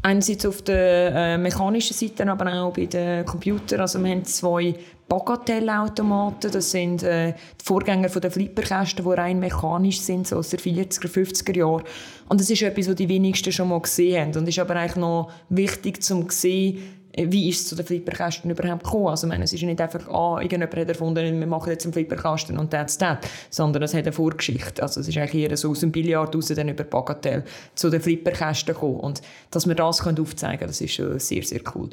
Einerseits 0.06 0.46
auf 0.46 0.62
der 0.62 1.16
äh, 1.16 1.38
mechanischen 1.38 1.96
Seite, 1.96 2.30
aber 2.30 2.54
auch 2.54 2.74
bei 2.74 2.86
den 2.88 3.26
Computern. 3.26 3.80
Also 3.80 4.04
wir 4.04 4.12
haben 4.12 4.26
zwei 4.26 4.76
Bagatellautomaten. 5.08 6.52
Das 6.52 6.72
sind 6.72 7.04
äh, 7.04 7.32
die 7.32 7.64
Vorgänger 7.64 8.10
von 8.10 8.22
den 8.22 8.30
Flipperkästen, 8.30 9.06
die 9.06 9.12
rein 9.12 9.40
mechanisch 9.40 10.02
sind, 10.02 10.28
so 10.28 10.36
aus 10.36 10.50
den 10.50 10.60
40er, 10.60 11.08
50er 11.08 11.58
Jahren. 11.58 11.84
Und 12.28 12.42
das 12.42 12.50
ist 12.50 12.62
etwas, 12.64 12.90
was 12.90 12.96
die 12.96 13.08
wenigsten 13.08 13.54
schon 13.54 13.70
mal 13.70 13.80
gesehen 13.80 14.22
haben. 14.22 14.38
Und 14.38 14.50
ist 14.50 14.60
aber 14.60 14.76
eigentlich 14.76 14.98
noch 14.98 15.32
wichtig, 15.48 16.00
um 16.12 16.30
zu 16.30 16.38
sehen, 16.38 17.03
wie 17.16 17.50
ist 17.50 17.62
es 17.62 17.68
zu 17.68 17.76
den 17.76 17.86
Flipperkästen 17.86 18.50
überhaupt 18.50 18.84
gekommen? 18.84 19.08
Also, 19.08 19.28
meine, 19.28 19.44
es 19.44 19.54
ist 19.54 19.62
nicht 19.62 19.80
einfach, 19.80 20.08
ah, 20.08 20.40
irgendjemand 20.42 20.76
hat 20.76 20.90
erfunden, 20.90 21.40
wir 21.40 21.48
machen 21.48 21.70
jetzt 21.70 21.86
einen 21.86 21.94
Flipperkasten 21.94 22.58
und 22.58 22.72
that's 22.72 22.98
that, 22.98 23.28
sondern 23.50 23.84
es 23.84 23.94
hat 23.94 24.04
eine 24.04 24.12
Vorgeschichte. 24.12 24.82
Also, 24.82 25.00
es 25.00 25.08
ist 25.08 25.18
eigentlich 25.18 25.44
eher 25.44 25.56
so 25.56 25.70
aus 25.70 25.82
dem 25.82 25.92
Billard 25.92 26.36
raus, 26.36 26.48
dann 26.48 26.70
über 26.70 26.84
Bagatell 26.84 27.44
zu 27.76 27.90
den 27.90 28.02
Flipperkästen 28.02 28.74
gekommen. 28.74 29.00
Und 29.00 29.22
dass 29.52 29.68
wir 29.68 29.76
das 29.76 30.02
können 30.02 30.20
aufzeigen 30.20 30.60
können, 30.60 30.70
das 30.70 30.82
ist 30.82 30.94
schon 30.94 31.20
sehr, 31.20 31.44
sehr 31.44 31.62
cool. 31.76 31.90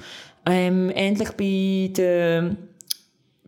Ähm, 0.47 0.91
ähnlich 0.95 1.31
bei 1.33 1.93
den 1.95 2.57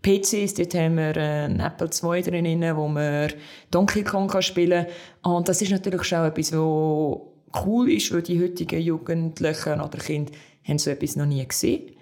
PCs, 0.02 0.54
dort 0.54 0.74
haben 0.74 0.96
wir 0.96 1.16
einen 1.16 1.60
Apple 1.60 1.88
II 1.88 2.22
drin, 2.22 2.76
wo 2.76 2.88
man 2.88 3.32
Donkey 3.70 4.02
Kong 4.02 4.30
spielen 4.42 4.86
kann. 5.22 5.32
Und 5.32 5.48
das 5.48 5.62
ist 5.62 5.70
natürlich 5.70 6.02
schon 6.02 6.26
etwas, 6.26 6.52
was 6.52 7.18
cool 7.64 7.90
ist, 7.90 8.12
weil 8.12 8.22
die 8.22 8.42
heutigen 8.42 8.80
Jugendlichen 8.80 9.80
oder 9.80 9.98
Kinder 9.98 10.32
haben 10.64 10.78
so 10.78 10.90
etwas 10.90 11.16
noch 11.16 11.26
nie 11.26 11.46
gesehen. 11.46 11.92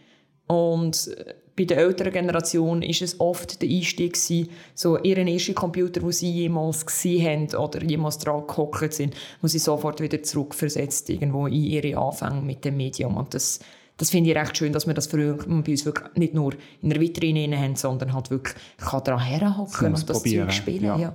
Und 0.47 1.09
äh, 1.09 1.35
bei 1.61 1.64
der 1.64 1.79
älteren 1.79 2.12
Generation 2.12 2.81
ist 2.81 3.02
es 3.02 3.21
oft 3.21 3.61
der 3.61 3.69
Einstieg 3.69 4.14
gewesen, 4.14 4.49
so 4.75 4.99
ihren 4.99 5.29
ersten 5.29 5.55
Computer, 5.55 6.00
den 6.00 6.12
sie 6.12 6.31
jemals 6.31 6.87
gesehen 6.87 7.50
haben 7.52 7.62
oder 7.62 7.83
jemals 7.83 8.19
dran 8.19 8.47
gehockt 8.47 8.95
sind, 8.95 9.14
wo 9.43 9.47
sie 9.47 9.59
sofort 9.59 10.00
wieder 10.00 10.23
zurückversetzt 10.23 11.11
irgendwo 11.11 11.47
in 11.47 11.64
ihre 11.64 11.99
Anfänge 11.99 12.40
mit 12.40 12.64
dem 12.64 12.79
Medium. 12.79 13.17
Und 13.17 13.35
das, 13.35 13.61
das 13.99 14.09
finde 14.09 14.31
ich 14.31 14.37
recht 14.37 14.57
schön, 14.57 14.73
dass 14.73 14.87
wir 14.87 14.95
das 14.95 15.09
früher 15.09 15.35
bei 15.35 15.73
uns 15.73 15.85
wirklich 15.85 16.14
nicht 16.14 16.33
nur 16.33 16.55
in 16.81 16.88
der 16.88 16.99
Vitrine 16.99 17.59
haben, 17.59 17.76
sondern 17.76 18.14
halt 18.14 18.31
wirklich 18.31 18.57
kann 18.79 19.05
daran 19.05 19.21
herhocken 19.21 19.88
und 19.88 20.09
das 20.09 20.23
Zeug 20.23 20.52
spielen. 20.52 20.85
Ja. 20.85 20.99
ja. 20.99 21.14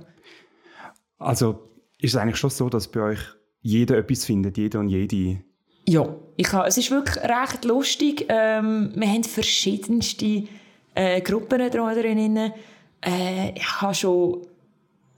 Also 1.18 1.70
ist 1.98 2.14
es 2.14 2.16
eigentlich 2.16 2.36
schon 2.36 2.50
so, 2.50 2.68
dass 2.68 2.88
bei 2.88 3.00
euch 3.00 3.20
jeder 3.62 3.98
etwas 3.98 4.24
findet, 4.24 4.58
jeder 4.58 4.78
und 4.78 4.90
jede 4.90 5.42
ja, 5.88 6.14
ich 6.36 6.52
habe, 6.52 6.68
es 6.68 6.76
ist 6.76 6.90
wirklich 6.90 7.16
recht 7.24 7.64
lustig. 7.64 8.26
Ähm, 8.28 8.92
wir 8.94 9.08
haben 9.08 9.24
verschiedenste 9.24 10.44
äh, 10.94 11.20
Gruppen 11.20 11.70
drin. 11.70 12.52
Äh, 13.04 13.50
ich 13.54 13.80
hatte 13.80 13.94
schon 13.94 14.46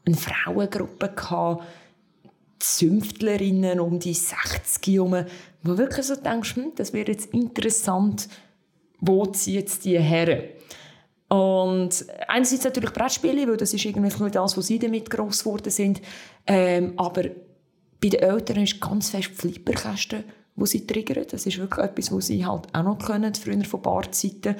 eine 0.04 0.16
Frauengruppe, 0.16 1.08
gehabt, 1.08 1.64
Zünftlerinnen 2.58 3.78
um 3.80 3.98
die 3.98 4.14
60 4.14 4.86
herum, 4.86 5.24
wo 5.62 5.78
wirklich 5.78 6.06
so 6.06 6.16
denkst, 6.16 6.56
hm, 6.56 6.72
das 6.74 6.92
wäre 6.92 7.12
jetzt 7.12 7.32
interessant, 7.32 8.28
wo 9.00 9.26
zieht 9.26 9.84
die 9.84 9.98
her? 9.98 10.42
Und 11.28 12.06
einerseits 12.26 12.64
natürlich 12.64 12.92
Brettspiele, 12.92 13.46
weil 13.46 13.56
das 13.56 13.74
ist 13.74 13.84
irgendwie 13.84 14.30
das, 14.30 14.56
wo 14.56 14.60
sie 14.60 14.78
damit 14.78 15.08
gross 15.08 15.44
geworden 15.44 15.70
sind. 15.70 16.00
Ähm, 16.46 16.94
aber 16.96 17.24
bei 18.00 18.08
den 18.08 18.20
Eltern 18.20 18.62
ist 18.62 18.80
ganz 18.80 19.10
fest 19.10 19.30
Flipperkästen 19.34 20.24
wo 20.58 20.66
sie 20.66 20.86
triggern. 20.86 21.24
Das 21.30 21.46
ist 21.46 21.58
wirklich 21.58 21.84
etwas, 21.84 22.12
was 22.12 22.26
sie 22.26 22.44
halt 22.44 22.66
auch 22.72 22.82
noch 22.82 22.98
können, 22.98 23.34
früher 23.34 23.64
von 23.64 23.80
Barzeiten. 23.80 24.56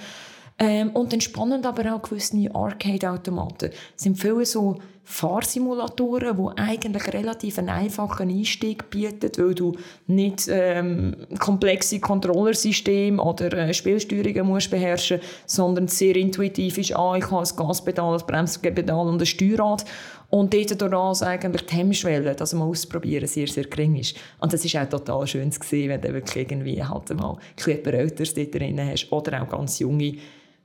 Ähm, 0.58 0.90
und 0.90 1.12
dann 1.12 1.20
spannend 1.20 1.66
aber 1.66 1.94
auch 1.94 2.02
gewisse 2.02 2.50
Arcade-Automaten. 2.52 3.70
Es 3.96 4.02
sind 4.02 4.18
viele 4.18 4.44
so 4.44 4.78
Fahrsimulatoren, 5.10 6.36
die 6.36 6.60
eigentlich 6.60 7.12
relativ 7.14 7.58
einen 7.58 7.70
einfachen 7.70 8.28
Einstieg 8.28 8.90
bieten, 8.90 9.30
weil 9.38 9.54
du 9.54 9.72
nicht 10.06 10.48
ähm, 10.50 11.16
komplexe 11.38 11.98
Controllersysteme 11.98 13.20
oder 13.20 13.50
äh, 13.54 13.72
Spielsteuerungen 13.72 14.46
musst 14.46 14.70
beherrschen 14.70 15.20
sondern 15.46 15.88
sehr 15.88 16.14
intuitiv 16.14 16.76
ist, 16.76 16.94
ah, 16.94 17.16
ich 17.16 17.24
habe 17.30 17.42
ein 17.42 17.56
Gaspedal, 17.56 18.18
ein 18.18 18.26
Bremspedal 18.26 19.08
und 19.08 19.20
ein 19.20 19.26
Steuerrad 19.26 19.86
und 20.28 20.52
dort 20.52 20.80
durch 20.80 21.22
eigentlich 21.22 21.64
die 21.64 21.76
Hemmschwelle, 21.76 22.34
das 22.34 22.52
mal 22.52 22.66
auszuprobieren, 22.66 23.26
sehr, 23.26 23.48
sehr 23.48 23.64
gering 23.64 23.96
ist. 23.96 24.14
Und 24.40 24.52
das 24.52 24.62
ist 24.62 24.76
auch 24.76 24.88
total 24.88 25.26
schön 25.26 25.50
zu 25.50 25.60
sehen, 25.64 25.88
wenn 25.88 26.02
du 26.02 26.12
wirklich 26.12 26.36
irgendwie 26.36 26.84
halt 26.84 27.08
mal 27.16 27.38
ein 27.66 27.84
Älteres 27.86 28.34
dort 28.34 28.54
drin 28.54 28.78
hast 28.78 29.10
oder 29.10 29.42
auch 29.42 29.48
ganz 29.48 29.78
junge, 29.78 30.16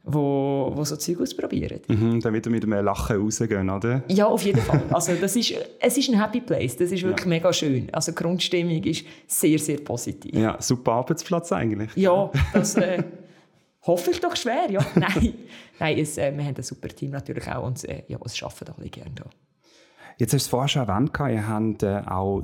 wo, 0.04 0.72
wo 0.76 0.84
so 0.84 0.98
Zeug 0.98 1.22
ausprobieren. 1.22 1.80
Mhm, 1.88 2.20
dann 2.20 2.34
wieder 2.34 2.50
mit 2.50 2.64
einem 2.64 2.84
Lachen 2.86 3.22
rausgehen, 3.22 3.70
oder? 3.70 4.04
Ja, 4.10 4.26
auf 4.28 4.44
jeden 4.44 4.62
Fall. 4.62 4.84
Also 4.92 5.14
das 5.16 5.36
ist, 5.36 5.54
es 5.80 5.98
ist 5.98 6.10
ein 6.10 6.22
Happy 6.22 6.42
Place, 6.42 6.76
das 6.76 6.92
ist 6.92 7.04
wirklich 7.04 7.26
ja. 7.26 7.30
mega 7.30 7.54
schön. 7.54 7.88
Also 7.94 8.12
die 8.12 8.18
Grundstimmung 8.18 8.84
ist 8.84 9.06
sehr, 9.28 9.58
sehr 9.58 9.78
positiv. 9.78 10.36
Ja, 10.36 10.62
super 10.62 10.94
Arbeitsplatz 10.94 11.52
eigentlich. 11.54 11.96
Ja, 11.96 12.30
das 12.54 12.76
äh, 12.76 13.02
hoffe 13.84 14.12
ich 14.12 14.20
doch 14.20 14.36
schwer, 14.36 14.70
ja. 14.70 14.86
Nein, 14.96 15.34
Nein 15.80 15.98
es, 15.98 16.18
äh, 16.18 16.36
wir 16.36 16.44
haben 16.44 16.56
ein 16.56 16.64
super 16.64 16.90
Team 16.90 17.12
natürlich 17.12 17.50
auch 17.50 17.66
und 17.66 17.84
äh, 17.86 18.04
ja, 18.08 18.20
es 18.26 18.44
arbeiten 18.44 18.74
alle 18.78 18.90
gerne 18.90 19.12
da. 19.16 19.26
Jetzt 20.18 20.34
hast 20.34 20.44
du 20.44 20.46
es 20.46 20.48
vorher 20.48 20.68
schon 20.68 20.88
erwähnt, 20.88 21.12
ihr 21.18 21.48
habt 21.48 21.84
äh, 21.84 22.02
auch 22.06 22.42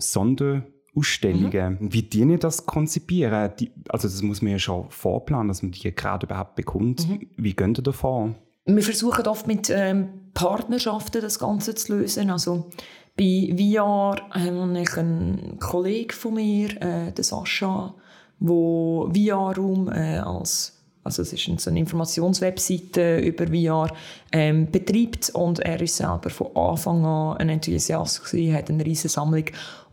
Sonderausstellungen. 0.94 1.78
Mhm. 1.80 1.94
Wie 1.94 2.04
die 2.04 2.38
das 2.38 2.66
konzipieren? 2.66 3.52
Die, 3.60 3.72
also 3.90 4.08
das 4.08 4.22
muss 4.22 4.42
man 4.42 4.54
ja 4.54 4.60
schon 4.60 4.90
vorplanen, 4.90 5.48
dass 5.48 5.62
man 5.62 5.72
die 5.72 5.94
gerade 5.94 6.26
überhaupt 6.26 6.56
bekommt. 6.56 7.08
Mhm. 7.08 7.28
Wie 7.38 7.54
geht 7.54 7.80
ihr 7.80 7.84
da 7.84 7.92
vor? 7.92 8.36
Wir 8.66 8.84
versuchen 8.84 9.26
oft 9.28 9.48
mit 9.48 9.70
ähm, 9.70 10.10
Partnerschaften 10.34 11.22
das 11.22 11.40
Ganze 11.40 11.76
zu 11.76 11.98
lösen. 11.98 12.30
Also 12.30 12.70
bei 13.18 13.54
VR 13.58 14.16
haben 14.32 14.74
wir 14.74 14.98
einen 14.98 15.58
Kollegen 15.60 16.12
von 16.12 16.36
mir, 16.36 16.70
äh, 16.82 17.12
den 17.12 17.24
Sascha, 17.24 17.94
der 18.40 18.48
VR-Raum 18.48 19.92
äh, 19.92 20.20
als 20.20 20.76
also 21.02 21.22
es 21.22 21.34
ist 21.34 21.62
so 21.62 21.70
eine 21.70 21.80
Informationswebseite 21.80 23.20
über 23.20 23.48
VR, 23.48 23.92
ähm, 24.32 24.70
betreibt 24.70 25.30
und 25.32 25.60
er 25.60 25.82
ist 25.82 25.96
selber 25.96 26.30
von 26.30 26.56
Anfang 26.56 27.06
an 27.06 27.38
ein 27.38 27.50
Enthusiast 27.50 28.26
gewesen, 28.26 28.54
hat 28.54 28.70
eine 28.70 28.86
riesige 28.86 29.10
Sammlung 29.10 29.46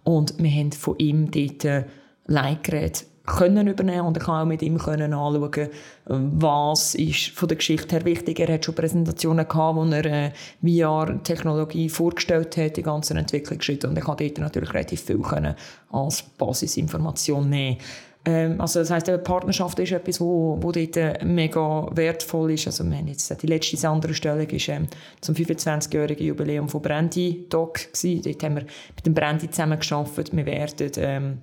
und 0.06 0.38
wir 0.38 0.50
haben 0.50 0.70
von 0.70 0.96
ihm 0.98 1.30
dort 1.32 1.84
Leitgeräte 2.26 3.06
können 3.26 3.66
übernehmen 3.66 4.06
und 4.06 4.16
ich 4.16 4.22
kann 4.22 4.42
auch 4.42 4.46
mit 4.46 4.62
ihm 4.62 4.78
können 4.78 5.12
anschauen, 5.12 5.68
was 6.04 6.94
ist 6.94 7.30
von 7.30 7.48
der 7.48 7.56
Geschichte 7.56 7.96
her 7.96 8.04
wichtig. 8.04 8.38
Er 8.38 8.54
hat 8.54 8.64
schon 8.64 8.76
Präsentationen 8.76 9.48
gehabt, 9.48 9.76
wo 9.76 9.84
er 9.84 10.06
äh, 10.06 10.30
VR-Technologie 10.62 11.88
vorgestellt 11.88 12.56
hat, 12.56 12.76
die 12.76 12.82
ganzen 12.82 13.16
Entwicklungsschritte 13.16 13.88
und 13.88 13.98
ich 13.98 14.04
konnte 14.04 14.24
dort 14.28 14.38
natürlich 14.38 14.72
relativ 14.72 15.02
viel 15.02 15.18
können 15.18 15.56
als 15.90 16.22
Basisinformation 16.22 17.50
nehmen. 17.50 17.78
Ähm, 18.26 18.60
also 18.60 18.80
das 18.80 18.90
heisst, 18.90 19.06
Partnerschaft 19.22 19.78
ist 19.78 19.92
etwas, 19.92 20.20
wo, 20.20 20.58
wo 20.60 20.72
dort 20.72 20.96
äh, 20.96 21.24
mega 21.24 21.88
wertvoll 21.92 22.52
ist. 22.52 22.66
Also 22.66 22.84
wir 22.84 22.98
haben 22.98 23.06
jetzt 23.06 23.40
die 23.40 23.46
letzte 23.46 23.76
Sonderstellung 23.76 24.48
ist 24.48 24.68
ähm, 24.68 24.88
zum 25.20 25.34
25-jährigen 25.36 26.26
Jubiläum 26.26 26.68
von 26.68 26.82
Brandy 26.82 27.46
Doc. 27.48 27.80
Dort 27.92 28.42
haben 28.42 28.56
wir 28.56 28.66
mit 28.96 29.06
dem 29.06 29.14
Brandy 29.14 29.48
zusammen 29.48 29.78
geschafft. 29.78 30.36
Wir 30.36 30.44
werden 30.44 30.92
ähm, 30.96 31.38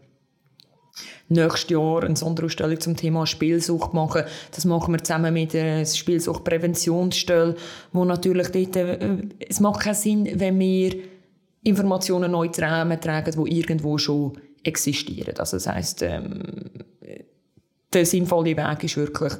nächstes 1.29 1.69
Jahr 1.69 2.03
eine 2.03 2.17
Sonderausstellung 2.17 2.79
zum 2.81 2.97
Thema 2.97 3.25
Spielsucht 3.25 3.93
machen. 3.93 4.23
Das 4.51 4.65
machen 4.65 4.93
wir 4.93 5.01
zusammen 5.01 5.33
mit 5.33 5.53
der 5.53 5.85
Spielsuchtpräventionsstelle, 5.85 7.55
wo 7.93 8.03
natürlich 8.03 8.49
dort, 8.49 8.75
äh, 8.75 9.17
es 9.47 9.61
macht 9.61 9.83
keinen 9.83 9.95
Sinn, 9.95 10.29
wenn 10.35 10.59
wir 10.59 10.95
Informationen 11.63 12.31
neu 12.31 12.49
tragen, 12.49 12.99
die 13.01 13.57
irgendwo 13.57 13.97
schon 13.97 14.33
existieren. 14.63 15.35
Also 15.37 15.57
das 15.57 15.67
heisst, 15.67 16.01
ähm, 16.01 16.41
der 17.91 18.05
sinnvolle 18.05 18.57
Weg 18.57 18.83
ist 18.83 18.97
wirklich, 18.97 19.33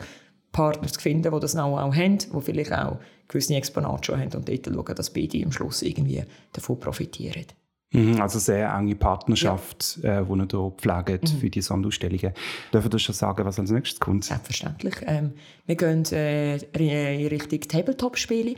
Partner 0.52 0.88
zu 0.88 1.02
finden, 1.02 1.32
die 1.34 1.40
das 1.40 1.56
auch, 1.56 1.78
auch 1.80 1.96
haben, 1.96 2.18
die 2.20 2.42
vielleicht 2.42 2.72
auch 2.72 3.00
gewisse 3.28 3.56
Exponate 3.56 4.06
schon 4.06 4.20
haben 4.20 4.32
und 4.34 4.48
dort 4.48 4.66
schauen, 4.68 4.96
dass 4.96 5.12
beide 5.12 5.44
am 5.44 5.52
Schluss 5.52 5.82
irgendwie 5.82 6.24
davon 6.54 6.80
profitieren. 6.80 7.46
Mhm, 7.92 8.22
also 8.22 8.40
sehr 8.40 8.74
enge 8.74 8.96
Partnerschaft, 8.96 10.00
ja. 10.02 10.22
äh, 10.22 10.26
die 10.26 10.32
ihr 10.32 10.48
hier 10.50 10.72
pflegt 10.78 11.34
mhm. 11.34 11.38
für 11.38 11.50
die 11.50 11.62
Sonderausstellungen. 11.62 12.34
Dürfen 12.74 12.92
ihr 12.92 13.00
schon 13.00 13.16
sagen, 13.16 13.46
was 13.46 13.60
als 13.60 13.70
nächstes 13.72 14.00
kommt? 14.00 14.26
Selbstverständlich. 14.26 14.96
Ähm, 15.06 15.34
wir 15.66 15.76
gehen 15.76 16.04
äh, 16.12 16.58
in 16.58 17.28
Richtung 17.28 17.62
Tabletop-Spiele. 17.62 18.56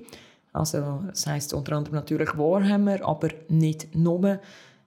Also, 0.54 1.04
das 1.10 1.28
heisst 1.28 1.54
unter 1.54 1.76
anderem 1.76 1.96
natürlich 1.96 2.38
Warhammer, 2.38 3.06
aber 3.06 3.30
nicht 3.50 3.94
nur. 3.94 4.40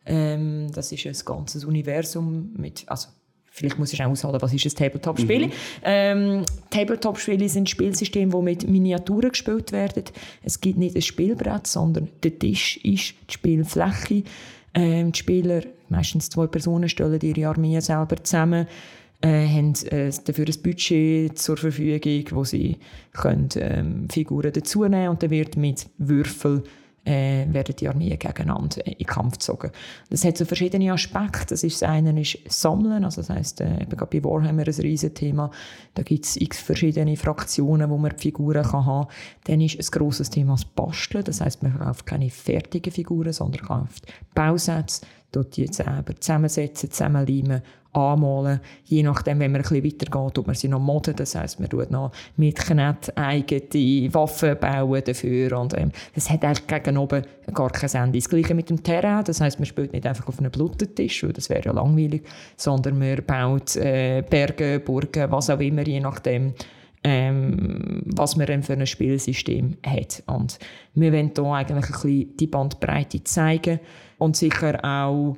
Ähm, 0.09 0.71
das 0.73 0.91
ist 0.91 1.07
ein 1.07 1.25
ganzes 1.25 1.65
Universum 1.65 2.51
mit, 2.57 2.85
also 2.87 3.09
vielleicht 3.51 3.79
muss 3.79 3.93
ich 3.93 4.03
auch 4.03 4.09
aushalten, 4.09 4.41
was 4.41 4.53
ist 4.53 4.67
ein 4.67 4.75
Tabletop-Spiel. 4.75 5.47
Mhm. 5.47 5.53
Ähm, 5.83 6.45
Tabletop-Spiele 6.71 7.49
sind 7.49 7.69
Spielsysteme, 7.69 8.33
die 8.33 8.43
mit 8.43 8.69
Miniaturen 8.69 9.31
gespielt 9.31 9.73
werden. 9.73 10.05
Es 10.43 10.61
gibt 10.61 10.79
nicht 10.79 10.97
ein 10.97 11.03
Spielbrett, 11.03 11.67
sondern 11.67 12.09
der 12.23 12.39
Tisch 12.39 12.79
ist 12.79 13.15
die 13.29 13.33
Spielfläche. 13.33 14.25
Ähm, 14.75 15.13
die 15.13 15.19
Spieler, 15.19 15.63
meistens 15.89 16.31
zwei 16.31 16.47
Personen, 16.47 16.89
stellen 16.89 17.21
ihre 17.21 17.49
Armee 17.49 17.79
selber 17.81 18.17
zusammen 18.23 18.67
äh, 19.21 19.49
haben 19.49 19.75
äh, 19.91 20.13
dafür 20.25 20.47
ein 20.47 20.63
Budget 20.63 21.39
zur 21.39 21.57
Verfügung, 21.57 22.25
wo 22.31 22.45
sie 22.45 22.77
können, 23.13 23.49
ähm, 23.57 24.09
Figuren 24.11 24.53
dazu 24.53 24.85
nehmen 24.85 25.09
und 25.09 25.23
dann 25.23 25.31
wird 25.31 25.57
mit 25.57 25.87
Würfeln 25.99 26.63
äh, 27.09 27.47
werden 27.53 27.75
die 27.77 27.89
Armeen 27.89 28.19
gegeneinander 28.19 28.87
in 28.87 29.07
Kampf 29.07 29.35
gezogen. 29.35 29.71
Das 30.11 30.25
hat 30.25 30.37
so 30.37 30.45
verschiedene 30.45 30.93
Aspekte. 30.93 31.47
Das, 31.49 31.65
ist, 31.65 31.81
das 31.81 31.89
eine 31.89 32.21
ist 32.21 32.39
Sammeln, 32.49 33.05
also 33.05 33.23
das 33.23 33.31
heisst, 33.31 33.61
äh, 33.61 33.83
eben 33.83 33.97
bei 33.97 34.25
Warhammer 34.25 34.67
ein 34.67 34.75
riesen 34.75 35.15
Thema. 35.15 35.51
Da 35.95 36.03
gibt 36.03 36.27
es 36.27 36.37
x 36.37 36.61
verschiedene 36.61 37.17
Fraktionen, 37.17 37.89
wo 37.91 37.97
man 37.97 38.13
die 38.15 38.23
Figuren 38.23 38.63
kann 38.63 38.85
haben. 38.85 39.09
Dann 39.45 39.61
ist 39.61 39.79
ein 39.79 39.99
grosses 39.99 40.29
Thema 40.29 40.53
das 40.53 40.65
Basteln, 40.65 41.25
das 41.25 41.41
heisst, 41.41 41.63
man 41.63 41.79
kauft 41.79 42.05
keine 42.05 42.31
fertigen 42.31 42.93
Figuren, 42.93 43.33
sondern 43.33 43.63
kauft 43.63 44.07
Bausätze, 44.35 45.07
dort 45.33 45.57
die 45.57 45.67
selber 45.67 46.15
zusammensetzen, 46.19 46.91
zusammenleimen 46.91 47.63
anmalen. 47.93 48.61
Je 48.85 49.03
nachdem, 49.03 49.41
wenn 49.41 49.53
man 49.53 49.63
ein 49.63 49.63
bisschen 49.63 49.85
weitergeht, 49.85 50.35
tut 50.35 50.47
man 50.47 50.55
sie 50.55 50.69
noch 50.69 50.81
modden. 50.81 51.17
Das 51.17 51.35
heisst, 51.35 51.59
man 51.59 51.69
tut 51.69 51.91
noch 51.91 52.13
mit 52.37 52.57
Knet 52.57 53.17
eigene 53.17 54.13
Waffen 54.15 54.57
bauen 54.59 55.03
dafür. 55.05 55.59
Und, 55.59 55.77
ähm, 55.77 55.91
das 56.15 56.31
hat 56.31 56.45
eigentlich 56.45 56.67
gegen 56.67 56.99
oben 56.99 57.25
gar 57.53 57.71
kein 57.71 57.91
Ende. 57.91 58.19
Das 58.19 58.29
Gleiche 58.29 58.55
mit 58.55 58.71
dem 58.71 58.83
Terrain. 58.83 59.25
Das 59.25 59.41
heisst, 59.41 59.59
man 59.59 59.67
spielt 59.67 59.93
nicht 59.93 60.07
einfach 60.07 60.29
auf 60.29 60.39
einem 60.39 60.51
Blutentisch, 60.51 61.25
weil 61.25 61.33
das 61.33 61.49
wäre 61.49 61.65
ja 61.65 61.73
langweilig, 61.73 62.25
sondern 62.57 62.99
man 62.99 63.25
baut 63.27 63.77
äh, 63.77 64.23
Berge, 64.29 64.81
Burgen, 64.81 65.31
was 65.31 65.51
auch 65.51 65.61
immer, 65.61 65.87
je 65.87 66.01
nachdem, 66.01 66.55
ähm, 67.05 68.03
was 68.07 68.37
man 68.37 68.47
dann 68.47 68.63
für 68.63 68.75
ein 68.75 68.87
Spielsystem 68.87 69.77
hat. 69.85 70.23
Und 70.27 70.59
wir 70.95 71.13
wollen 71.13 71.33
hier 71.35 71.45
eigentlich 71.45 71.87
ein 71.87 71.93
bisschen 71.93 72.37
die 72.37 72.47
Bandbreite 72.47 73.23
zeigen 73.25 73.81
und 74.19 74.37
sicher 74.37 74.85
auch 74.85 75.37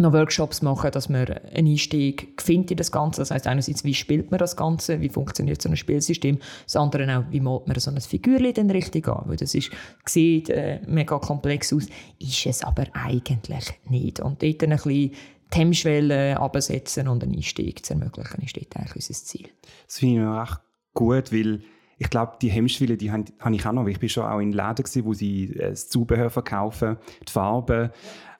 noch 0.00 0.12
Workshops 0.12 0.62
machen, 0.62 0.90
dass 0.92 1.08
man 1.08 1.26
einen 1.26 1.66
Einstieg 1.66 2.40
findet 2.40 2.72
in 2.72 2.76
das 2.78 2.90
Ganze. 2.90 3.20
Das 3.20 3.30
heißt 3.30 3.46
einerseits, 3.46 3.84
wie 3.84 3.94
spielt 3.94 4.30
man 4.30 4.38
das 4.38 4.56
Ganze, 4.56 5.00
wie 5.00 5.08
funktioniert 5.08 5.60
so 5.60 5.68
ein 5.68 5.76
Spielsystem, 5.76 6.38
das 6.64 6.76
andere 6.76 7.18
auch, 7.18 7.24
wie 7.30 7.40
malt 7.40 7.66
man 7.66 7.78
so 7.78 7.90
ein 7.90 8.00
Figürchen 8.00 8.54
dann 8.54 8.70
richtig 8.70 9.08
an, 9.08 9.24
weil 9.26 9.36
das 9.36 9.54
ist, 9.54 9.70
sieht 10.06 10.50
äh, 10.50 10.80
mega 10.86 11.18
komplex 11.18 11.72
aus, 11.72 11.86
ist 12.18 12.46
es 12.46 12.62
aber 12.62 12.84
eigentlich 12.92 13.72
nicht. 13.88 14.20
Und 14.20 14.42
dort 14.42 14.62
ein 14.62 14.70
bisschen 14.70 15.12
die 15.52 15.58
Hemmschwelle 15.58 16.38
absetzen 16.38 17.08
und 17.08 17.22
einen 17.22 17.34
Einstieg 17.34 17.84
zu 17.84 17.94
ermöglichen, 17.94 18.42
ist 18.42 18.56
dort 18.56 18.76
eigentlich 18.76 18.96
unser 18.96 19.14
Ziel. 19.14 19.48
Das 19.86 19.98
finde 19.98 20.22
ich 20.22 20.42
echt 20.42 20.60
gut, 20.94 21.32
weil 21.32 21.62
ich 21.98 22.08
glaube, 22.08 22.32
die 22.40 22.50
Hemmschwelle, 22.50 22.96
die 22.96 23.12
habe 23.12 23.24
ich 23.52 23.66
auch 23.66 23.72
noch. 23.72 23.86
Ich 23.86 24.00
bin 24.00 24.08
schon 24.08 24.24
auch 24.24 24.38
in 24.38 24.52
Läden 24.52 24.76
gewesen, 24.76 25.04
wo 25.04 25.12
sie 25.12 25.52
äh, 25.54 25.70
das 25.70 25.88
Zubehör 25.88 26.30
verkaufen, 26.30 26.96
die 27.26 27.30
Farben. 27.30 27.90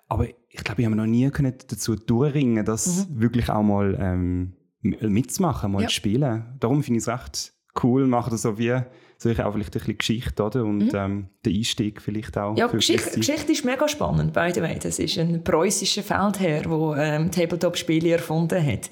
Aber 0.09 0.27
ich 0.27 0.65
glaube, 0.65 0.81
ich 0.81 0.87
habe 0.87 0.97
noch 0.97 1.07
nie 1.07 1.31
dazu 1.31 1.95
durchringen, 1.95 2.65
das 2.65 3.09
mhm. 3.09 3.21
wirklich 3.21 3.51
auch 3.51 3.63
mal 3.63 3.97
ähm, 4.01 4.55
mitzumachen, 4.81 5.73
mal 5.73 5.83
ja. 5.83 5.89
zu 5.89 5.95
spielen. 5.95 6.57
Darum 6.59 6.83
finde 6.83 6.99
ich 6.99 7.07
es 7.07 7.09
recht 7.09 7.53
cool, 7.83 8.07
machen 8.07 8.31
das 8.31 8.43
so 8.43 8.59
wie 8.59 8.81
solche 9.21 9.45
auch 9.45 9.53
vielleicht 9.53 9.77
ein 9.77 9.81
bisschen 9.81 9.99
Geschichte, 9.99 10.43
oder? 10.43 10.65
Und 10.65 10.93
mhm. 10.93 10.95
ähm, 10.95 11.27
der 11.45 11.53
Einstieg 11.53 12.01
vielleicht 12.01 12.39
auch. 12.39 12.57
Ja, 12.57 12.67
Geschichte, 12.69 13.19
Geschichte 13.19 13.53
ist 13.53 13.65
mega 13.67 13.87
spannend, 13.87 14.33
by 14.33 14.51
the 14.55 14.63
way. 14.63 14.79
Das 14.83 14.99
ist 14.99 15.19
ein 15.19 15.45
preußischer 15.45 16.03
Feldherr, 16.03 16.63
der 16.63 16.95
ähm, 16.97 17.31
Tabletop-Spiele 17.31 18.13
erfunden 18.13 18.65
hat. 18.65 18.89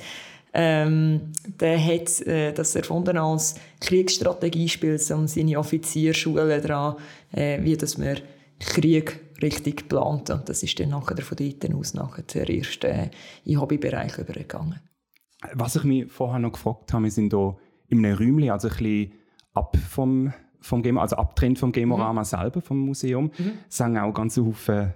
Ähm, 0.53 1.33
der 1.47 1.83
hat 1.83 2.21
äh, 2.27 2.53
das 2.53 2.77
erfunden 2.77 3.17
als 3.17 3.55
Kriegsstrategiespiel, 3.81 5.01
um 5.15 5.27
seine 5.27 5.59
Offizierschulen 5.59 6.63
daran, 6.63 6.97
äh, 7.33 7.63
wie 7.63 7.77
dass 7.77 7.97
man 7.97 8.19
Krieg 8.61 9.21
richtig 9.41 9.79
geplant. 9.79 10.29
Und 10.29 10.49
das 10.49 10.63
ist 10.63 10.79
dann 10.79 10.91
nachher 10.91 11.17
von 11.23 11.39
dort 11.39 11.75
aus 11.75 11.95
nachher 11.95 12.49
erst 12.49 12.85
äh, 12.85 13.11
in 13.45 13.61
Hobbybereich 13.61 14.19
übergegangen. 14.19 14.81
Was 15.55 15.77
ich 15.77 15.85
mich 15.85 16.13
vorher 16.13 16.39
noch 16.39 16.53
gefragt 16.53 16.93
habe, 16.93 17.05
wir 17.05 17.11
sind 17.11 17.33
hier 17.33 17.57
in 17.89 18.05
einem 18.05 18.19
Räumchen, 18.19 18.51
also 18.51 18.69
ein 18.69 18.77
bisschen 18.77 19.13
ab 19.59 19.77
vom, 19.77 20.33
vom 20.61 20.83
Game, 20.83 20.99
also 20.99 21.17
abtrennt 21.17 21.59
vom 21.59 21.73
Gamorama 21.73 22.21
mhm. 22.21 22.25
selber, 22.25 22.61
vom 22.61 22.79
Museum. 22.79 23.31
Mhm. 23.37 23.53
Sind 23.69 23.99
auch 23.99 24.13
ganz 24.13 24.35
viele 24.35 24.95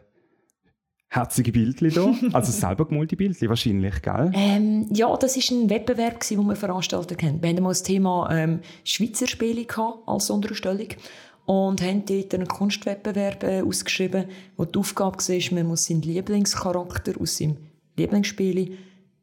herzige 1.09 1.53
Bildchen 1.53 1.91
hier. 2.15 2.35
Also 2.35 2.53
selber 2.53 2.87
gemalte 2.87 3.17
Bildchen 3.17 3.49
wahrscheinlich, 3.49 4.01
gell? 4.01 4.31
Ähm, 4.35 4.89
ja, 4.93 5.15
das 5.17 5.37
war 5.37 5.59
ein 5.59 5.69
Wettbewerb, 5.69 6.21
den 6.27 6.47
wir 6.47 6.57
veranstaltet 6.57 7.23
haben. 7.23 7.43
Wir 7.43 7.51
hatten 7.51 7.63
mal 7.63 7.71
das 7.71 7.83
Thema 7.83 8.31
ähm, 8.33 8.61
Schweizer 8.85 9.27
Spiele 9.27 9.67
als 10.07 10.31
Unterstellung 10.31 10.89
und 11.45 11.83
haben 11.83 12.05
dort 12.07 12.35
einen 12.35 12.47
Kunstwettbewerb 12.47 13.43
äh, 13.45 13.63
ausgeschrieben, 13.63 14.27
wo 14.57 14.65
die 14.65 14.79
Aufgabe 14.79 15.19
war, 15.19 15.55
man 15.55 15.67
muss 15.67 15.85
seinen 15.85 16.03
Lieblingscharakter 16.03 17.21
aus 17.21 17.37
seinem 17.37 17.57
Lieblingsspiel 17.97 18.79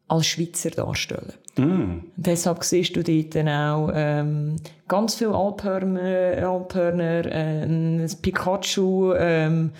als 0.10 0.28
Schweizer 0.28 0.72
darstellen. 0.72 1.34
Mm. 1.58 2.06
deshalb 2.16 2.64
siehst 2.64 2.96
du 2.96 3.04
dort 3.04 3.36
dann 3.36 3.50
auch 3.50 3.92
ähm, 3.94 4.56
ganz 4.88 5.16
viele 5.16 5.36
Alphörner, 5.36 6.48
Alphörner 6.48 7.26
äh, 7.26 7.64
ein 7.64 8.10
Pikachu 8.22 9.14
ähm, 9.14 9.72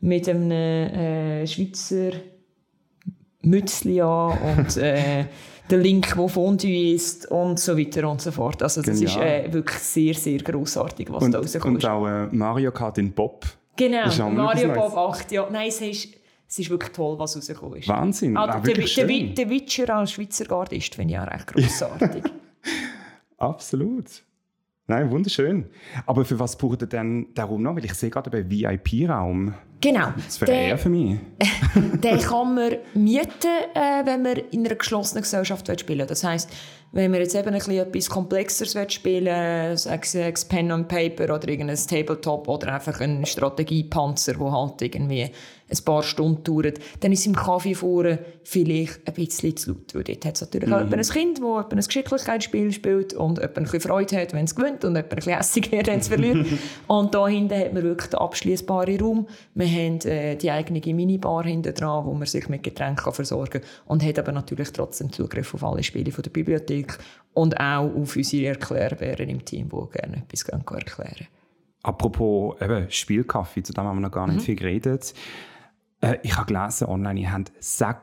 mit 0.00 0.28
einem 0.28 0.50
äh, 0.50 1.46
Schweizer 1.46 2.12
Mützli 3.42 4.00
an 4.00 4.38
und 4.38 4.76
äh, 4.76 5.26
der 5.70 5.78
Link, 5.78 6.14
der 6.14 6.28
Fondue 6.28 6.94
ist 6.94 7.30
und 7.30 7.58
so 7.58 7.76
weiter 7.76 8.08
und 8.08 8.20
so 8.20 8.30
fort. 8.30 8.62
Also 8.62 8.82
das 8.82 8.98
Genial. 8.98 9.40
ist 9.42 9.48
äh, 9.48 9.52
wirklich 9.52 9.78
sehr, 9.78 10.14
sehr 10.14 10.38
grossartig, 10.38 11.10
was 11.10 11.22
und, 11.22 11.32
da 11.32 11.38
rauskommt. 11.38 11.84
Und 11.84 11.86
auch 11.86 12.06
äh, 12.06 12.26
Mario 12.30 12.72
Kart 12.72 12.98
in 12.98 13.12
Bob. 13.12 13.46
Genau, 13.76 14.30
Mario 14.30 14.72
Bob 14.72 14.96
8, 14.96 15.30
ja. 15.30 15.48
Nein, 15.50 15.68
es 15.68 15.80
ist, 15.80 16.08
es 16.48 16.58
ist 16.58 16.70
wirklich 16.70 16.92
toll, 16.92 17.18
was 17.18 17.36
rausgekommen 17.36 17.78
ist. 17.78 17.88
Wahnsinn, 17.88 18.36
ah, 18.36 18.44
ah, 18.44 18.60
der, 18.60 18.74
der, 18.74 19.06
der, 19.34 19.50
Witcher 19.50 19.94
als 19.94 20.12
Schweizer 20.12 20.46
Gardist 20.46 20.94
finde 20.94 21.14
ich 21.14 21.20
auch 21.20 21.26
recht 21.26 21.46
grossartig. 21.46 22.24
Absolut. 23.36 24.24
Nein, 24.86 25.10
wunderschön. 25.10 25.66
Aber 26.06 26.24
für 26.24 26.38
was 26.38 26.56
braucht 26.56 26.82
ihr 26.82 26.86
denn 26.86 27.26
darum 27.34 27.62
noch? 27.62 27.76
Weil 27.76 27.84
ich 27.84 27.92
sehe 27.92 28.08
gerade 28.08 28.32
einen 28.32 28.50
VIP-Raum. 28.50 29.54
Genau. 29.80 30.08
Das 30.16 30.40
wäre 30.40 30.52
eher 30.52 30.78
für 30.78 30.88
mich. 30.88 31.18
den 31.74 32.18
kann 32.18 32.54
man 32.54 32.76
mieten, 32.94 33.48
äh, 33.74 34.04
wenn 34.04 34.22
man 34.22 34.36
in 34.50 34.66
einer 34.66 34.74
geschlossenen 34.74 35.22
Gesellschaft 35.22 35.68
spielen 35.80 36.00
will. 36.00 36.06
Das 36.06 36.24
heisst, 36.24 36.50
wenn 36.90 37.10
man 37.10 37.20
jetzt 37.20 37.34
eben 37.34 37.54
ein 37.54 37.54
etwas 37.54 38.08
Komplexeres 38.08 38.92
spielen 38.92 39.26
will, 39.26 39.76
sei 39.76 40.00
es 40.32 40.44
Pen 40.46 40.70
and 40.70 40.88
Paper 40.88 41.34
oder 41.34 41.48
irgendein 41.48 41.76
Tabletop 41.76 42.48
oder 42.48 42.74
einfach 42.74 43.00
ein 43.00 43.26
Strategiepanzer, 43.26 44.34
der 44.34 44.52
halt 44.52 44.80
irgendwie 44.80 45.30
ein 45.70 45.84
paar 45.84 46.02
Stunden 46.02 46.42
dauert, 46.44 46.78
dann 47.00 47.12
ist 47.12 47.26
im 47.26 47.36
Kaffee 47.36 47.74
vorne 47.74 48.20
vielleicht 48.42 49.06
ein 49.06 49.12
bisschen 49.12 49.54
zu 49.56 49.72
laut. 49.72 49.94
Weil 49.94 50.04
dort 50.04 50.24
hat 50.24 50.34
es 50.36 50.40
natürlich 50.40 50.68
mhm. 50.68 50.74
auch 50.74 50.80
ein 50.80 51.02
Kind, 51.02 51.40
das 51.40 51.72
ein 51.72 51.86
Geschicklichkeitsspiel 51.86 52.72
spielt 52.72 53.12
und 53.12 53.38
ein 53.38 53.52
bisschen 53.52 53.80
Freude 53.80 54.16
hat, 54.16 54.32
wenn 54.32 54.46
es 54.46 54.54
gewinnt 54.54 54.84
und 54.86 54.96
ein 54.96 55.06
bisschen 55.06 55.34
hässig 55.36 55.70
wird, 55.70 55.88
wenn 55.88 56.00
es 56.00 56.08
verliert. 56.08 56.46
und 56.86 57.14
da 57.14 57.28
hinten 57.28 57.58
hat 57.58 57.74
man 57.74 57.82
wirklich 57.82 58.08
den 58.08 58.18
abschließbaren 58.18 58.98
Raum. 58.98 59.26
Wir 59.70 59.86
haben 59.86 60.00
äh, 60.00 60.36
die 60.36 60.50
eigene 60.50 60.80
Minibar 60.94 61.44
hinten 61.44 61.74
dran, 61.74 62.04
wo 62.06 62.14
man 62.14 62.26
sich 62.26 62.48
mit 62.48 62.62
Getränken 62.62 63.12
versorgen 63.12 63.60
kann 63.60 63.70
und 63.86 64.04
hat 64.04 64.18
aber 64.18 64.32
natürlich 64.32 64.72
trotzdem 64.72 65.12
Zugriff 65.12 65.52
auf 65.54 65.64
alle 65.64 65.82
Spiele 65.82 66.12
von 66.12 66.22
der 66.22 66.30
Bibliothek 66.30 66.98
und 67.34 67.58
auch 67.60 67.94
auf 67.94 68.16
unsere 68.16 68.46
Erklärbären 68.46 69.28
im 69.28 69.44
Team, 69.44 69.68
die 69.68 69.98
gerne 69.98 70.18
etwas 70.18 70.42
erklären 70.48 70.84
können. 70.84 71.26
Apropos 71.82 72.60
eben 72.60 72.90
Spielkaffee, 72.90 73.62
zu 73.62 73.72
dem 73.72 73.84
haben 73.84 73.96
wir 73.96 74.02
noch 74.02 74.12
gar 74.12 74.26
nicht 74.26 74.40
mhm. 74.40 74.42
viel 74.42 74.56
geredet. 74.56 75.14
Äh, 76.00 76.18
ich 76.22 76.36
habe 76.36 76.52
gelesen 76.52 76.88
online, 76.88 77.20
ihr 77.20 77.32
habt 77.32 77.52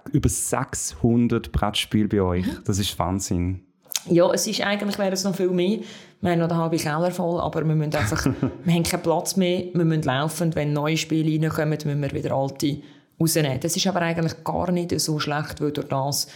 über 0.09 0.29
600 0.29 1.51
Brettspiele 1.51 2.07
bei 2.07 2.21
euch. 2.21 2.45
Mhm. 2.45 2.63
Das 2.65 2.79
ist 2.79 2.97
Wahnsinn. 2.99 3.65
Ja, 4.07 4.31
es 4.31 4.45
ist 4.45 4.61
eigentlich 4.61 4.97
wäre 4.99 5.13
es 5.13 5.23
noch 5.23 5.35
viel 5.35 5.49
mehr. 5.49 5.79
Wir 6.21 6.31
haben 6.31 6.39
noch 6.39 6.47
den 6.47 6.57
halben 6.57 6.77
Keller 6.77 7.11
voll, 7.11 7.39
aber 7.39 7.65
wir 7.65 7.75
müssen 7.75 7.95
einfach, 7.95 8.25
wir 8.63 8.73
haben 8.73 8.83
keinen 8.83 9.03
Platz 9.03 9.35
mehr. 9.35 9.65
Wir 9.73 9.85
müssen 9.85 10.03
laufend, 10.03 10.55
wenn 10.55 10.73
neue 10.73 10.97
Spiele 10.97 11.41
reinkommen, 11.41 11.69
müssen 11.69 12.01
wir 12.01 12.11
wieder 12.11 12.35
alte 12.35 12.77
rausnehmen. 13.19 13.59
Das 13.59 13.75
ist 13.75 13.87
aber 13.87 14.01
eigentlich 14.01 14.43
gar 14.43 14.71
nicht 14.71 14.99
so 14.99 15.19
schlecht, 15.19 15.61
weil 15.61 15.71
durch 15.71 15.87
das 15.87 16.27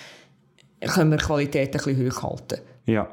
können 0.81 1.11
wir 1.11 1.17
die 1.17 1.25
Qualität 1.25 1.75
ein 1.75 1.83
bisschen 1.83 2.11
hochhalten. 2.11 2.59
Ja. 2.85 3.09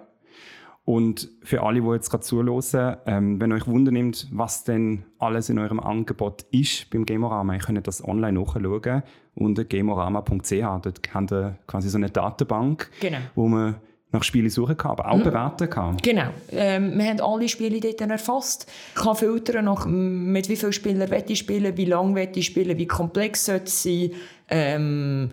Und 0.84 1.28
für 1.42 1.64
alle, 1.64 1.80
die 1.80 1.88
jetzt 1.88 2.10
gerade 2.10 2.22
zuhören, 2.22 2.96
ähm, 3.06 3.40
wenn 3.40 3.52
euch 3.52 3.66
Wunder 3.66 3.90
nimmt, 3.90 4.28
was 4.30 4.62
denn 4.62 5.04
alles 5.18 5.48
in 5.48 5.58
eurem 5.58 5.80
Angebot 5.80 6.46
ist 6.52 6.88
beim 6.90 7.04
Gamorama, 7.04 7.54
ihr 7.54 7.58
könnt 7.58 7.84
das 7.88 8.06
online 8.06 8.38
nachschauen 8.40 9.02
unter 9.34 9.64
gamorama.ch. 9.64 10.52
Dort 10.52 11.00
haben 11.12 11.30
wir 11.30 11.58
quasi 11.66 11.88
so 11.88 11.98
eine 11.98 12.08
Datenbank, 12.08 12.88
genau. 13.00 13.18
wo 13.34 13.48
man 13.48 13.76
nach 14.16 14.24
Spielen 14.24 14.50
suchen 14.50 14.76
kann, 14.76 14.92
aber 14.92 15.10
auch 15.10 15.16
mhm. 15.16 15.24
bewerten 15.24 15.70
kann. 15.70 15.96
Genau. 15.98 16.28
Ähm, 16.50 16.98
wir 16.98 17.06
haben 17.06 17.20
alle 17.20 17.48
Spiele 17.48 17.80
dort 17.80 18.00
erfasst. 18.00 18.66
Ich 18.94 19.02
kann 19.02 19.16
filtern 19.16 19.66
nach, 19.66 19.86
mit 19.86 20.48
wie 20.48 20.56
vielen 20.56 20.72
Spielern 20.72 21.10
ich 21.26 21.38
spielen, 21.38 21.76
wie 21.76 21.84
lange 21.84 22.28
ich 22.34 22.46
spielen, 22.46 22.76
wie 22.78 22.86
komplex 22.86 23.46
sollte 23.46 23.64
es 23.64 23.82
sein, 23.82 24.10
ähm, 24.48 25.30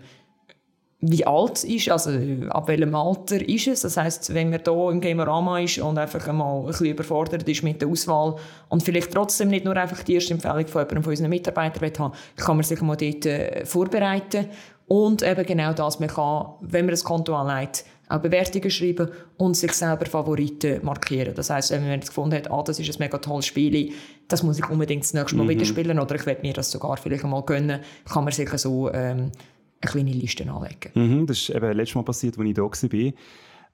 wie 1.06 1.26
alt 1.26 1.64
ist, 1.64 1.90
also 1.90 2.10
ab 2.48 2.68
welchem 2.68 2.94
Alter 2.94 3.46
ist 3.46 3.66
es. 3.66 3.82
Das 3.82 3.96
heißt, 3.96 4.32
wenn 4.32 4.50
man 4.50 4.60
hier 4.64 4.90
im 4.90 5.00
Gamerama 5.00 5.60
ist 5.60 5.78
und 5.78 5.98
einfach 5.98 6.26
einmal 6.26 6.60
ein 6.60 6.66
bisschen 6.66 6.86
überfordert 6.86 7.46
ist 7.46 7.62
mit 7.62 7.82
der 7.82 7.88
Auswahl 7.88 8.36
und 8.70 8.82
vielleicht 8.82 9.12
trotzdem 9.12 9.48
nicht 9.48 9.64
nur 9.64 9.76
einfach 9.76 10.02
die 10.02 10.14
erste 10.14 10.34
Empfehlung 10.34 10.66
von 10.66 10.80
jemandem 10.80 11.02
von 11.02 11.10
unseren 11.10 11.28
Mitarbeitern 11.28 11.92
haben 11.98 12.14
kann 12.36 12.56
man 12.56 12.64
sich 12.64 12.80
mal 12.80 12.96
dort 12.96 13.26
äh, 13.26 13.66
vorbereiten. 13.66 14.46
Und 14.86 15.22
eben 15.22 15.46
genau 15.46 15.72
das, 15.72 15.98
man 15.98 16.08
kann, 16.08 16.46
wenn 16.60 16.86
man 16.86 16.94
ein 16.94 17.00
Konto 17.00 17.34
anlegt, 17.34 17.84
auch 18.08 18.20
Bewertungen 18.20 18.70
schreiben 18.70 19.08
und 19.36 19.56
sich 19.56 19.72
selber 19.72 20.06
Favoriten 20.06 20.84
markieren. 20.84 21.34
Das 21.34 21.50
heißt, 21.50 21.70
wenn 21.70 21.82
man 21.82 21.92
jetzt 21.92 22.08
gefunden 22.08 22.36
hat, 22.36 22.50
ah, 22.50 22.62
das 22.62 22.78
ist 22.78 22.88
ein 22.88 22.96
mega 22.98 23.18
tolles 23.18 23.46
Spiel, 23.46 23.92
das 24.28 24.42
muss 24.42 24.58
ich 24.58 24.68
unbedingt 24.68 25.04
das 25.04 25.14
nächste 25.14 25.36
Mal 25.36 25.44
mhm. 25.44 25.50
wieder 25.50 25.64
spielen 25.64 25.98
oder 25.98 26.14
ich 26.14 26.26
werde 26.26 26.42
mir 26.42 26.52
das 26.52 26.70
sogar 26.70 26.96
vielleicht 26.96 27.24
einmal 27.24 27.42
gönnen, 27.42 27.80
kann 28.04 28.24
man 28.24 28.32
sich 28.32 28.48
so 28.50 28.92
ähm, 28.92 29.32
eine 29.80 29.90
kleine 29.90 30.12
Liste 30.12 30.50
anlegen. 30.50 30.90
Mhm, 30.94 31.26
das 31.26 31.38
ist 31.38 31.50
eben 31.50 31.72
letztes 31.72 31.94
Mal 31.94 32.02
passiert, 32.02 32.38
als 32.38 32.48
ich 32.48 32.54
da 32.54 32.62
war. 32.62 33.12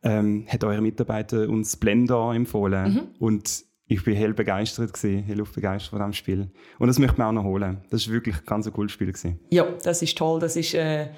Ähm, 0.02 0.46
hat 0.48 0.64
eure 0.64 0.80
Mitarbeiter 0.80 1.48
uns 1.48 1.76
Blender 1.76 2.32
empfohlen 2.32 2.94
mhm. 2.94 3.00
und 3.18 3.64
ich 3.86 4.04
bin 4.04 4.14
hell 4.14 4.32
begeistert 4.32 4.92
gewesen, 4.92 5.24
hell 5.24 5.42
begeistert 5.52 5.90
von 5.90 5.98
diesem 5.98 6.12
Spiel. 6.12 6.50
Und 6.78 6.86
das 6.86 6.98
möchte 7.00 7.18
man 7.18 7.26
auch 7.26 7.42
noch 7.42 7.44
holen. 7.44 7.78
Das 7.90 8.02
ist 8.02 8.12
wirklich 8.12 8.36
ein 8.36 8.46
ganz 8.46 8.70
cooles 8.72 8.92
Spiel 8.92 9.08
gewesen. 9.08 9.40
Ja, 9.50 9.66
das 9.82 10.00
ist 10.00 10.16
toll. 10.16 10.38
Das 10.38 10.54
ist 10.54 10.74
äh, 10.74 11.08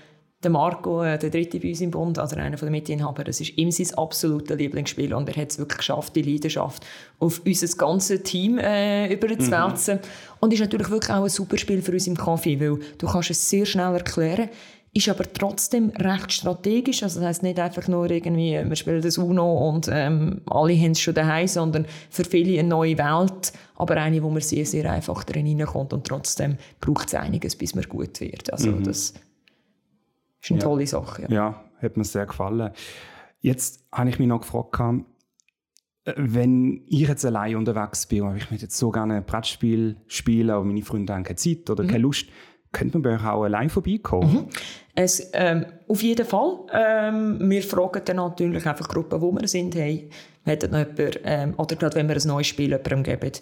der 0.42 0.50
Marco, 0.50 1.02
äh, 1.02 1.18
der 1.18 1.30
dritte 1.30 1.60
bei 1.60 1.68
uns 1.68 1.80
im 1.80 1.90
Bund, 1.90 2.18
also 2.18 2.36
einer 2.36 2.56
der 2.56 2.70
Mitinhaber. 2.70 3.24
Das 3.24 3.40
ist 3.40 3.56
ihm 3.56 3.70
sein 3.70 3.96
absolutes 3.96 4.56
Lieblingsspiel 4.56 5.14
und 5.14 5.28
er 5.28 5.40
hat 5.40 5.50
es 5.50 5.58
wirklich 5.58 5.78
geschafft, 5.78 6.16
die 6.16 6.22
Leidenschaft 6.22 6.84
auf 7.18 7.42
unser 7.44 7.76
ganzes 7.76 8.22
Team 8.22 8.58
äh, 8.58 9.12
überzuwälzen. 9.12 9.96
Mhm. 9.96 10.00
Und 10.40 10.52
ist 10.52 10.60
natürlich 10.60 10.90
wirklich 10.90 11.12
auch 11.12 11.22
ein 11.22 11.28
super 11.28 11.58
Spiel 11.58 11.82
für 11.82 11.92
uns 11.92 12.06
im 12.06 12.16
Kaffee, 12.16 12.60
weil 12.60 12.78
du 12.98 13.06
kannst 13.06 13.30
es 13.30 13.48
sehr 13.48 13.66
schnell 13.66 13.94
erklären 13.94 14.48
ist 14.94 15.08
aber 15.08 15.24
trotzdem 15.32 15.90
recht 15.90 16.32
strategisch. 16.32 17.02
Also 17.02 17.20
das 17.20 17.28
heißt 17.28 17.42
nicht 17.42 17.58
einfach 17.58 17.88
nur 17.88 18.10
irgendwie, 18.10 18.60
wir 18.62 18.76
spielen 18.76 19.00
das 19.00 19.16
UNO 19.16 19.68
und 19.70 19.88
ähm, 19.90 20.42
alle 20.46 20.76
haben 20.76 20.92
es 20.92 21.00
schon 21.00 21.14
daheim, 21.14 21.48
sondern 21.48 21.86
für 22.10 22.24
viele 22.24 22.58
eine 22.58 22.68
neue 22.68 22.98
Welt, 22.98 23.52
aber 23.76 23.96
eine, 23.96 24.22
wo 24.22 24.28
man 24.28 24.42
sehr, 24.42 24.66
sehr 24.66 24.90
einfach 24.90 25.24
drin 25.24 25.46
hineinkommt 25.46 25.94
und 25.94 26.06
trotzdem 26.06 26.58
braucht 26.80 27.08
es 27.08 27.14
einiges, 27.14 27.56
bis 27.56 27.74
man 27.74 27.84
gut 27.84 28.20
wird. 28.20 28.52
Also 28.52 28.70
mhm. 28.70 28.84
das 28.84 29.14
ist 30.42 30.50
eine 30.50 30.60
ja. 30.60 30.64
tolle 30.64 30.86
Sache. 30.86 31.22
Ja. 31.22 31.28
ja, 31.30 31.64
hat 31.80 31.96
mir 31.96 32.04
sehr 32.04 32.26
gefallen. 32.26 32.70
Jetzt 33.40 33.86
habe 33.92 34.10
ich 34.10 34.18
mich 34.18 34.28
noch 34.28 34.40
gefragt, 34.40 35.04
äh, 36.04 36.14
wenn 36.16 36.82
ich 36.86 37.08
jetzt 37.08 37.24
allein 37.24 37.56
unterwegs 37.56 38.06
bin 38.06 38.22
und 38.22 38.36
ich 38.36 38.50
möchte 38.50 38.66
jetzt 38.66 38.78
so 38.78 38.90
gerne 38.90 39.16
ein 39.16 39.24
Brettspiel 39.24 39.96
spielen, 40.06 40.50
aber 40.50 40.64
meine 40.64 40.82
Freunde 40.82 41.12
haben 41.12 41.24
keine 41.24 41.36
Zeit 41.36 41.68
oder 41.70 41.84
mhm. 41.84 41.88
keine 41.88 42.02
Lust, 42.02 42.26
könnte 42.72 42.98
man 42.98 43.02
bei 43.02 43.14
euch 43.16 43.24
auch 43.24 43.44
allein 43.44 43.68
vorbeikommen? 43.68 44.32
Mhm. 44.32 44.48
Es, 44.94 45.30
ähm, 45.34 45.66
auf 45.88 46.02
jeden 46.02 46.26
Fall. 46.26 46.60
Ähm, 46.72 47.38
wir 47.50 47.62
fragen 47.62 48.02
dann 48.04 48.16
natürlich 48.16 48.66
einfach 48.66 48.88
Gruppen, 48.88 49.20
wo 49.20 49.32
wir 49.32 49.46
sind. 49.46 49.74
Hey, 49.74 50.08
hat 50.44 50.70
noch 50.70 50.78
jemand, 50.78 51.20
ähm, 51.24 51.54
oder 51.56 51.76
gerade 51.76 51.96
wenn 51.96 52.08
wir 52.08 52.16
ein 52.16 52.26
neues 52.26 52.46
Spiel 52.46 52.70
jemandem 52.70 53.02
geben, 53.02 53.32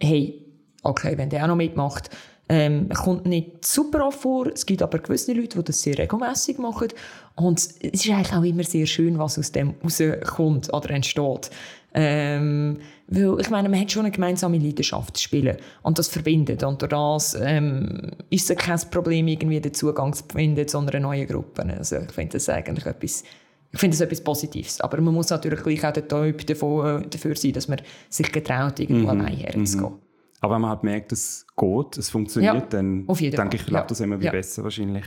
hey, 0.00 0.46
okay, 0.82 1.18
wenn 1.18 1.30
der 1.30 1.44
auch 1.44 1.48
noch 1.48 1.56
mitmacht, 1.56 2.10
ähm, 2.48 2.88
kommt 2.88 3.26
nicht 3.26 3.64
super 3.64 4.06
oft 4.06 4.20
vor. 4.20 4.46
Es 4.46 4.64
gibt 4.64 4.82
aber 4.82 4.98
gewisse 4.98 5.32
Leute, 5.32 5.58
die 5.58 5.64
das 5.64 5.82
sehr 5.82 5.98
regelmäßig 5.98 6.58
machen. 6.58 6.88
Und 7.34 7.58
es 7.58 7.66
ist 7.66 8.08
eigentlich 8.08 8.32
auch 8.32 8.42
immer 8.42 8.64
sehr 8.64 8.86
schön, 8.86 9.18
was 9.18 9.38
aus 9.38 9.52
dem 9.52 9.74
rauskommt 9.82 10.72
oder 10.72 10.90
entsteht. 10.90 11.50
Ähm, 11.94 12.78
weil, 13.08 13.40
ich 13.40 13.50
meine, 13.50 13.68
man 13.68 13.80
hat 13.80 13.90
schon 13.90 14.04
eine 14.04 14.10
gemeinsame 14.10 14.58
Leidenschaft 14.58 15.16
zu 15.16 15.22
spielen. 15.22 15.56
Und 15.82 15.98
das 15.98 16.08
verbindet. 16.08 16.62
Und 16.62 16.80
durch 16.82 16.90
das 16.90 17.36
ähm, 17.40 18.12
ist 18.30 18.50
es 18.50 18.56
kein 18.56 18.78
Problem, 18.90 19.28
irgendwie 19.28 19.60
den 19.60 19.74
Zugang 19.74 20.12
zu 20.12 20.24
finden 20.30 20.66
zu 20.66 20.78
einer 20.78 21.00
neuen 21.00 21.26
Gruppe. 21.26 21.64
Also 21.76 21.96
ich 21.96 22.12
finde 22.12 22.32
das 22.32 22.48
eigentlich 22.48 22.86
etwas, 22.86 23.24
ich 23.72 23.78
finde 23.78 23.96
das 23.96 24.00
etwas 24.02 24.22
Positives. 24.22 24.80
Aber 24.80 25.00
man 25.00 25.14
muss 25.14 25.30
natürlich 25.30 25.62
gleich 25.62 25.84
auch 25.86 25.92
der 25.92 26.08
Typ 26.08 26.46
davon, 26.46 27.02
äh, 27.02 27.08
dafür 27.08 27.36
sein, 27.36 27.52
dass 27.52 27.68
man 27.68 27.80
sich 28.08 28.30
getraut, 28.32 28.78
irgendwo 28.80 29.12
mhm. 29.12 29.20
allein 29.20 29.36
herzugehen. 29.36 29.92
Mhm. 29.92 30.07
Aber 30.40 30.54
wenn 30.54 30.62
man 30.62 30.70
halt 30.70 30.84
merkt, 30.84 31.12
es 31.12 31.46
geht, 31.56 31.98
es 31.98 32.10
funktioniert, 32.10 32.54
ja, 32.54 32.60
dann 32.60 33.06
denke 33.06 33.56
ich, 33.56 33.68
ja. 33.68 33.82
das 33.82 34.00
immer 34.00 34.18
wieder 34.18 34.26
ja. 34.26 34.32
besser 34.32 34.62
wahrscheinlich. 34.62 35.04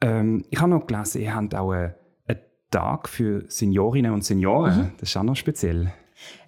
Ähm, 0.00 0.44
ich 0.50 0.60
habe 0.60 0.70
noch 0.70 0.86
gelesen, 0.86 1.22
ihr 1.22 1.34
habt 1.34 1.54
auch 1.54 1.72
einen, 1.72 1.94
einen 2.26 2.40
Tag 2.70 3.08
für 3.08 3.44
Seniorinnen 3.48 4.12
und 4.12 4.24
Senioren. 4.24 4.78
Mhm. 4.78 4.92
Das 4.98 5.08
ist 5.08 5.16
auch 5.16 5.24
noch 5.24 5.36
speziell. 5.36 5.92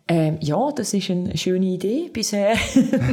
Ähm, 0.06 0.38
ja, 0.40 0.70
das 0.72 0.92
ist 0.92 1.10
eine 1.10 1.36
schöne 1.36 1.66
Idee. 1.66 2.10
Bisher, 2.12 2.54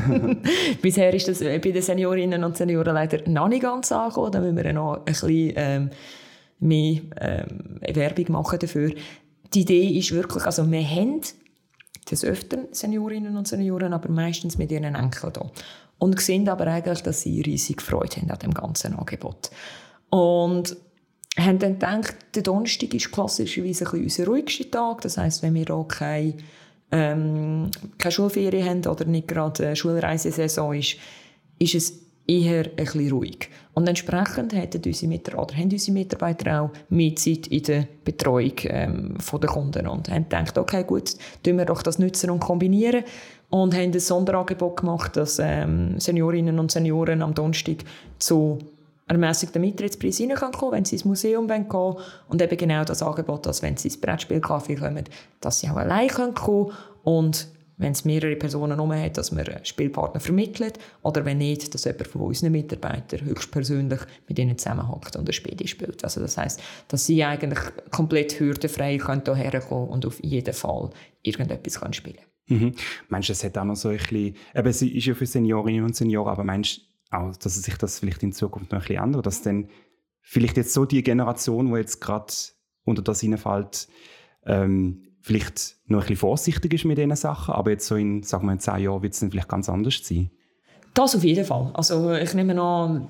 Bisher 0.81 1.13
ist 1.13 1.27
das 1.27 1.39
bei 1.39 1.59
den 1.59 1.81
Seniorinnen 1.81 2.43
und 2.43 2.57
Senioren 2.57 2.95
leider 2.95 3.27
noch 3.29 3.47
nicht 3.47 3.61
ganz 3.61 3.91
angekommen. 3.91 4.31
Da 4.31 4.39
müssen 4.39 4.57
wir 4.57 4.73
noch 4.73 4.97
ein 4.97 5.05
bisschen 5.05 5.53
ähm, 5.55 5.89
mehr 6.59 7.01
ähm, 7.19 7.79
Werbung 7.81 8.31
machen 8.31 8.59
dafür. 8.59 8.91
Die 9.53 9.61
Idee 9.61 9.89
ist 9.97 10.11
wirklich, 10.11 10.45
also 10.45 10.69
wir 10.69 10.83
haben 10.83 11.21
des 12.09 12.23
Öfteren 12.23 12.67
Seniorinnen 12.71 13.35
und 13.37 13.47
Senioren, 13.47 13.93
aber 13.93 14.09
meistens 14.09 14.57
mit 14.57 14.71
ihren 14.71 14.95
Enkeln 14.95 15.33
da. 15.33 15.51
Und 15.99 16.19
sehen 16.21 16.47
aber 16.47 16.67
eigentlich, 16.67 17.01
dass 17.01 17.21
sie 17.21 17.41
riesig 17.41 17.81
Freude 17.81 18.17
haben 18.17 18.31
an 18.31 18.39
dem 18.39 18.53
ganzen 18.53 18.93
Angebot. 18.95 19.49
Und 20.09 20.77
haben 21.37 21.59
dann 21.59 21.73
gedacht, 21.73 22.15
der 22.35 22.43
Donnerstag 22.43 22.93
ist 22.93 23.11
klassischerweise 23.11 23.85
ein 23.85 24.03
bisschen 24.03 24.23
unser 24.23 24.25
ruhigster 24.27 24.71
Tag. 24.71 25.01
Das 25.01 25.17
heisst, 25.17 25.43
wenn 25.43 25.53
wir 25.53 25.69
auch 25.71 25.87
keine, 25.87 26.35
ähm, 26.91 27.69
keine 27.97 28.11
Schulferien 28.11 28.67
haben 28.67 28.85
oder 28.85 29.05
nicht 29.05 29.27
gerade 29.27 29.75
Schulreisesaison 29.75 30.73
ist, 30.73 30.97
ist 31.59 31.75
es 31.75 32.06
eher 32.27 32.63
bisschen 32.63 33.11
ruhig. 33.11 33.49
Und 33.73 33.87
entsprechend 33.87 34.53
hätten 34.53 34.81
unsere 34.85 35.07
Mitarbeiter, 35.07 35.55
haben 35.55 35.71
unsere 35.71 35.93
Mitarbeiter 35.93 36.61
auch 36.61 36.69
mehr 36.89 37.15
Zeit 37.15 37.47
in 37.47 37.63
der 37.63 37.87
Betreuung 38.03 38.53
ähm, 38.63 39.17
der 39.17 39.49
Kunden 39.49 39.87
und 39.87 40.09
haben 40.09 40.23
gedacht, 40.23 40.57
okay, 40.57 40.83
gut, 40.83 41.13
tun 41.43 41.57
wir 41.57 41.65
doch 41.65 41.81
das 41.81 41.99
nutzen 41.99 42.29
und 42.29 42.39
kombinieren 42.39 43.03
und 43.49 43.73
haben 43.73 43.91
ein 43.93 43.99
Sonderangebot 43.99 44.77
gemacht, 44.81 45.15
dass 45.15 45.39
ähm, 45.39 45.99
Seniorinnen 45.99 46.59
und 46.59 46.71
Senioren 46.71 47.21
am 47.21 47.33
Donnerstag 47.33 47.77
zu 48.19 48.59
ermäßigten 49.07 49.61
Mitrittspreis 49.61 50.19
reinkommen 50.19 50.71
wenn 50.71 50.85
sie 50.85 50.95
ins 50.95 51.05
Museum 51.05 51.47
gehen 51.47 51.71
wollen. 51.71 51.97
Und 52.27 52.41
eben 52.41 52.57
genau 52.57 52.83
das 52.83 53.01
Angebot, 53.01 53.45
dass 53.45 53.61
wenn 53.61 53.77
sie 53.77 53.87
ins 53.87 54.01
Brettspielcafé 54.01 54.77
kommen, 54.77 55.05
dass 55.39 55.59
sie 55.59 55.69
auch 55.69 55.77
allein 55.77 56.09
kommen 56.09 56.33
können 56.33 56.71
und 57.03 57.47
wenn 57.77 57.91
es 57.91 58.05
mehrere 58.05 58.35
Personen 58.35 58.73
herum 58.73 58.91
hat, 58.91 59.17
dass 59.17 59.31
man 59.31 59.47
einen 59.47 59.63
Spielpartner 59.63 60.19
vermittelt 60.19 60.79
oder 61.03 61.23
wenn 61.25 61.37
nicht, 61.37 61.73
dass 61.73 61.85
jemand 61.85 62.07
von 62.07 62.21
unseren 62.21 62.51
Mitarbeitern 62.51 63.23
höchstpersönlich 63.23 64.01
mit 64.27 64.39
ihnen 64.39 64.57
zusammenhockt 64.57 65.15
und 65.15 65.29
ein 65.29 65.33
Spiel 65.33 65.67
spielt. 65.67 66.03
Also 66.03 66.19
das 66.19 66.37
heißt, 66.37 66.61
dass 66.87 67.05
sie 67.05 67.23
eigentlich 67.23 67.59
komplett 67.91 68.39
hürdenfrei 68.39 68.97
hierher 68.97 69.61
kommen 69.61 69.89
und 69.89 70.05
auf 70.05 70.23
jeden 70.23 70.53
Fall 70.53 70.89
irgendetwas 71.21 71.79
können 71.79 71.93
spielen 71.93 72.17
mhm. 72.47 72.73
Meinst 73.09 73.29
du, 73.29 73.33
es 73.33 73.43
hat 73.43 73.57
auch 73.57 73.63
noch 73.63 73.75
so 73.75 73.89
ein 73.89 73.97
bisschen, 73.97 74.35
eben, 74.55 74.67
es 74.67 74.81
ist 74.81 75.05
ja 75.05 75.13
für 75.13 75.25
Seniorinnen 75.25 75.83
und 75.83 75.95
Senioren, 75.95 76.31
aber 76.31 76.43
meinst 76.43 76.79
du 77.11 77.17
auch, 77.17 77.37
dass 77.37 77.55
sich 77.55 77.77
das 77.77 77.99
vielleicht 77.99 78.23
in 78.23 78.33
Zukunft 78.33 78.71
noch 78.71 78.79
ein 78.79 78.87
bisschen 78.87 79.03
ändert, 79.03 79.25
dass 79.27 79.43
dann 79.43 79.69
vielleicht 80.21 80.57
jetzt 80.57 80.73
so 80.73 80.85
die 80.85 81.03
Generation, 81.03 81.67
die 81.67 81.77
jetzt 81.77 82.01
gerade 82.01 82.33
unter 82.83 83.03
das 83.03 83.21
hineinfällt, 83.21 83.87
ähm, 84.45 85.06
vielleicht 85.27 85.75
noch 85.87 85.99
ein 85.99 86.01
bisschen 86.01 86.17
vorsichtig 86.17 86.73
ist 86.73 86.85
mit 86.85 86.97
diesen 86.97 87.15
Sachen, 87.15 87.53
aber 87.53 87.71
jetzt 87.71 87.85
so 87.85 87.95
in, 87.95 88.23
sagen 88.23 88.47
wir, 88.47 88.53
in 88.53 88.59
zehn 88.59 88.79
Jahren 88.79 89.03
wird 89.03 89.13
es 89.13 89.19
dann 89.19 89.29
vielleicht 89.29 89.49
ganz 89.49 89.69
anders 89.69 89.99
sein. 90.01 90.31
Das 90.93 91.15
auf 91.15 91.23
jeden 91.23 91.45
Fall. 91.45 91.69
Also 91.73 92.13
ich 92.13 92.33
nehme 92.33 92.59
an, 92.59 93.09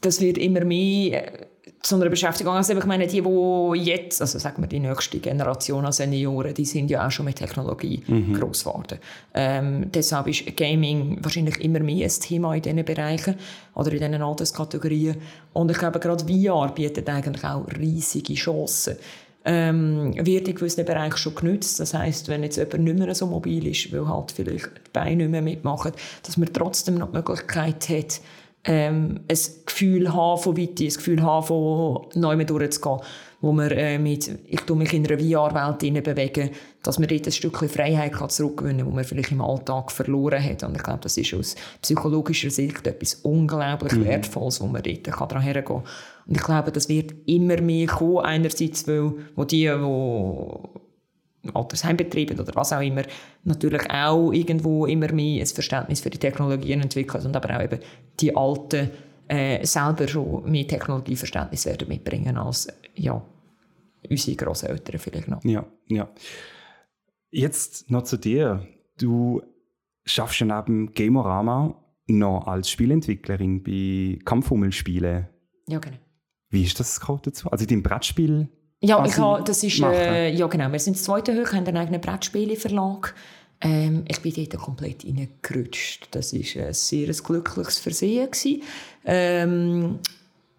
das 0.00 0.20
wird 0.20 0.38
immer 0.38 0.64
mehr 0.64 1.42
äh, 1.42 1.46
zu 1.82 1.96
einer 1.96 2.08
Beschäftigung. 2.08 2.54
Also 2.54 2.76
ich 2.76 2.84
meine, 2.84 3.06
die, 3.06 3.20
die 3.20 3.80
jetzt, 3.84 4.20
also 4.20 4.38
sagen 4.38 4.62
wir 4.62 4.66
die 4.66 4.80
nächste 4.80 5.18
Generation 5.18 5.84
an 5.84 5.92
Senioren, 5.92 6.52
die 6.52 6.64
sind 6.64 6.90
ja 6.90 7.06
auch 7.06 7.10
schon 7.10 7.26
mit 7.26 7.36
Technologie 7.36 8.02
mhm. 8.06 8.34
groß 8.34 8.64
geworden. 8.64 8.98
Ähm, 9.34 9.92
deshalb 9.92 10.26
ist 10.26 10.56
Gaming 10.56 11.18
wahrscheinlich 11.22 11.60
immer 11.60 11.80
mehr 11.80 12.06
ein 12.06 12.20
Thema 12.20 12.54
in 12.54 12.62
diesen 12.62 12.84
Bereichen 12.84 13.36
oder 13.74 13.92
in 13.92 13.98
diesen 13.98 14.22
Alterskategorien. 14.22 15.16
Und 15.52 15.70
ich 15.70 15.78
glaube, 15.78 16.00
gerade 16.00 16.24
VR 16.26 16.72
bietet 16.74 17.08
eigentlich 17.08 17.44
auch 17.44 17.66
riesige 17.78 18.34
Chancen 18.34 18.96
ähm, 19.46 20.12
wird 20.26 20.48
in 20.48 20.56
gewissen 20.56 20.84
Bereichen 20.84 21.16
schon 21.16 21.34
genützt. 21.36 21.78
Das 21.78 21.94
heißt, 21.94 22.28
wenn 22.28 22.42
jetzt 22.42 22.56
jemand 22.56 22.80
nicht 22.80 22.98
mehr 22.98 23.14
so 23.14 23.26
mobil 23.26 23.66
ist, 23.68 23.92
weil 23.92 24.08
halt 24.08 24.32
vielleicht 24.32 24.66
die 24.66 24.90
Beine 24.92 25.16
nicht 25.16 25.30
mehr 25.30 25.42
mitmachen, 25.42 25.92
dass 26.24 26.36
man 26.36 26.52
trotzdem 26.52 26.96
noch 26.96 27.10
die 27.10 27.16
Möglichkeit 27.16 27.88
hat, 27.88 28.20
ähm, 28.64 29.20
ein 29.30 29.38
Gefühl 29.64 30.12
haben 30.12 30.42
von 30.42 30.56
Weite, 30.56 30.84
ein 30.84 30.88
Gefühl 30.88 31.22
haben 31.22 31.46
von 31.46 32.06
neu 32.14 32.44
durchzugehen. 32.44 33.00
wo 33.40 33.52
wir 33.52 33.70
äh, 33.70 33.98
mit, 33.98 34.28
ich 34.48 34.60
tue 34.62 34.76
mich 34.76 34.92
in 34.92 35.06
einer 35.06 35.18
VR-Welt 35.18 36.02
bewegen, 36.02 36.50
dass 36.82 36.98
man 36.98 37.08
dort 37.08 37.26
ein 37.26 37.32
Stückchen 37.32 37.68
Freiheit 37.68 38.14
kann 38.14 38.30
zurückgewinnen 38.30 38.78
kann, 38.78 38.88
die 38.88 38.94
man 38.94 39.04
vielleicht 39.04 39.30
im 39.30 39.42
Alltag 39.42 39.92
verloren 39.92 40.42
hat. 40.42 40.64
Und 40.64 40.74
ich 40.76 40.82
glaube, 40.82 41.00
das 41.02 41.16
ist 41.16 41.34
aus 41.34 41.54
psychologischer 41.82 42.50
Sicht 42.50 42.84
etwas 42.86 43.14
unglaublich 43.22 43.92
mhm. 43.92 44.06
Wertvolles, 44.06 44.60
wo 44.60 44.66
man 44.66 44.82
dort 44.82 45.04
kann 45.04 45.28
daran 45.28 45.42
hergehen 45.42 45.64
kann. 45.64 45.82
Und 46.26 46.36
ich 46.36 46.42
glaube, 46.42 46.72
das 46.72 46.88
wird 46.88 47.14
immer 47.26 47.60
mehr 47.60 47.86
kommen, 47.86 48.24
einerseits, 48.24 48.86
weil 48.88 49.12
wo 49.36 49.44
die, 49.44 49.66
die 49.66 51.54
Altersheim 51.54 51.96
betreiben 51.96 52.40
oder 52.40 52.54
was 52.54 52.72
auch 52.72 52.80
immer, 52.80 53.02
natürlich 53.44 53.88
auch 53.90 54.32
irgendwo 54.32 54.86
immer 54.86 55.12
mehr 55.12 55.42
ein 55.42 55.46
Verständnis 55.46 56.00
für 56.00 56.10
die 56.10 56.18
Technologien 56.18 56.80
entwickeln 56.80 57.26
und 57.26 57.36
aber 57.36 57.56
auch 57.56 57.62
eben 57.62 57.78
die 58.18 58.36
Alten 58.36 58.90
äh, 59.28 59.64
selber 59.64 60.08
schon 60.08 60.50
mehr 60.50 60.66
Technologieverständnis 60.66 61.66
werden 61.66 61.88
mitbringen 61.88 62.36
als 62.36 62.68
ja, 62.94 63.22
unsere 64.08 64.36
Großeltern 64.36 64.98
vielleicht 64.98 65.28
noch. 65.28 65.44
Ja, 65.44 65.64
ja. 65.86 66.08
Jetzt 67.30 67.90
noch 67.90 68.02
zu 68.02 68.16
dir. 68.16 68.66
Du 68.98 69.42
schaffst 70.04 70.40
ja 70.40 70.46
neben 70.46 70.92
Gamorama 70.92 71.82
noch 72.06 72.46
als 72.46 72.70
Spielentwicklerin 72.70 73.62
bei 73.62 74.18
Kampfhummelspielen. 74.24 75.28
Ja, 75.68 75.78
genau. 75.78 75.96
Wie 76.56 76.62
ist 76.62 76.80
das 76.80 76.98
dazu? 76.98 77.50
Also 77.50 77.66
dein 77.66 77.82
Brettspiel? 77.82 78.48
Ja, 78.80 79.04
ich 79.04 79.18
habe, 79.18 79.44
das 79.44 79.62
ist, 79.62 79.78
äh, 79.82 80.30
ja 80.30 80.46
genau, 80.46 80.72
wir 80.72 80.78
sind 80.78 80.96
das 80.96 81.04
zweite 81.04 81.34
Hoch, 81.34 81.52
haben 81.52 81.66
einen 81.66 81.76
eigenen 81.76 82.00
Brettspieleverlag. 82.00 83.14
Ähm, 83.60 84.06
ich 84.08 84.22
bin 84.22 84.32
dort 84.32 84.56
komplett 84.56 85.04
reingerutscht. 85.04 86.08
Das 86.12 86.32
war 86.32 86.40
ein 86.40 86.72
sehr 86.72 87.12
glückliches 87.12 87.78
Versehen. 87.78 88.30
Ähm, 89.04 89.98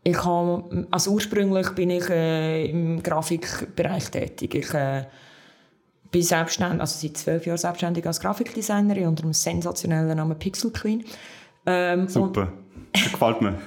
ich 0.03 0.23
habe, 0.23 0.87
also 0.91 1.13
ursprünglich 1.13 1.71
bin 1.71 1.89
ich 1.89 2.07
äh, 2.11 2.69
im 2.69 3.01
Grafikbereich 3.01 4.11
tätig. 4.11 4.53
Ich 4.53 4.71
äh, 4.75 5.05
bin 6.11 6.21
selbstständig, 6.21 6.79
also 6.79 7.07
seit 7.07 7.17
zwölf 7.17 7.47
Jahren 7.47 7.57
selbstständig 7.57 8.05
als 8.05 8.19
Grafikdesignerin 8.19 9.07
unter 9.07 9.23
dem 9.23 9.33
sensationellen 9.33 10.15
Namen 10.15 10.37
Pixel 10.37 10.69
Queen. 10.69 11.03
Ähm, 11.65 12.07
Super, 12.07 12.53
gefällt 12.93 13.41
mir. 13.41 13.57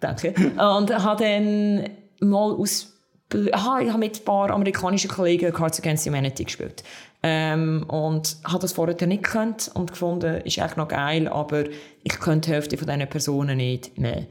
Danke. 0.00 0.34
Und 0.36 0.90
habe 0.90 1.24
dann 1.24 1.88
mal 2.20 2.52
aus 2.52 2.92
Aha, 3.34 3.80
ich 3.80 3.88
habe 3.88 3.98
mit 3.98 4.20
ein 4.20 4.24
paar 4.24 4.50
amerikanischen 4.50 5.10
Kollegen 5.10 5.52
Cards 5.52 5.80
Against 5.80 6.06
Humanity 6.06 6.44
gespielt. 6.44 6.84
Ähm, 7.24 7.84
und 7.88 8.36
habe 8.44 8.60
das 8.60 8.72
vorher 8.72 8.94
nicht 9.08 9.24
gekannt 9.24 9.68
und 9.74 9.90
gefunden, 9.90 10.42
ist 10.42 10.58
echt 10.58 10.76
noch 10.76 10.86
geil, 10.86 11.26
aber 11.26 11.64
ich 12.04 12.20
könnte 12.20 12.50
die 12.50 12.54
Hälfte 12.54 12.76
von 12.76 12.86
diesen 12.86 13.08
Personen 13.08 13.56
nicht 13.56 13.98
mehr. 13.98 14.26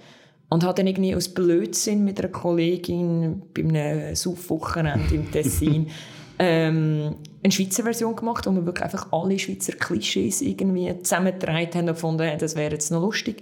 Und 0.50 0.64
habe 0.64 0.76
dann 0.76 0.88
irgendwie 0.88 1.14
aus 1.14 1.28
Blödsinn 1.28 2.06
mit 2.06 2.20
einer 2.20 2.30
Kollegin 2.30 3.42
bei 3.54 3.64
einem 3.64 4.16
Saufwochenende 4.16 5.14
im 5.14 5.30
Tessin 5.30 5.90
ähm, 6.40 7.16
eine 7.44 7.52
Schweizer 7.52 7.84
Version 7.84 8.16
gemacht, 8.16 8.48
wo 8.48 8.52
wir 8.52 8.66
wirklich 8.66 8.86
einfach 8.86 9.12
alle 9.12 9.38
Schweizer 9.38 9.74
Klischees 9.74 10.42
irgendwie 10.42 10.98
zusammengetragen 11.02 11.74
haben 11.74 11.90
und 11.90 11.96
gefunden, 11.96 12.38
das 12.40 12.56
wäre 12.56 12.72
jetzt 12.72 12.92
noch 12.92 13.02
lustig 13.02 13.42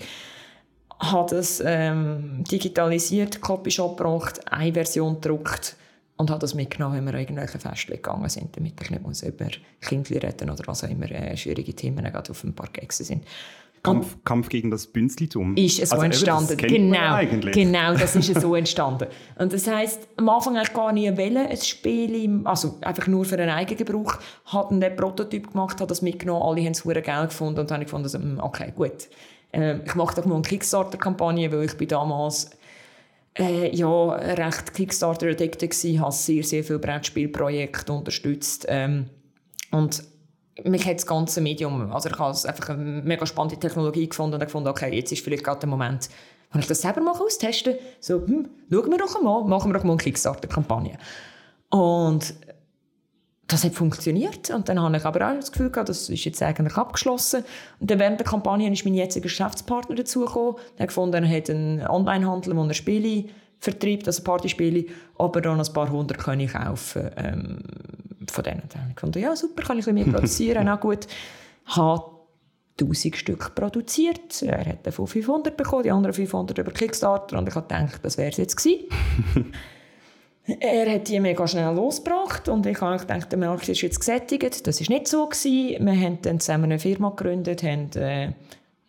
habe 0.99 1.35
das 1.35 1.61
ähm, 1.65 2.43
digitalisiert, 2.49 3.41
Copies 3.41 3.79
abgebracht, 3.79 4.41
eine 4.51 4.73
Version 4.73 5.15
gedruckt 5.15 5.75
und 6.17 6.29
habe 6.29 6.39
das 6.39 6.53
mitgenommen, 6.53 6.97
wenn 6.97 7.05
wir 7.05 7.19
irgendwelche 7.19 7.59
Feste 7.59 7.93
gegangen 7.93 8.29
sind, 8.29 8.55
damit 8.55 8.73
ich 8.81 8.89
nicht 8.89 9.03
muss 9.03 9.23
über 9.23 9.47
Kinder 9.81 10.23
reden 10.23 10.49
oder 10.49 10.63
was 10.65 10.83
auch 10.83 10.89
immer 10.89 11.09
äh, 11.11 11.35
schwierige 11.35 11.73
Themen 11.73 12.03
gerade 12.05 12.31
auf 12.31 12.43
ein 12.43 12.53
paar 12.53 12.69
Gäste 12.71 13.03
sind. 13.03 13.25
Kampf, 13.83 14.15
Kampf, 14.23 14.47
gegen 14.47 14.71
das 14.71 14.87
Bünzlitum. 14.87 15.57
Ist 15.57 15.85
so 15.85 15.95
also 15.95 16.05
entstanden. 16.05 16.55
Genau, 16.55 17.19
genau, 17.51 17.93
das 17.93 18.15
ist 18.15 18.39
so 18.39 18.55
entstanden. 18.55 19.07
Und 19.37 19.51
das 19.51 19.67
heisst, 19.67 20.07
am 20.15 20.29
Anfang 20.29 20.55
eigentlich 20.55 20.73
gar 20.73 20.93
nie 20.93 21.11
wollen, 21.17 21.45
ein 21.47 21.57
Spiel, 21.57 22.41
also 22.45 22.77
einfach 22.79 23.07
nur 23.07 23.25
für 23.25 23.37
einen 23.37 23.49
Eigengebrauch, 23.49 24.19
hat 24.45 24.71
einen 24.71 24.95
Prototyp 24.95 25.51
gemacht, 25.51 25.81
hat 25.81 25.91
das 25.91 26.01
mitgenommen, 26.01 26.43
alle 26.43 26.61
haben 26.61 26.71
es 26.71 26.83
Geld 26.83 27.05
gefunden 27.05 27.59
und 27.59 27.69
dann 27.69 27.75
habe 27.75 27.83
ich 27.83 27.91
gefunden, 27.91 28.05
also, 28.05 28.19
okay, 28.41 28.71
gut, 28.73 29.09
äh, 29.53 29.77
ich 29.85 29.95
mache 29.95 30.15
doch 30.15 30.25
mal 30.25 30.35
eine 30.35 30.43
Kickstarter-Kampagne, 30.43 31.51
weil 31.51 31.63
ich 31.63 31.77
bin 31.77 31.87
damals 31.87 32.49
äh, 33.37 33.75
ja, 33.75 34.11
recht 34.11 34.73
Kickstarter-addicted 34.73 35.71
war, 35.71 36.05
habe 36.05 36.11
sehr, 36.11 36.43
sehr 36.43 36.63
viele 36.63 36.79
Brettspielprojekte 36.79 37.93
unterstützt. 37.93 38.65
Ähm, 38.67 39.05
und 39.71 40.03
mich 40.63 40.85
hat 40.85 40.97
das 40.97 41.07
ganze 41.07 41.41
Medium, 41.41 41.91
also 41.91 42.09
ich 42.09 42.19
habe 42.19 42.29
einfach 42.47 42.69
eine 42.69 43.01
mega 43.03 43.25
spannende 43.25 43.59
Technologie 43.59 44.07
gefunden 44.07 44.35
und 44.35 44.39
gefunden, 44.41 44.69
okay, 44.69 44.93
jetzt 44.95 45.11
ist 45.11 45.23
vielleicht 45.23 45.43
gerade 45.43 45.61
der 45.61 45.69
Moment, 45.69 46.09
wenn 46.51 46.61
ich 46.61 46.67
das 46.67 46.81
selber 46.81 47.01
mal 47.01 47.19
austesten 47.19 47.75
so, 47.99 48.21
hm, 48.21 48.47
schauen 48.69 48.91
wir 48.91 48.97
doch 48.99 49.21
mal, 49.21 49.43
machen 49.45 49.71
wir 49.71 49.79
doch 49.79 49.83
mal 49.83 49.93
eine 49.93 50.01
Kickstarter-Kampagne. 50.01 50.97
Und 51.69 52.35
das 53.53 53.63
hat 53.63 53.73
funktioniert. 53.73 54.49
Und 54.49 54.67
dann 54.67 54.81
habe 54.81 54.97
ich 54.97 55.05
aber 55.05 55.29
auch 55.29 55.35
das 55.35 55.51
Gefühl 55.51 55.69
gehabt, 55.69 55.89
das 55.89 56.09
ist 56.09 56.25
jetzt 56.25 56.41
eigentlich 56.41 56.75
abgeschlossen. 56.75 57.43
Und 57.79 57.91
dann 57.91 57.99
während 57.99 58.19
der 58.19 58.27
Kampagne 58.27 58.71
ist 58.71 58.83
mein 58.83 58.95
jetziger 58.95 59.23
Geschäftspartner 59.23 59.95
dazugekommen. 59.95 60.55
Er 60.77 60.83
hat 60.83 60.87
gefunden, 60.89 61.23
er 61.23 61.37
hat 61.37 61.49
einen 61.49 61.87
Onlinehandel, 61.87 62.55
wo 62.55 62.63
er 62.63 62.73
Spiele 62.73 63.25
vertreibt, 63.59 64.07
also 64.07 64.23
Partyspiele, 64.23 64.85
aber 65.17 65.39
dann 65.39 65.59
ein 65.59 65.73
paar 65.73 65.89
hundert 65.89 66.17
kann 66.19 66.39
ich 66.39 66.51
kaufen 66.51 67.09
ähm, 67.15 67.59
von 68.29 68.43
denen. 68.43 68.63
Dann 68.69 68.81
habe 68.81 68.89
ich 68.89 68.95
gefunden, 68.95 69.19
ja 69.19 69.35
super, 69.35 69.63
kann 69.63 69.79
ich 69.79 69.87
ein 69.87 69.95
bisschen 69.95 70.11
mehr 70.11 70.13
produzieren, 70.19 70.67
auch 70.67 70.79
gut. 70.79 71.07
Habe 71.67 72.03
1000 72.81 73.15
Stück 73.15 73.55
produziert. 73.55 74.41
Er 74.41 74.65
hat 74.65 74.85
davon 74.85 75.07
500 75.07 75.55
bekommen, 75.55 75.83
die 75.83 75.91
anderen 75.91 76.13
500 76.13 76.57
über 76.57 76.71
Kickstarter 76.71 77.37
und 77.37 77.47
ich 77.47 77.55
habe 77.55 77.67
gedacht, 77.67 77.99
das 78.03 78.17
wäre 78.17 78.31
es 78.31 78.37
jetzt 78.37 78.57
gewesen. 78.57 78.85
Er 80.45 80.93
hat 80.93 81.07
die 81.07 81.19
mega 81.21 81.47
schnell 81.47 81.73
losgebracht 81.73 82.49
und 82.49 82.65
ich 82.65 82.81
habe 82.81 82.97
gedacht, 82.97 83.31
der 83.31 83.39
Markt 83.39 83.69
ist 83.69 83.81
jetzt 83.81 83.99
gesättigt. 83.99 84.67
Das 84.67 84.81
war 84.81 84.95
nicht 84.95 85.07
so. 85.07 85.25
Gewesen. 85.25 85.85
Wir 85.85 86.05
haben 86.05 86.21
dann 86.21 86.39
zusammen 86.41 86.65
eine 86.65 86.79
Firma 86.79 87.11
gegründet, 87.11 87.63
haben 87.63 87.89
äh, 87.95 88.33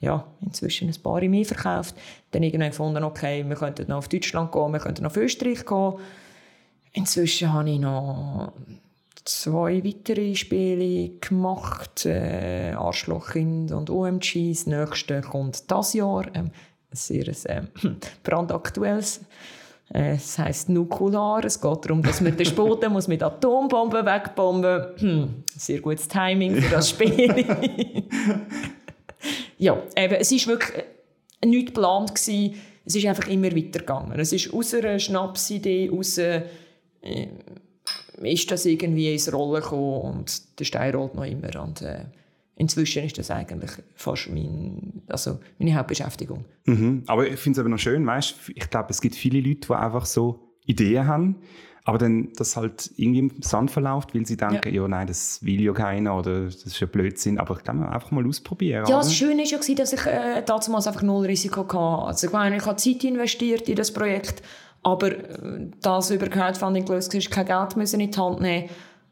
ja, 0.01 0.27
inzwischen 0.40 0.88
ein 0.88 1.03
paar 1.03 1.21
mehr 1.23 1.45
verkauft. 1.45 1.95
Dann 2.33 2.43
irgendwann 2.43 2.71
gefunden, 2.71 3.05
okay, 3.05 3.45
wir 3.47 3.55
könnten 3.55 3.88
noch 3.88 3.99
auf 3.99 4.09
Deutschland 4.09 4.51
gehen, 4.51 4.73
wir 4.73 4.81
könnten 4.81 5.05
noch 5.05 5.11
auf 5.12 5.17
Österreich 5.17 5.64
gehen. 5.64 5.93
Inzwischen 6.93 7.53
habe 7.53 7.71
ich 7.71 7.79
noch 7.79 8.53
zwei 9.25 9.85
weitere 9.85 10.35
Spiele 10.35 11.19
gemacht. 11.21 12.05
Äh, 12.05 12.73
Arschlochkind 12.73 13.71
und 13.71 13.90
OMG. 13.90 14.51
Das 14.51 14.67
nächste 14.67 15.21
kommt 15.21 15.71
das 15.71 15.95
Jahr. 15.95 16.27
Ähm, 16.35 16.51
ein 16.90 16.97
sehr 16.97 17.29
äh, 17.29 17.62
brandaktuelles 18.25 19.21
es 19.90 20.38
heisst 20.38 20.68
Nukular. 20.68 21.44
Es 21.44 21.61
geht 21.61 21.85
darum, 21.85 22.03
dass 22.03 22.20
man 22.20 22.37
den 22.37 22.55
Boden 22.55 22.92
muss 22.92 23.07
mit 23.07 23.23
Atombomben 23.23 24.05
wegbomben 24.05 24.85
hm, 24.97 25.44
Sehr 25.57 25.81
gutes 25.81 26.09
Timing 26.09 26.57
für 26.57 26.70
das 26.70 26.90
Spiel. 26.90 27.29
ja, 29.59 29.83
eben, 29.97 30.14
es 30.14 30.33
war 30.33 30.55
wirklich 30.55 30.85
nichts 31.44 31.66
geplant. 31.66 32.14
Gewesen. 32.14 32.55
Es 32.87 32.97
ist 32.97 33.07
einfach 33.07 33.29
immer 33.29 33.55
weitergegangen. 33.55 34.18
Es 34.18 34.33
ist 34.33 34.53
aus 34.53 34.75
einer 34.75 34.99
Schnapsidee 34.99 35.90
raus, 35.90 36.18
äh, 36.18 36.42
ist 38.23 38.51
das 38.51 38.66
irgendwie 38.66 39.12
ins 39.12 39.33
Rollen 39.33 39.62
gekommen 39.62 40.01
und 40.01 40.59
der 40.59 40.64
Stein 40.64 40.94
rollt 40.94 41.14
noch 41.14 41.25
immer. 41.25 41.62
Und, 41.62 41.83
äh, 41.83 42.05
inzwischen 42.57 43.05
ist 43.05 43.19
das 43.19 43.31
eigentlich 43.31 43.71
fast 43.95 44.31
mein, 44.31 45.03
also 45.09 45.38
meine 45.59 45.75
Hauptbeschäftigung. 45.75 46.45
Mhm. 46.67 47.03
Aber 47.07 47.27
ich 47.27 47.38
finde 47.40 47.59
es 47.59 47.61
aber 47.61 47.69
noch 47.69 47.79
schön, 47.79 48.07
weißt, 48.07 48.37
ich 48.55 48.71
glaube, 48.71 48.90
es 48.90 49.01
gibt 49.01 49.17
viele 49.17 49.40
Leute, 49.40 49.69
die 49.69 49.75
einfach 49.75 50.07
so 50.07 50.40
Ideen 50.67 51.07
haben, 51.07 51.37
aber 51.87 51.99
dann 51.99 52.33
das 52.37 52.57
halt 52.57 52.90
irgendwie 52.97 53.19
im 53.19 53.43
Sand 53.43 53.71
verläuft, 53.71 54.14
weil 54.14 54.25
sie 54.25 54.38
denken, 54.38 54.75
ja, 54.75 54.83
ja 54.83 54.88
nein, 54.88 55.07
das 55.07 55.45
will 55.45 55.61
ja 55.61 55.73
keiner 55.73 56.17
oder 56.17 56.45
das 56.47 56.64
ist 56.64 56.81
ja 56.81 56.87
Blödsinn. 56.87 57.38
Aber 57.38 57.57
ich 57.59 57.62
glaube, 57.62 57.87
einfach 57.87 58.11
mal 58.11 58.27
ausprobieren. 58.27 58.87
Ja, 58.88 58.97
oder? 58.97 59.05
das 59.05 59.14
Schöne 59.14 59.43
war 59.43 59.69
ja, 59.69 59.75
dass 59.75 59.93
ich 59.93 60.07
äh, 60.07 60.43
damals 60.47 60.87
einfach 60.87 61.03
null 61.03 61.27
Risiko 61.27 61.61
hatte. 61.61 62.07
Also 62.07 62.27
ich 62.29 62.33
meine, 62.33 62.57
ich 62.57 62.64
habe 62.64 62.77
Zeit 62.77 63.05
investiert 63.05 63.69
in 63.69 63.77
das 63.77 63.93
Projekt, 63.93 64.43
aber 64.83 65.12
äh, 65.12 65.69
das 65.83 66.11
über 66.11 66.29
Crowdfunding 66.29 66.87
gelöst 66.87 67.14
ist, 67.14 67.31
kein 67.31 67.45
Geld 67.45 67.76
müssen 67.76 68.01
in 68.01 68.11
die 68.11 68.18
Hand 68.18 68.41
nehmen. 68.41 68.70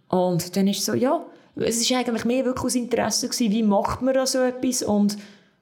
Und 0.09 0.57
dann 0.57 0.66
ist 0.66 0.79
es 0.79 0.87
so, 0.87 0.95
ja, 0.95 1.23
es 1.57 1.91
war 1.91 1.99
eigentlich 1.99 2.25
mehr 2.25 2.45
wirklich 2.45 2.65
aus 2.65 2.75
Interesse 2.75 3.29
gewesen, 3.29 3.53
wie 3.53 3.63
macht 3.63 4.03
man 4.03 4.27
so 4.27 4.39
etwas 4.39 4.83
und 4.83 5.19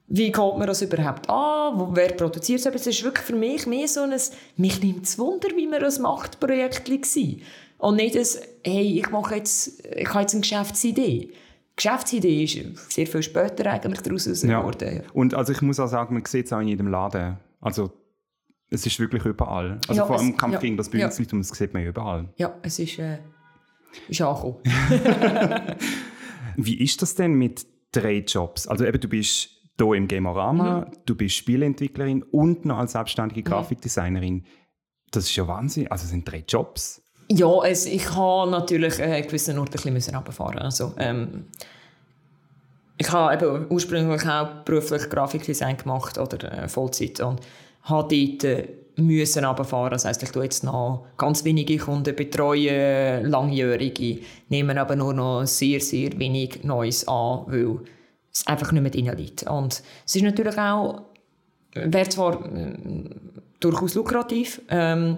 wie 0.07 0.31
geht 0.31 0.37
man 0.37 0.67
das 0.67 0.81
überhaupt 0.81 1.29
an, 1.29 1.95
wer 1.95 2.09
produziert 2.09 2.59
so 2.59 2.69
etwas. 2.69 2.81
Es 2.81 2.97
ist 2.97 3.03
wirklich 3.03 3.25
für 3.25 3.35
mich 3.35 3.65
mehr 3.65 3.87
so 3.87 4.01
ein, 4.01 4.13
mich 4.57 4.81
nimmt 4.83 5.05
es 5.05 5.17
Wunder, 5.17 5.49
wie 5.55 5.67
man 5.67 5.79
das 5.79 5.99
macht, 5.99 6.39
Projekt 6.39 6.85
gewesen. 6.85 7.41
Und 7.77 7.95
nicht 7.95 8.17
ein, 8.17 8.25
hey, 8.63 8.99
ich 8.99 9.09
mache 9.09 9.35
jetzt, 9.35 9.85
ich 9.85 10.09
habe 10.09 10.21
jetzt 10.21 10.33
eine 10.33 10.41
Geschäftsidee. 10.41 11.31
Die 11.31 11.31
Geschäftsidee 11.77 12.43
ist 12.43 12.91
sehr 12.91 13.07
viel 13.07 13.23
später 13.23 13.71
eigentlich 13.71 14.01
daraus 14.01 14.25
geworden. 14.25 14.95
Ja. 14.97 15.01
Und 15.13 15.33
also 15.33 15.53
ich 15.53 15.61
muss 15.61 15.79
auch 15.79 15.87
sagen, 15.87 16.13
man 16.13 16.25
sieht 16.25 16.45
es 16.45 16.53
auch 16.53 16.59
in 16.59 16.67
jedem 16.67 16.87
Laden. 16.87 17.37
Also 17.61 17.91
es 18.69 18.85
ist 18.85 18.99
wirklich 18.99 19.25
überall. 19.25 19.79
Also 19.87 20.01
ja, 20.01 20.05
vor 20.05 20.19
allem 20.19 20.35
Kampf 20.35 20.55
ja, 20.55 20.59
gegen 20.59 20.77
das 20.77 20.89
Bürgerlichtum, 20.89 21.39
ja. 21.39 21.47
das 21.47 21.57
sieht 21.57 21.73
man 21.73 21.85
überall. 21.85 22.29
Ja, 22.35 22.53
es 22.61 22.79
ist... 22.79 22.99
Äh, 22.99 23.19
ist 24.07 24.21
angekommen. 24.21 24.57
Wie 26.55 26.81
ist 26.81 27.01
das 27.01 27.15
denn 27.15 27.33
mit 27.33 27.65
drei 27.91 28.19
Jobs? 28.19 28.67
Also 28.67 28.85
eben, 28.85 28.99
du 28.99 29.07
bist 29.07 29.49
hier 29.79 29.93
im 29.93 30.07
Gamerama, 30.07 30.81
mhm. 30.81 30.91
du 31.05 31.15
bist 31.15 31.35
Spieleentwicklerin 31.35 32.23
und 32.23 32.65
noch 32.65 32.77
als 32.77 32.93
selbstständige 32.93 33.43
Grafikdesignerin. 33.43 34.45
Das 35.11 35.25
ist 35.25 35.35
ja 35.35 35.47
Wahnsinn. 35.47 35.89
Also 35.89 36.05
es 36.05 36.11
sind 36.11 36.29
drei 36.29 36.43
Jobs. 36.47 37.01
Ja, 37.29 37.63
es, 37.63 37.85
ich 37.85 38.13
habe 38.13 38.51
natürlich 38.51 38.99
äh, 38.99 39.21
gewissen 39.21 39.57
Ort 39.57 39.85
ein 39.85 39.93
bisschen 39.93 40.15
runterfahren 40.15 40.59
Also, 40.59 40.93
ähm, 40.97 41.45
ich 42.97 43.11
habe 43.11 43.33
eben 43.33 43.65
ursprünglich 43.69 44.27
auch 44.27 44.63
beruflich 44.65 45.09
Grafikdesign 45.09 45.77
gemacht 45.77 46.17
oder 46.17 46.63
äh, 46.63 46.67
Vollzeit 46.67 47.19
und 47.21 47.39
habe 47.83 48.15
dort 48.15 48.43
äh, 48.43 48.67
müssen 48.95 49.45
runterfahren. 49.45 49.91
Das 49.91 50.05
heisst, 50.05 50.23
ich 50.23 50.31
tue 50.31 50.43
jetzt 50.43 50.63
noch 50.63 51.05
ganz 51.17 51.43
wenige 51.43 51.77
Kunden 51.77 52.15
betreuen, 52.15 53.25
langjährige, 53.25 54.19
nehmen 54.49 54.77
aber 54.77 54.95
nur 54.95 55.13
noch 55.13 55.45
sehr, 55.45 55.79
sehr 55.79 56.17
wenig 56.19 56.63
Neues 56.63 57.07
an, 57.07 57.43
weil 57.47 57.79
es 58.33 58.45
einfach 58.47 58.71
nicht 58.71 58.81
mehr 58.81 58.91
drin 58.91 59.17
liegt. 59.17 59.43
Und 59.43 59.81
es 60.05 60.15
ist 60.15 60.23
natürlich 60.23 60.57
auch, 60.57 61.01
wäre 61.73 62.09
zwar 62.09 62.45
äh, 62.45 62.73
durchaus 63.59 63.95
lukrativ, 63.95 64.61
ähm, 64.69 65.17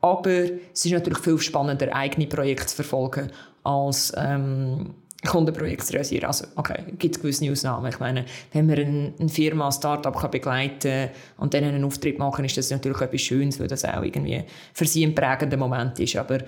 aber 0.00 0.30
es 0.72 0.84
ist 0.84 0.92
natürlich 0.92 1.18
viel 1.18 1.38
spannender, 1.38 1.94
eigene 1.94 2.26
Projekte 2.26 2.66
zu 2.66 2.76
verfolgen, 2.76 3.30
als 3.64 4.12
ähm, 4.16 4.94
Kundenprojekte 5.26 5.92
realisieren. 5.92 6.24
Also, 6.24 6.46
okay, 6.56 6.82
gibt 6.98 7.16
es 7.16 7.20
gewisse 7.22 7.50
Ausnahmen. 7.50 7.90
Ich 7.90 8.00
meine, 8.00 8.24
wenn 8.52 8.68
wir 8.68 8.78
eine, 8.78 9.28
Firma, 9.28 9.66
ein 9.66 9.72
Start-up 9.72 10.30
begleiten 10.30 11.10
und 11.36 11.52
dann 11.52 11.64
einen 11.64 11.84
Auftritt 11.84 12.18
machen, 12.18 12.44
ist 12.44 12.56
das 12.56 12.70
natürlich 12.70 13.00
etwas 13.00 13.20
Schönes, 13.20 13.60
weil 13.60 13.66
das 13.66 13.84
auch 13.84 14.02
irgendwie 14.02 14.42
für 14.72 14.86
sie 14.86 15.04
ein 15.04 15.14
prägender 15.14 15.58
Moment 15.58 15.98
ist. 16.00 16.16
Aber 16.16 16.38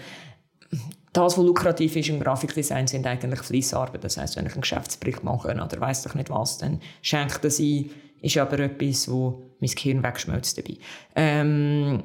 das, 1.13 1.37
was 1.37 1.45
lukrativ 1.45 1.97
ist 1.97 2.09
im 2.09 2.21
Grafikdesign, 2.21 2.87
sind 2.87 3.07
eigentlich 3.07 3.41
Fließarbeit. 3.41 4.03
Das 4.03 4.17
heißt, 4.17 4.37
wenn 4.37 4.47
ich 4.47 4.53
einen 4.53 4.63
Geschäftsbericht 4.63 5.23
mache 5.23 5.53
oder 5.53 5.81
weiß 5.81 6.05
doch 6.05 6.15
nicht 6.15 6.31
was, 6.31 6.59
dann 6.59 6.81
schenkt 7.03 7.45
das 7.45 7.59
ein, 7.59 7.91
ist 8.23 8.39
aber 8.39 8.59
etwas, 8.61 9.11
wo 9.11 9.43
mein 9.61 9.71
Gehirn 9.71 10.03
wegschmelzt 10.03 10.57
dabei. 10.57 10.79
Ähm, 11.15 12.03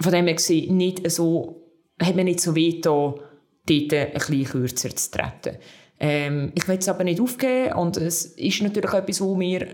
von 0.00 0.12
dem 0.12 0.26
her 0.26 0.34
gesehen, 0.34 0.76
nicht 0.76 1.10
so, 1.10 1.72
hat 2.00 2.14
mir 2.14 2.24
nicht 2.24 2.40
so 2.40 2.54
weh 2.54 2.80
dort 2.80 3.20
ein 3.68 4.12
bisschen 4.12 4.44
kürzer 4.44 4.94
zu 4.94 5.10
treten. 5.10 5.58
Ähm, 6.00 6.52
ich 6.54 6.66
will 6.68 6.78
es 6.78 6.88
aber 6.88 7.04
nicht 7.04 7.20
aufgeben 7.20 7.72
und 7.74 7.96
es 7.96 8.24
ist 8.24 8.62
natürlich 8.62 8.92
etwas, 8.92 9.20
wo 9.20 9.34
mir 9.34 9.66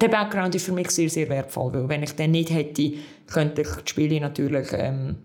der 0.00 0.08
Background 0.08 0.54
ist 0.54 0.66
für 0.66 0.72
mich 0.72 0.90
sehr, 0.90 1.08
sehr 1.08 1.28
wertvoll, 1.28 1.72
weil 1.72 1.88
wenn 1.88 2.02
ich 2.02 2.12
den 2.12 2.32
nicht 2.32 2.50
hätte, 2.50 2.92
könnte 3.26 3.62
ich 3.62 3.68
die 3.68 3.88
Spiele 3.88 4.20
natürlich 4.20 4.68
ähm, 4.72 5.16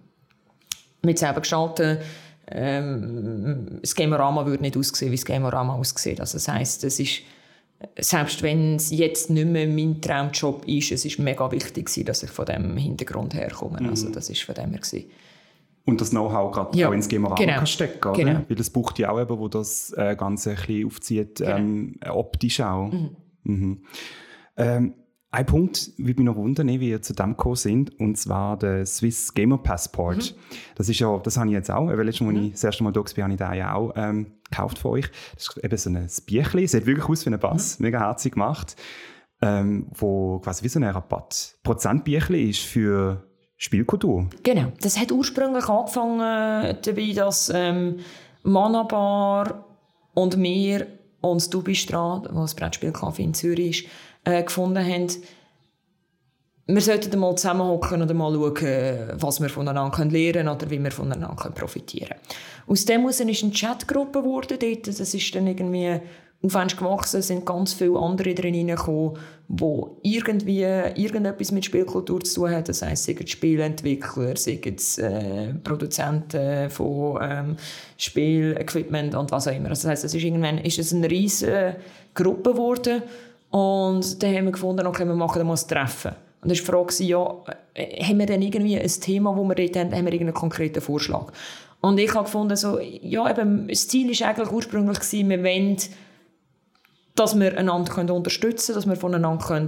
mit 1.02 1.20
selber 1.20 1.42
gestalten. 1.42 1.98
Ähm, 2.48 3.80
das 3.82 3.96
Gamerama 3.96 4.46
würde 4.46 4.64
nicht 4.64 4.78
aussehen, 4.78 5.12
wie 5.12 5.16
das 5.16 5.26
Gamerama 5.26 5.76
aussieht. 5.76 6.20
Also 6.22 6.38
das 6.38 6.48
heisst, 6.48 6.84
es 6.84 7.00
ist 7.00 7.22
selbst 7.98 8.44
wenn 8.44 8.76
es 8.76 8.92
jetzt 8.92 9.30
nicht 9.30 9.48
mehr 9.48 9.68
mein 9.68 10.02
Traumjob 10.02 10.68
ist, 10.68 10.92
es 10.92 11.06
ist 11.06 11.20
mega 11.20 11.50
wichtig, 11.52 11.90
dass 12.06 12.24
ich 12.24 12.30
von 12.30 12.46
dem 12.46 12.76
Hintergrund 12.76 13.34
herkomme. 13.34 13.82
Mhm. 13.82 13.90
Also 13.90 14.10
das 14.10 14.30
ist 14.30 14.44
von 14.44 14.56
dem 14.56 14.72
her. 14.72 14.80
Gewesen. 14.80 15.10
Und 15.86 16.02
das 16.02 16.12
Know-how 16.12 16.52
gerade 16.52 16.78
ja, 16.78 16.90
auch 16.90 16.94
ins 16.94 17.08
Gamerama 17.08 17.36
genau. 17.36 17.56
kann 17.56 17.68
stecken, 17.68 18.08
oder? 18.10 18.18
Genau. 18.18 18.42
Weil 18.48 18.60
es 18.60 18.70
braucht 18.70 19.00
ja 19.00 19.10
auch 19.10 19.20
eben, 19.20 19.40
wo 19.40 19.48
das 19.48 19.94
äh, 19.98 20.16
Ganze 20.16 20.52
ein 20.52 20.56
bisschen 20.56 20.86
aufzieht, 20.86 21.36
genau. 21.38 21.58
ähm, 21.58 22.00
optisch 22.10 22.62
auch. 22.62 22.92
Mhm. 22.92 23.16
Mhm. 23.44 23.82
Ähm, 24.58 24.94
ein 25.32 25.46
Punkt 25.46 25.92
würde 25.98 26.22
mich 26.22 26.26
noch 26.26 26.36
wundern, 26.36 26.68
wie 26.68 26.90
ihr 26.90 27.04
zu 27.04 27.14
dem 27.14 27.32
gekommen 27.32 27.56
sind, 27.56 28.00
und 28.00 28.18
zwar 28.18 28.58
der 28.58 28.86
Swiss 28.86 29.34
Gamer 29.34 29.60
Passport. 29.60 30.36
Mhm. 30.36 30.60
Das 30.74 30.90
ist 30.90 31.00
ja, 31.00 31.20
das 31.20 31.38
habe 31.38 31.48
ich 31.48 31.54
jetzt 31.54 31.70
auch, 31.70 31.88
weil 31.88 32.02
letztes 32.02 32.26
Mal, 32.26 32.34
mhm. 32.34 32.46
ich 32.46 32.52
das 32.54 32.64
erste 32.64 32.84
Mal 32.84 32.92
da 32.92 33.02
war, 33.02 33.24
habe 33.24 33.34
ich 33.34 33.38
den 33.38 33.54
ja 33.54 33.74
auch 33.76 33.94
ähm, 33.96 34.32
gekauft 34.50 34.80
von 34.80 34.92
euch. 34.92 35.10
Das 35.36 35.50
ist 35.50 35.64
eben 35.64 35.78
so 35.78 35.90
ein 35.92 36.08
Bierchen, 36.26 36.68
sieht 36.68 36.86
wirklich 36.88 37.08
aus 37.08 37.26
wie 37.26 37.30
ein 37.30 37.40
Bass, 37.40 37.78
mhm. 37.78 37.86
mega 37.86 38.00
herzig 38.00 38.34
gemacht, 38.34 38.76
ähm, 39.44 39.88
wo 39.92 40.40
quasi 40.40 40.64
wie 40.64 40.70
so 40.70 40.80
ein 40.80 40.86
Rabatt. 40.86 41.60
Prozentbierchen 41.62 42.36
ist 42.36 42.62
für 42.62 43.29
Spielkultur. 43.60 44.30
Genau. 44.42 44.72
Das 44.82 44.98
hat 44.98 45.12
ursprünglich 45.12 45.68
angefangen 45.68 46.78
dabei, 46.82 47.12
dass 47.14 47.52
ähm, 47.54 48.00
Manabar 48.42 49.66
und 50.14 50.42
wir 50.42 50.88
uns 51.22 51.50
Dubistraat, 51.50 52.30
wo 52.34 52.42
das 52.42 52.56
Brettspielcafé 52.56 53.20
in 53.20 53.34
Zürich 53.34 53.84
ist, 53.84 53.90
äh, 54.24 54.44
gefunden 54.44 54.84
haben, 54.84 55.08
wir 56.72 56.82
sollten 56.82 57.20
mal 57.20 57.36
zusammenhocken 57.36 58.02
und 58.02 58.14
mal 58.14 58.32
schauen, 58.32 59.12
was 59.16 59.42
wir 59.42 59.50
voneinander 59.50 60.06
lernen 60.06 60.34
können 60.34 60.50
oder 60.50 60.70
wie 60.70 60.82
wir 60.82 60.92
voneinander 60.92 61.50
profitieren 61.50 62.10
können. 62.10 62.22
Aus 62.68 62.86
dem 62.86 63.02
heraus 63.02 63.20
ist 63.20 63.44
eine 63.44 63.52
Chatgruppe 63.52 64.22
geworden 64.22 64.58
dort. 64.60 64.88
Das 64.88 65.00
ist 65.00 65.36
dann 65.36 65.48
irgendwie 65.48 66.00
aufwärts 66.42 66.78
gewachsen, 66.78 67.22
sind 67.22 67.46
ganz 67.46 67.74
viele 67.74 68.00
andere 68.00 68.34
drin 68.34 68.54
hineingekommen, 68.54 69.18
die 69.50 69.84
irgendwie 70.04 70.62
irgendetwas 70.62 71.52
mit 71.52 71.66
Spielkultur 71.66 72.22
zu 72.22 72.42
tun 72.42 72.52
haben. 72.52 72.64
Das 72.64 72.82
heisst, 72.82 73.06
sei 73.06 73.18
es 73.20 73.30
Spielentwickler, 73.30 74.38
sei 74.38 74.60
es 74.64 74.98
äh, 75.00 75.54
Produzenten 75.64 76.70
von 76.70 77.20
ähm, 77.22 77.58
Spielequipment 77.98 79.16
und 79.16 79.32
was 79.32 79.48
auch 79.48 79.56
immer. 79.56 79.70
Das 79.70 79.86
heisst, 79.86 80.06
es 80.06 80.14
ist 80.14 80.24
irgendwann 80.24 80.60
ist 80.60 80.80
es 80.80 80.94
eine 80.94 81.10
riesige 81.10 81.76
Gruppe 82.14 82.52
geworden 82.52 83.02
und 83.50 84.22
dann 84.24 84.36
haben 84.36 84.46
wir 84.46 84.52
gefunden, 84.52 84.86
okay, 84.88 85.06
wir 85.06 85.16
machen 85.16 85.46
mal 85.46 85.56
ein 85.58 85.68
Treffen. 85.68 86.12
Und 86.42 86.52
dann 86.52 86.58
war 86.68 86.86
die 86.86 86.94
Frage, 86.94 87.04
ja, 87.04 87.36
äh, 87.74 88.04
haben 88.04 88.20
wir 88.20 88.26
denn 88.26 88.42
irgendwie 88.42 88.80
ein 88.80 88.88
Thema, 88.88 89.36
wo 89.36 89.44
wir 89.44 89.56
dort 89.56 89.76
haben, 89.76 89.94
haben 89.94 90.06
wir 90.06 90.14
irgendeinen 90.14 90.36
konkreten 90.36 90.80
Vorschlag? 90.80 91.34
Und 91.82 91.98
ich 91.98 92.14
habe 92.14 92.26
gefunden, 92.26 92.56
so, 92.56 92.80
ja, 92.80 93.30
eben, 93.30 93.68
das 93.68 93.88
Ziel 93.88 94.08
war 94.08 94.30
eigentlich 94.30 94.52
ursprünglich, 94.52 95.00
gewesen, 95.00 95.30
wir 95.30 95.44
wollen 95.44 95.78
dass 97.20 97.38
wir 97.38 97.58
einander 97.58 97.92
können 97.92 98.12
unterstützen 98.12 98.74
können, 98.74 98.76
dass 98.76 98.90
wir 98.90 98.96
voneinander 98.96 99.46
können 99.46 99.68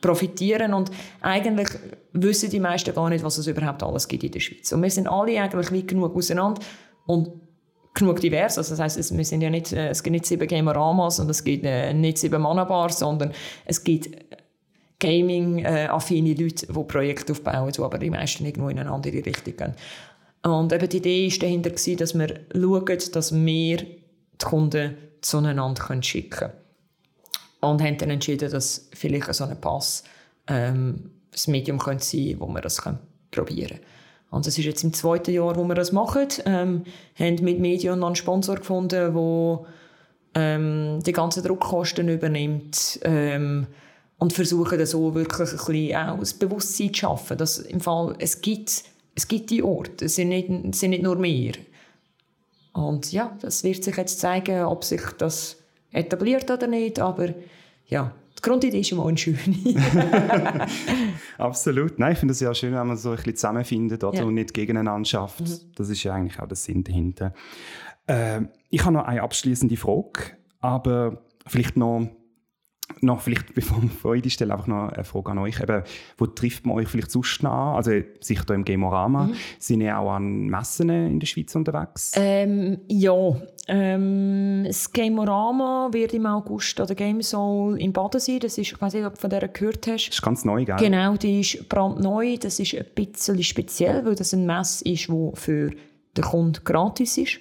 profitieren 0.00 0.74
und 0.74 0.90
eigentlich 1.20 1.68
wissen 2.12 2.50
die 2.50 2.60
meisten 2.60 2.94
gar 2.94 3.10
nicht, 3.10 3.24
was 3.24 3.38
es 3.38 3.46
überhaupt 3.46 3.82
alles 3.82 4.08
gibt 4.08 4.24
in 4.24 4.32
der 4.32 4.40
Schweiz. 4.40 4.72
Und 4.72 4.82
wir 4.82 4.90
sind 4.90 5.08
alle 5.08 5.40
eigentlich 5.40 5.72
weit 5.72 5.88
genug 5.88 6.16
auseinander 6.16 6.60
und 7.06 7.30
genug 7.92 8.20
divers. 8.20 8.56
Also 8.56 8.74
das 8.74 8.80
heißt, 8.80 9.16
wir 9.16 9.24
sind 9.24 9.42
ja 9.42 9.50
nicht, 9.50 9.72
äh, 9.72 9.88
es 9.88 10.02
gibt 10.02 10.12
nicht 10.12 10.26
sieben 10.26 10.48
Gameramas 10.48 11.20
und 11.20 11.30
es 11.30 11.44
gibt 11.44 11.64
äh, 11.64 11.92
nicht 11.92 12.18
sieben 12.18 12.40
Manabars, 12.40 12.98
sondern 12.98 13.32
es 13.66 13.82
gibt 13.82 14.10
Gaming-affine 15.00 16.34
Leute, 16.34 16.66
die 16.66 16.84
Projekte 16.84 17.32
aufbauen, 17.32 17.72
die 17.72 17.80
aber 17.80 17.98
die 17.98 18.10
meisten 18.10 18.44
irgendwo 18.44 18.68
in 18.68 18.78
eine 18.78 18.90
andere 18.90 19.24
Richtung 19.24 19.56
gehen. 19.56 19.74
Und 20.42 20.72
eben 20.72 20.88
die 20.88 20.96
Idee 20.98 21.30
war 21.30 21.38
dahinter, 21.38 21.70
dass 21.70 22.18
wir 22.18 22.40
schauen, 22.54 22.98
dass 23.12 23.34
wir 23.34 23.76
die 23.76 24.44
Kunden 24.44 24.96
zueinander 25.20 26.02
schicken. 26.02 26.50
Und 27.60 27.82
haben 27.82 27.98
dann 27.98 28.10
entschieden, 28.10 28.50
dass 28.50 28.88
vielleicht 28.94 29.32
so 29.34 29.44
ein 29.44 29.60
Pass 29.60 30.02
ähm, 30.46 31.10
das 31.30 31.46
Medium 31.46 31.78
könnte 31.78 32.04
sein 32.04 32.36
wo 32.38 32.46
wir 32.48 32.60
das 32.60 32.82
probieren 33.30 33.68
können. 33.68 33.80
Und 34.30 34.46
das 34.46 34.56
ist 34.56 34.64
jetzt 34.64 34.84
im 34.84 34.92
zweiten 34.92 35.32
Jahr, 35.32 35.56
wo 35.56 35.64
wir 35.64 35.74
das 35.74 35.92
machen. 35.92 36.28
Ähm, 36.46 36.84
haben 37.18 37.44
mit 37.44 37.58
Medion 37.58 38.02
einen 38.02 38.14
Sponsor 38.14 38.56
gefunden, 38.56 39.12
der 39.12 39.60
ähm, 40.34 41.02
die 41.04 41.12
ganzen 41.12 41.42
Druckkosten 41.42 42.08
übernimmt 42.08 43.00
ähm, 43.02 43.66
und 44.18 44.32
versuchen 44.32 44.84
so 44.86 45.14
wirklich 45.14 45.50
ein 45.50 45.56
bisschen 45.56 45.96
auch 45.96 46.18
das 46.18 46.34
Bewusstsein 46.34 46.94
zu 46.94 47.00
schaffen, 47.00 47.38
dass 47.38 47.58
im 47.58 47.80
Fall 47.80 48.14
es 48.18 48.40
gibt, 48.40 48.84
es 49.16 49.26
gibt 49.26 49.50
die 49.50 49.62
Orte, 49.62 50.04
es 50.04 50.14
sind 50.14 50.28
nicht, 50.28 50.48
es 50.48 50.78
sind 50.78 50.90
nicht 50.90 51.02
nur 51.02 51.16
mehr. 51.16 51.52
Und 52.72 53.12
ja, 53.12 53.36
das 53.40 53.64
wird 53.64 53.82
sich 53.82 53.96
jetzt 53.96 54.20
zeigen, 54.20 54.64
ob 54.64 54.84
sich 54.84 55.02
das 55.18 55.56
etabliert 55.92 56.50
oder 56.50 56.66
nicht, 56.66 57.00
aber 57.00 57.34
ja, 57.86 58.12
die 58.38 58.42
Grundidee 58.42 58.80
ist 58.80 58.92
immer 58.92 59.06
eine 59.06 59.18
schöne. 59.18 59.38
Absolut. 61.38 61.98
Nein, 61.98 62.12
ich 62.12 62.18
finde 62.18 62.32
es 62.32 62.40
ja 62.40 62.54
schön, 62.54 62.72
wenn 62.72 62.86
man 62.86 62.96
so 62.96 63.10
ein 63.10 63.16
bisschen 63.16 63.36
zusammenfindet 63.36 64.04
oder? 64.04 64.18
Ja. 64.18 64.24
und 64.24 64.34
nicht 64.34 64.54
gegeneinander 64.54 65.04
schafft. 65.04 65.40
Mhm. 65.40 65.58
Das 65.74 65.88
ist 65.88 66.02
ja 66.04 66.14
eigentlich 66.14 66.40
auch 66.40 66.46
der 66.46 66.56
Sinn 66.56 66.84
dahinter. 66.84 67.34
Äh, 68.06 68.42
ich 68.70 68.84
habe 68.84 68.94
noch 68.94 69.04
eine 69.04 69.22
abschließende 69.22 69.76
Frage, 69.76 70.36
aber 70.60 71.22
vielleicht 71.46 71.76
noch 71.76 72.08
noch 73.00 73.20
vielleicht, 73.20 73.54
bevor 73.54 73.80
wir 73.82 73.88
Freude 73.88 74.30
stellen, 74.30 74.50
einfach 74.50 74.66
noch 74.66 74.88
eine 74.88 75.04
Frage 75.04 75.30
an 75.30 75.38
euch. 75.38 75.60
Eben, 75.60 75.82
wo 76.18 76.26
trifft 76.26 76.66
man 76.66 76.76
euch 76.76 76.88
vielleicht 76.88 77.10
sonst 77.10 77.42
noch 77.42 77.52
an? 77.52 77.76
Also 77.76 77.92
sicher 78.20 78.44
hier 78.46 78.54
im 78.54 78.64
Gamorama. 78.64 79.24
Mhm. 79.24 79.34
Sind 79.58 79.80
ihr 79.80 79.98
auch 79.98 80.12
an 80.12 80.46
Messen 80.46 80.90
in 80.90 81.20
der 81.20 81.26
Schweiz 81.26 81.54
unterwegs? 81.54 82.12
Ähm, 82.16 82.78
ja. 82.88 83.36
Ähm, 83.68 84.64
das 84.66 84.92
Gamorama 84.92 85.88
wird 85.92 86.14
im 86.14 86.26
August 86.26 86.80
an 86.80 86.86
der 86.86 86.96
Game 86.96 87.22
Soul 87.22 87.80
in 87.80 87.92
Baden 87.92 88.20
sein. 88.20 88.40
Das 88.40 88.58
ist, 88.58 88.72
ich 88.72 88.80
weiß 88.80 88.94
nicht, 88.94 89.04
ob 89.04 89.14
du 89.14 89.20
von 89.20 89.30
der 89.30 89.46
gehört 89.48 89.86
hast. 89.86 90.08
Das 90.08 90.14
ist 90.16 90.22
ganz 90.22 90.44
neu, 90.44 90.64
gell? 90.64 90.76
Genau, 90.76 91.16
die 91.16 91.40
ist 91.40 91.68
brandneu. 91.68 92.36
Das 92.38 92.58
ist 92.58 92.74
ein 92.74 92.84
bisschen 92.94 93.42
speziell, 93.42 94.04
weil 94.04 94.14
das 94.14 94.34
ein 94.34 94.46
Mess 94.46 94.82
ist, 94.82 95.08
die 95.08 95.30
für 95.34 95.70
den 96.16 96.24
Kunden 96.24 96.64
gratis 96.64 97.18
ist. 97.18 97.38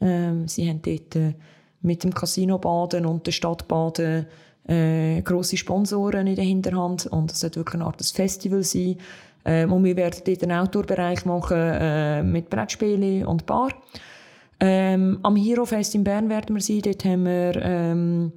Ähm, 0.00 0.48
sie 0.48 0.68
haben 0.68 0.82
dort 0.82 1.16
äh, 1.16 1.34
mit 1.80 2.04
dem 2.04 2.14
Casino 2.14 2.58
Baden 2.58 3.06
und 3.06 3.26
der 3.26 3.32
Stadt 3.32 3.68
Baden 3.68 4.26
äh, 4.68 5.22
grosse 5.22 5.56
Sponsoren 5.56 6.26
in 6.26 6.36
der 6.36 6.44
Hinterhand 6.44 7.06
und 7.06 7.32
es 7.32 7.42
wird 7.42 7.56
wirklich 7.56 7.74
eine 7.74 7.86
Art 7.86 8.02
Festival 8.04 8.62
sein. 8.62 8.96
Äh, 9.44 9.66
und 9.66 9.84
wir 9.84 9.96
werden 9.96 10.22
dort 10.24 10.42
einen 10.42 10.58
Outdoor-Bereich 10.58 11.24
machen 11.24 11.58
äh, 11.58 12.22
mit 12.22 12.48
Brettspielen 12.48 13.26
und 13.26 13.46
Bar. 13.46 13.70
Ähm, 14.60 15.18
am 15.22 15.34
Hero 15.34 15.64
Fest 15.64 15.94
in 15.94 16.04
Bern 16.04 16.28
werden 16.28 16.54
wir 16.54 16.62
sein. 16.62 16.82
Dort 16.82 17.04
haben 17.04 17.24
wir 17.24 17.56
ähm, 17.56 18.32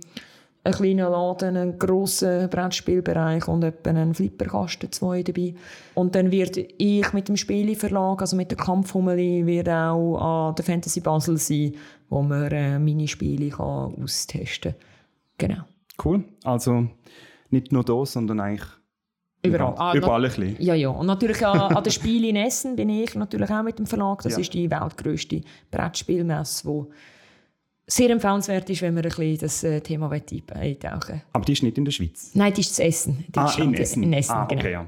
einen 0.64 0.74
kleinen 0.74 1.12
Laden, 1.12 1.56
einen 1.56 1.78
grossen 1.78 2.50
Brettspielbereich 2.50 3.48
und 3.48 3.64
etwa 3.64 3.92
einen 3.92 4.16
Flipperkasten 4.16 4.92
zwei 4.92 5.22
dabei. 5.22 5.54
Und 5.94 6.16
dann 6.16 6.32
wird 6.32 6.58
ich 6.58 7.14
mit 7.14 7.28
dem 7.28 7.38
Spieleverlag, 7.38 8.22
also 8.22 8.36
mit 8.36 8.50
der 8.50 8.58
Kampfhummeli, 8.58 9.46
wird 9.46 9.70
auch 9.70 10.18
an 10.50 10.56
der 10.56 10.66
Fantasy 10.66 11.02
Basel 11.02 11.38
sein, 11.38 11.76
wo 12.10 12.24
man 12.24 12.52
äh, 12.52 12.80
meine 12.80 13.08
Spiele 13.08 13.50
kann 13.50 13.94
austesten 14.02 14.72
kann. 14.72 14.82
Genau. 15.38 15.75
Cool. 16.04 16.24
Also 16.44 16.88
nicht 17.50 17.72
nur 17.72 17.84
da, 17.84 18.06
sondern 18.06 18.40
eigentlich 18.40 18.68
Überall. 19.48 19.76
Ah, 19.78 19.94
überall 19.94 20.26
ein 20.26 20.30
bisschen. 20.30 20.56
Ja, 20.60 20.74
ja. 20.74 20.90
Und 20.90 21.06
natürlich 21.06 21.46
an, 21.46 21.60
an 21.60 21.84
den 21.84 21.92
Spielen 21.92 22.24
in 22.24 22.36
Essen 22.36 22.76
bin 22.76 22.90
ich 22.90 23.16
natürlich 23.16 23.50
auch 23.50 23.64
mit 23.64 23.78
dem 23.78 23.86
Verlag. 23.86 24.22
Das 24.24 24.34
ja. 24.34 24.40
ist 24.40 24.54
die 24.54 24.70
weltgrößte 24.70 25.42
Brettspielmesse, 25.72 26.68
die 26.68 26.94
sehr 27.88 28.10
empfehlenswert 28.10 28.70
ist, 28.70 28.82
wenn 28.82 28.96
man 28.96 29.04
ein 29.04 29.10
bisschen 29.10 29.38
das 29.38 29.64
äh, 29.64 29.82
Thema 29.82 30.12
eintauchen 30.12 31.22
Aber 31.34 31.46
die 31.46 31.54
ist 31.54 31.64
nicht 31.64 31.78
in 31.78 31.86
der 31.86 31.92
Schweiz? 31.92 32.32
Nein, 32.34 32.54
die 32.54 32.62
ist 32.62 32.80
in 32.80 32.86
Essen. 32.88 33.26
Die 33.28 33.40
ah, 33.40 33.54
in 33.58 33.74
Essen. 33.76 34.04
In 34.04 34.14
Essen 34.14 34.32
ah, 34.32 34.44
okay, 34.44 34.56
genau. 34.56 34.70
ja. 34.70 34.88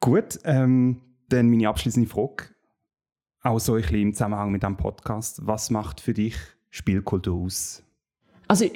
Gut, 0.00 0.38
ähm, 0.44 1.00
dann 1.28 1.48
meine 1.48 1.68
abschließende 1.68 2.08
Frage. 2.08 2.44
Auch 3.42 3.58
so 3.58 3.74
ein 3.74 3.82
bisschen 3.82 4.00
im 4.00 4.12
Zusammenhang 4.12 4.52
mit 4.52 4.62
diesem 4.62 4.76
Podcast. 4.76 5.46
Was 5.46 5.70
macht 5.70 6.00
für 6.00 6.12
dich 6.12 6.36
Spielkultur 6.70 7.40
aus? 7.40 7.82
Also, 8.48 8.66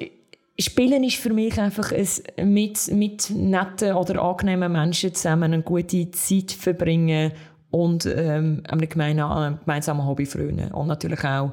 Spielen 0.59 1.05
ist 1.05 1.17
für 1.17 1.33
mich 1.33 1.61
einfach 1.61 1.93
ein 1.93 2.53
mit, 2.53 2.91
mit 2.93 3.31
netten 3.31 3.95
oder 3.95 4.23
angenehmen 4.23 4.73
Menschen 4.73 5.15
zusammen 5.15 5.53
eine 5.53 5.63
gute 5.63 6.11
Zeit 6.13 6.53
verbringen 6.53 7.33
und 7.71 8.07
ähm, 8.07 8.63
einem 8.67 8.89
gemeinsamen 8.89 10.07
Hobby 10.07 10.25
frönen. 10.25 10.73
Und 10.73 10.87
natürlich 10.87 11.23
auch 11.25 11.53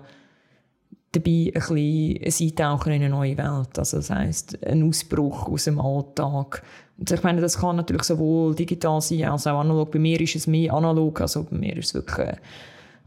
dabei 1.12 1.52
ein 1.54 2.20
bisschen 2.24 2.50
eintauchen 2.50 2.94
in 2.94 3.02
eine 3.02 3.10
neue 3.10 3.38
Welt. 3.38 3.78
Also 3.78 3.98
das 3.98 4.10
heisst, 4.10 4.66
ein 4.66 4.88
Ausbruch 4.88 5.48
aus 5.48 5.66
dem 5.66 5.80
Alltag. 5.80 6.64
Und 6.98 7.12
ich 7.12 7.24
meine, 7.24 7.42
das 7.42 7.58
kann 7.60 7.76
natürlich 7.76 8.04
sowohl 8.04 8.56
digital 8.56 9.02
sein 9.02 9.26
als 9.26 9.48
auch 9.48 9.60
analog. 9.60 9.92
Bei 9.92 10.00
mir 10.00 10.20
ist 10.22 10.36
es 10.36 10.48
mehr 10.48 10.74
analog, 10.74 11.22
also 11.22 11.44
bei 11.44 11.58
mir 11.58 11.76
ist 11.78 11.88
es 11.88 11.94
wirklich 11.94 12.28
äh, 12.28 12.36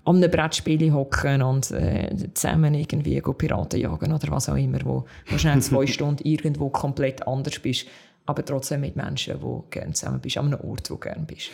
einem 0.06 0.30
Brettspiel 0.30 0.92
hocken 0.92 1.42
und 1.42 1.70
äh, 1.72 2.14
zusammen 2.34 2.74
irgendwie 2.74 3.20
Piraten 3.20 3.80
jagen 3.80 4.12
oder 4.12 4.28
was 4.30 4.48
auch 4.48 4.56
immer, 4.56 4.78
wo, 4.84 5.04
wo 5.28 5.38
schnell 5.38 5.60
zwei 5.62 5.86
Stunden 5.86 6.22
irgendwo 6.24 6.68
komplett 6.70 7.26
anders 7.26 7.58
bist, 7.58 7.86
aber 8.24 8.44
trotzdem 8.44 8.82
mit 8.82 8.96
Menschen, 8.96 9.42
wo 9.42 9.64
gerne 9.70 9.92
zusammen 9.92 10.20
bist, 10.20 10.38
an 10.38 10.46
einem 10.46 10.60
Ort, 10.68 10.90
wo 10.90 10.96
gerne 10.96 11.24
bist. 11.24 11.50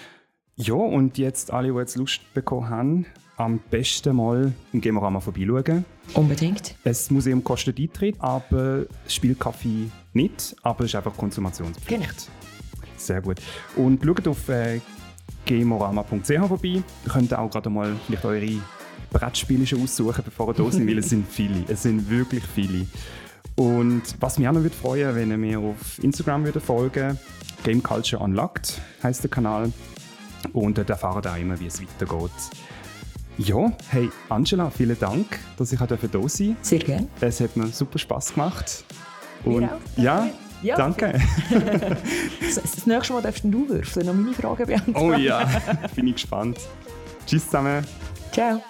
Ja, 0.57 0.75
und 0.75 1.17
jetzt 1.17 1.51
alle, 1.51 1.73
die 1.73 1.79
jetzt 1.79 1.97
Lust 1.97 2.21
bekommen 2.35 2.69
haben, 2.69 3.07
am 3.37 3.59
besten 3.71 4.15
mal 4.15 4.53
im 4.73 4.81
Gamorama 4.81 5.21
vorbeischauen. 5.21 5.85
Unbedingt. 6.15 6.75
Das 6.85 7.11
Museum 7.11 7.43
kostet 7.43 7.79
Eintritt, 7.81 8.17
aber 8.19 8.85
Spielkaffee 9.09 9.91
nicht, 10.13 10.55
aber 10.63 10.85
es 10.85 10.91
ist 10.91 10.97
einfach 10.97 11.17
Konsumationspflicht. 11.17 12.03
Genau. 12.03 12.13
Sehr 12.97 13.23
gut. 13.23 13.41
Und 13.77 14.05
schaut 14.05 14.29
auf 14.29 14.49
äh, 14.49 14.81
gamorama.ch 15.47 16.47
vorbei. 16.49 16.83
Ihr 17.05 17.13
könnt 17.13 17.35
auch 17.35 17.51
gerade 17.51 17.71
mal 17.71 17.95
vielleicht 18.07 18.25
eure 18.25 18.61
Brettspiele 19.11 19.67
schon 19.67 19.83
aussuchen, 19.83 20.23
bevor 20.25 20.49
ihr 20.49 20.55
da 20.55 20.71
sind, 20.71 20.89
weil 20.89 20.99
es 20.99 21.11
sind 21.11 21.27
viele. 21.29 21.65
Es 21.69 21.83
sind 21.83 22.09
wirklich 22.09 22.45
viele. 22.45 22.87
Und 23.57 24.03
was 24.21 24.39
mich 24.39 24.49
auch 24.49 24.53
noch 24.53 24.63
würde 24.63 24.75
freuen, 24.75 25.15
wenn 25.15 25.31
ihr 25.31 25.37
mir 25.37 25.59
auf 25.59 26.03
Instagram 26.03 26.45
würde 26.45 26.61
folgen 26.61 27.19
Game 27.63 27.83
Culture 27.83 28.23
Unlocked 28.23 28.81
heißt 29.03 29.23
der 29.23 29.31
Kanal. 29.31 29.73
Und 30.53 30.79
dort 30.79 30.91
erfahren 30.91 31.25
auch 31.25 31.37
immer, 31.37 31.59
wie 31.61 31.67
es 31.67 31.81
weitergeht. 31.81 32.31
Ja, 33.39 33.73
hey 33.89 34.11
Angela, 34.29 34.71
vielen 34.71 34.99
Dank, 34.99 35.39
dass 35.57 35.73
ich 35.73 35.79
hier 35.79 35.87
da 35.87 35.97
sein 35.97 36.11
durfte. 36.11 36.57
Sehr 36.63 36.79
gerne. 36.81 37.09
Es 37.21 37.41
hat 37.41 37.57
mir 37.57 37.69
super 37.69 37.99
Spass 37.99 38.35
gemacht. 38.35 38.85
Und. 39.45 39.69
Ja, 39.97 40.29
ja, 40.63 40.77
danke. 40.77 41.21
das 42.41 42.87
nächste 42.87 43.13
Mal 43.13 43.23
darfst 43.23 43.45
du 43.45 43.69
würfeln 43.69 44.09
und 44.09 44.23
meine 44.23 44.35
Fragen 44.35 44.67
beantworten. 44.67 44.99
Oh 44.99 45.13
ja, 45.13 45.49
bin 45.95 46.09
ich 46.09 46.15
gespannt. 46.15 46.59
Tschüss 47.27 47.45
zusammen. 47.45 47.87
Ciao. 48.33 48.63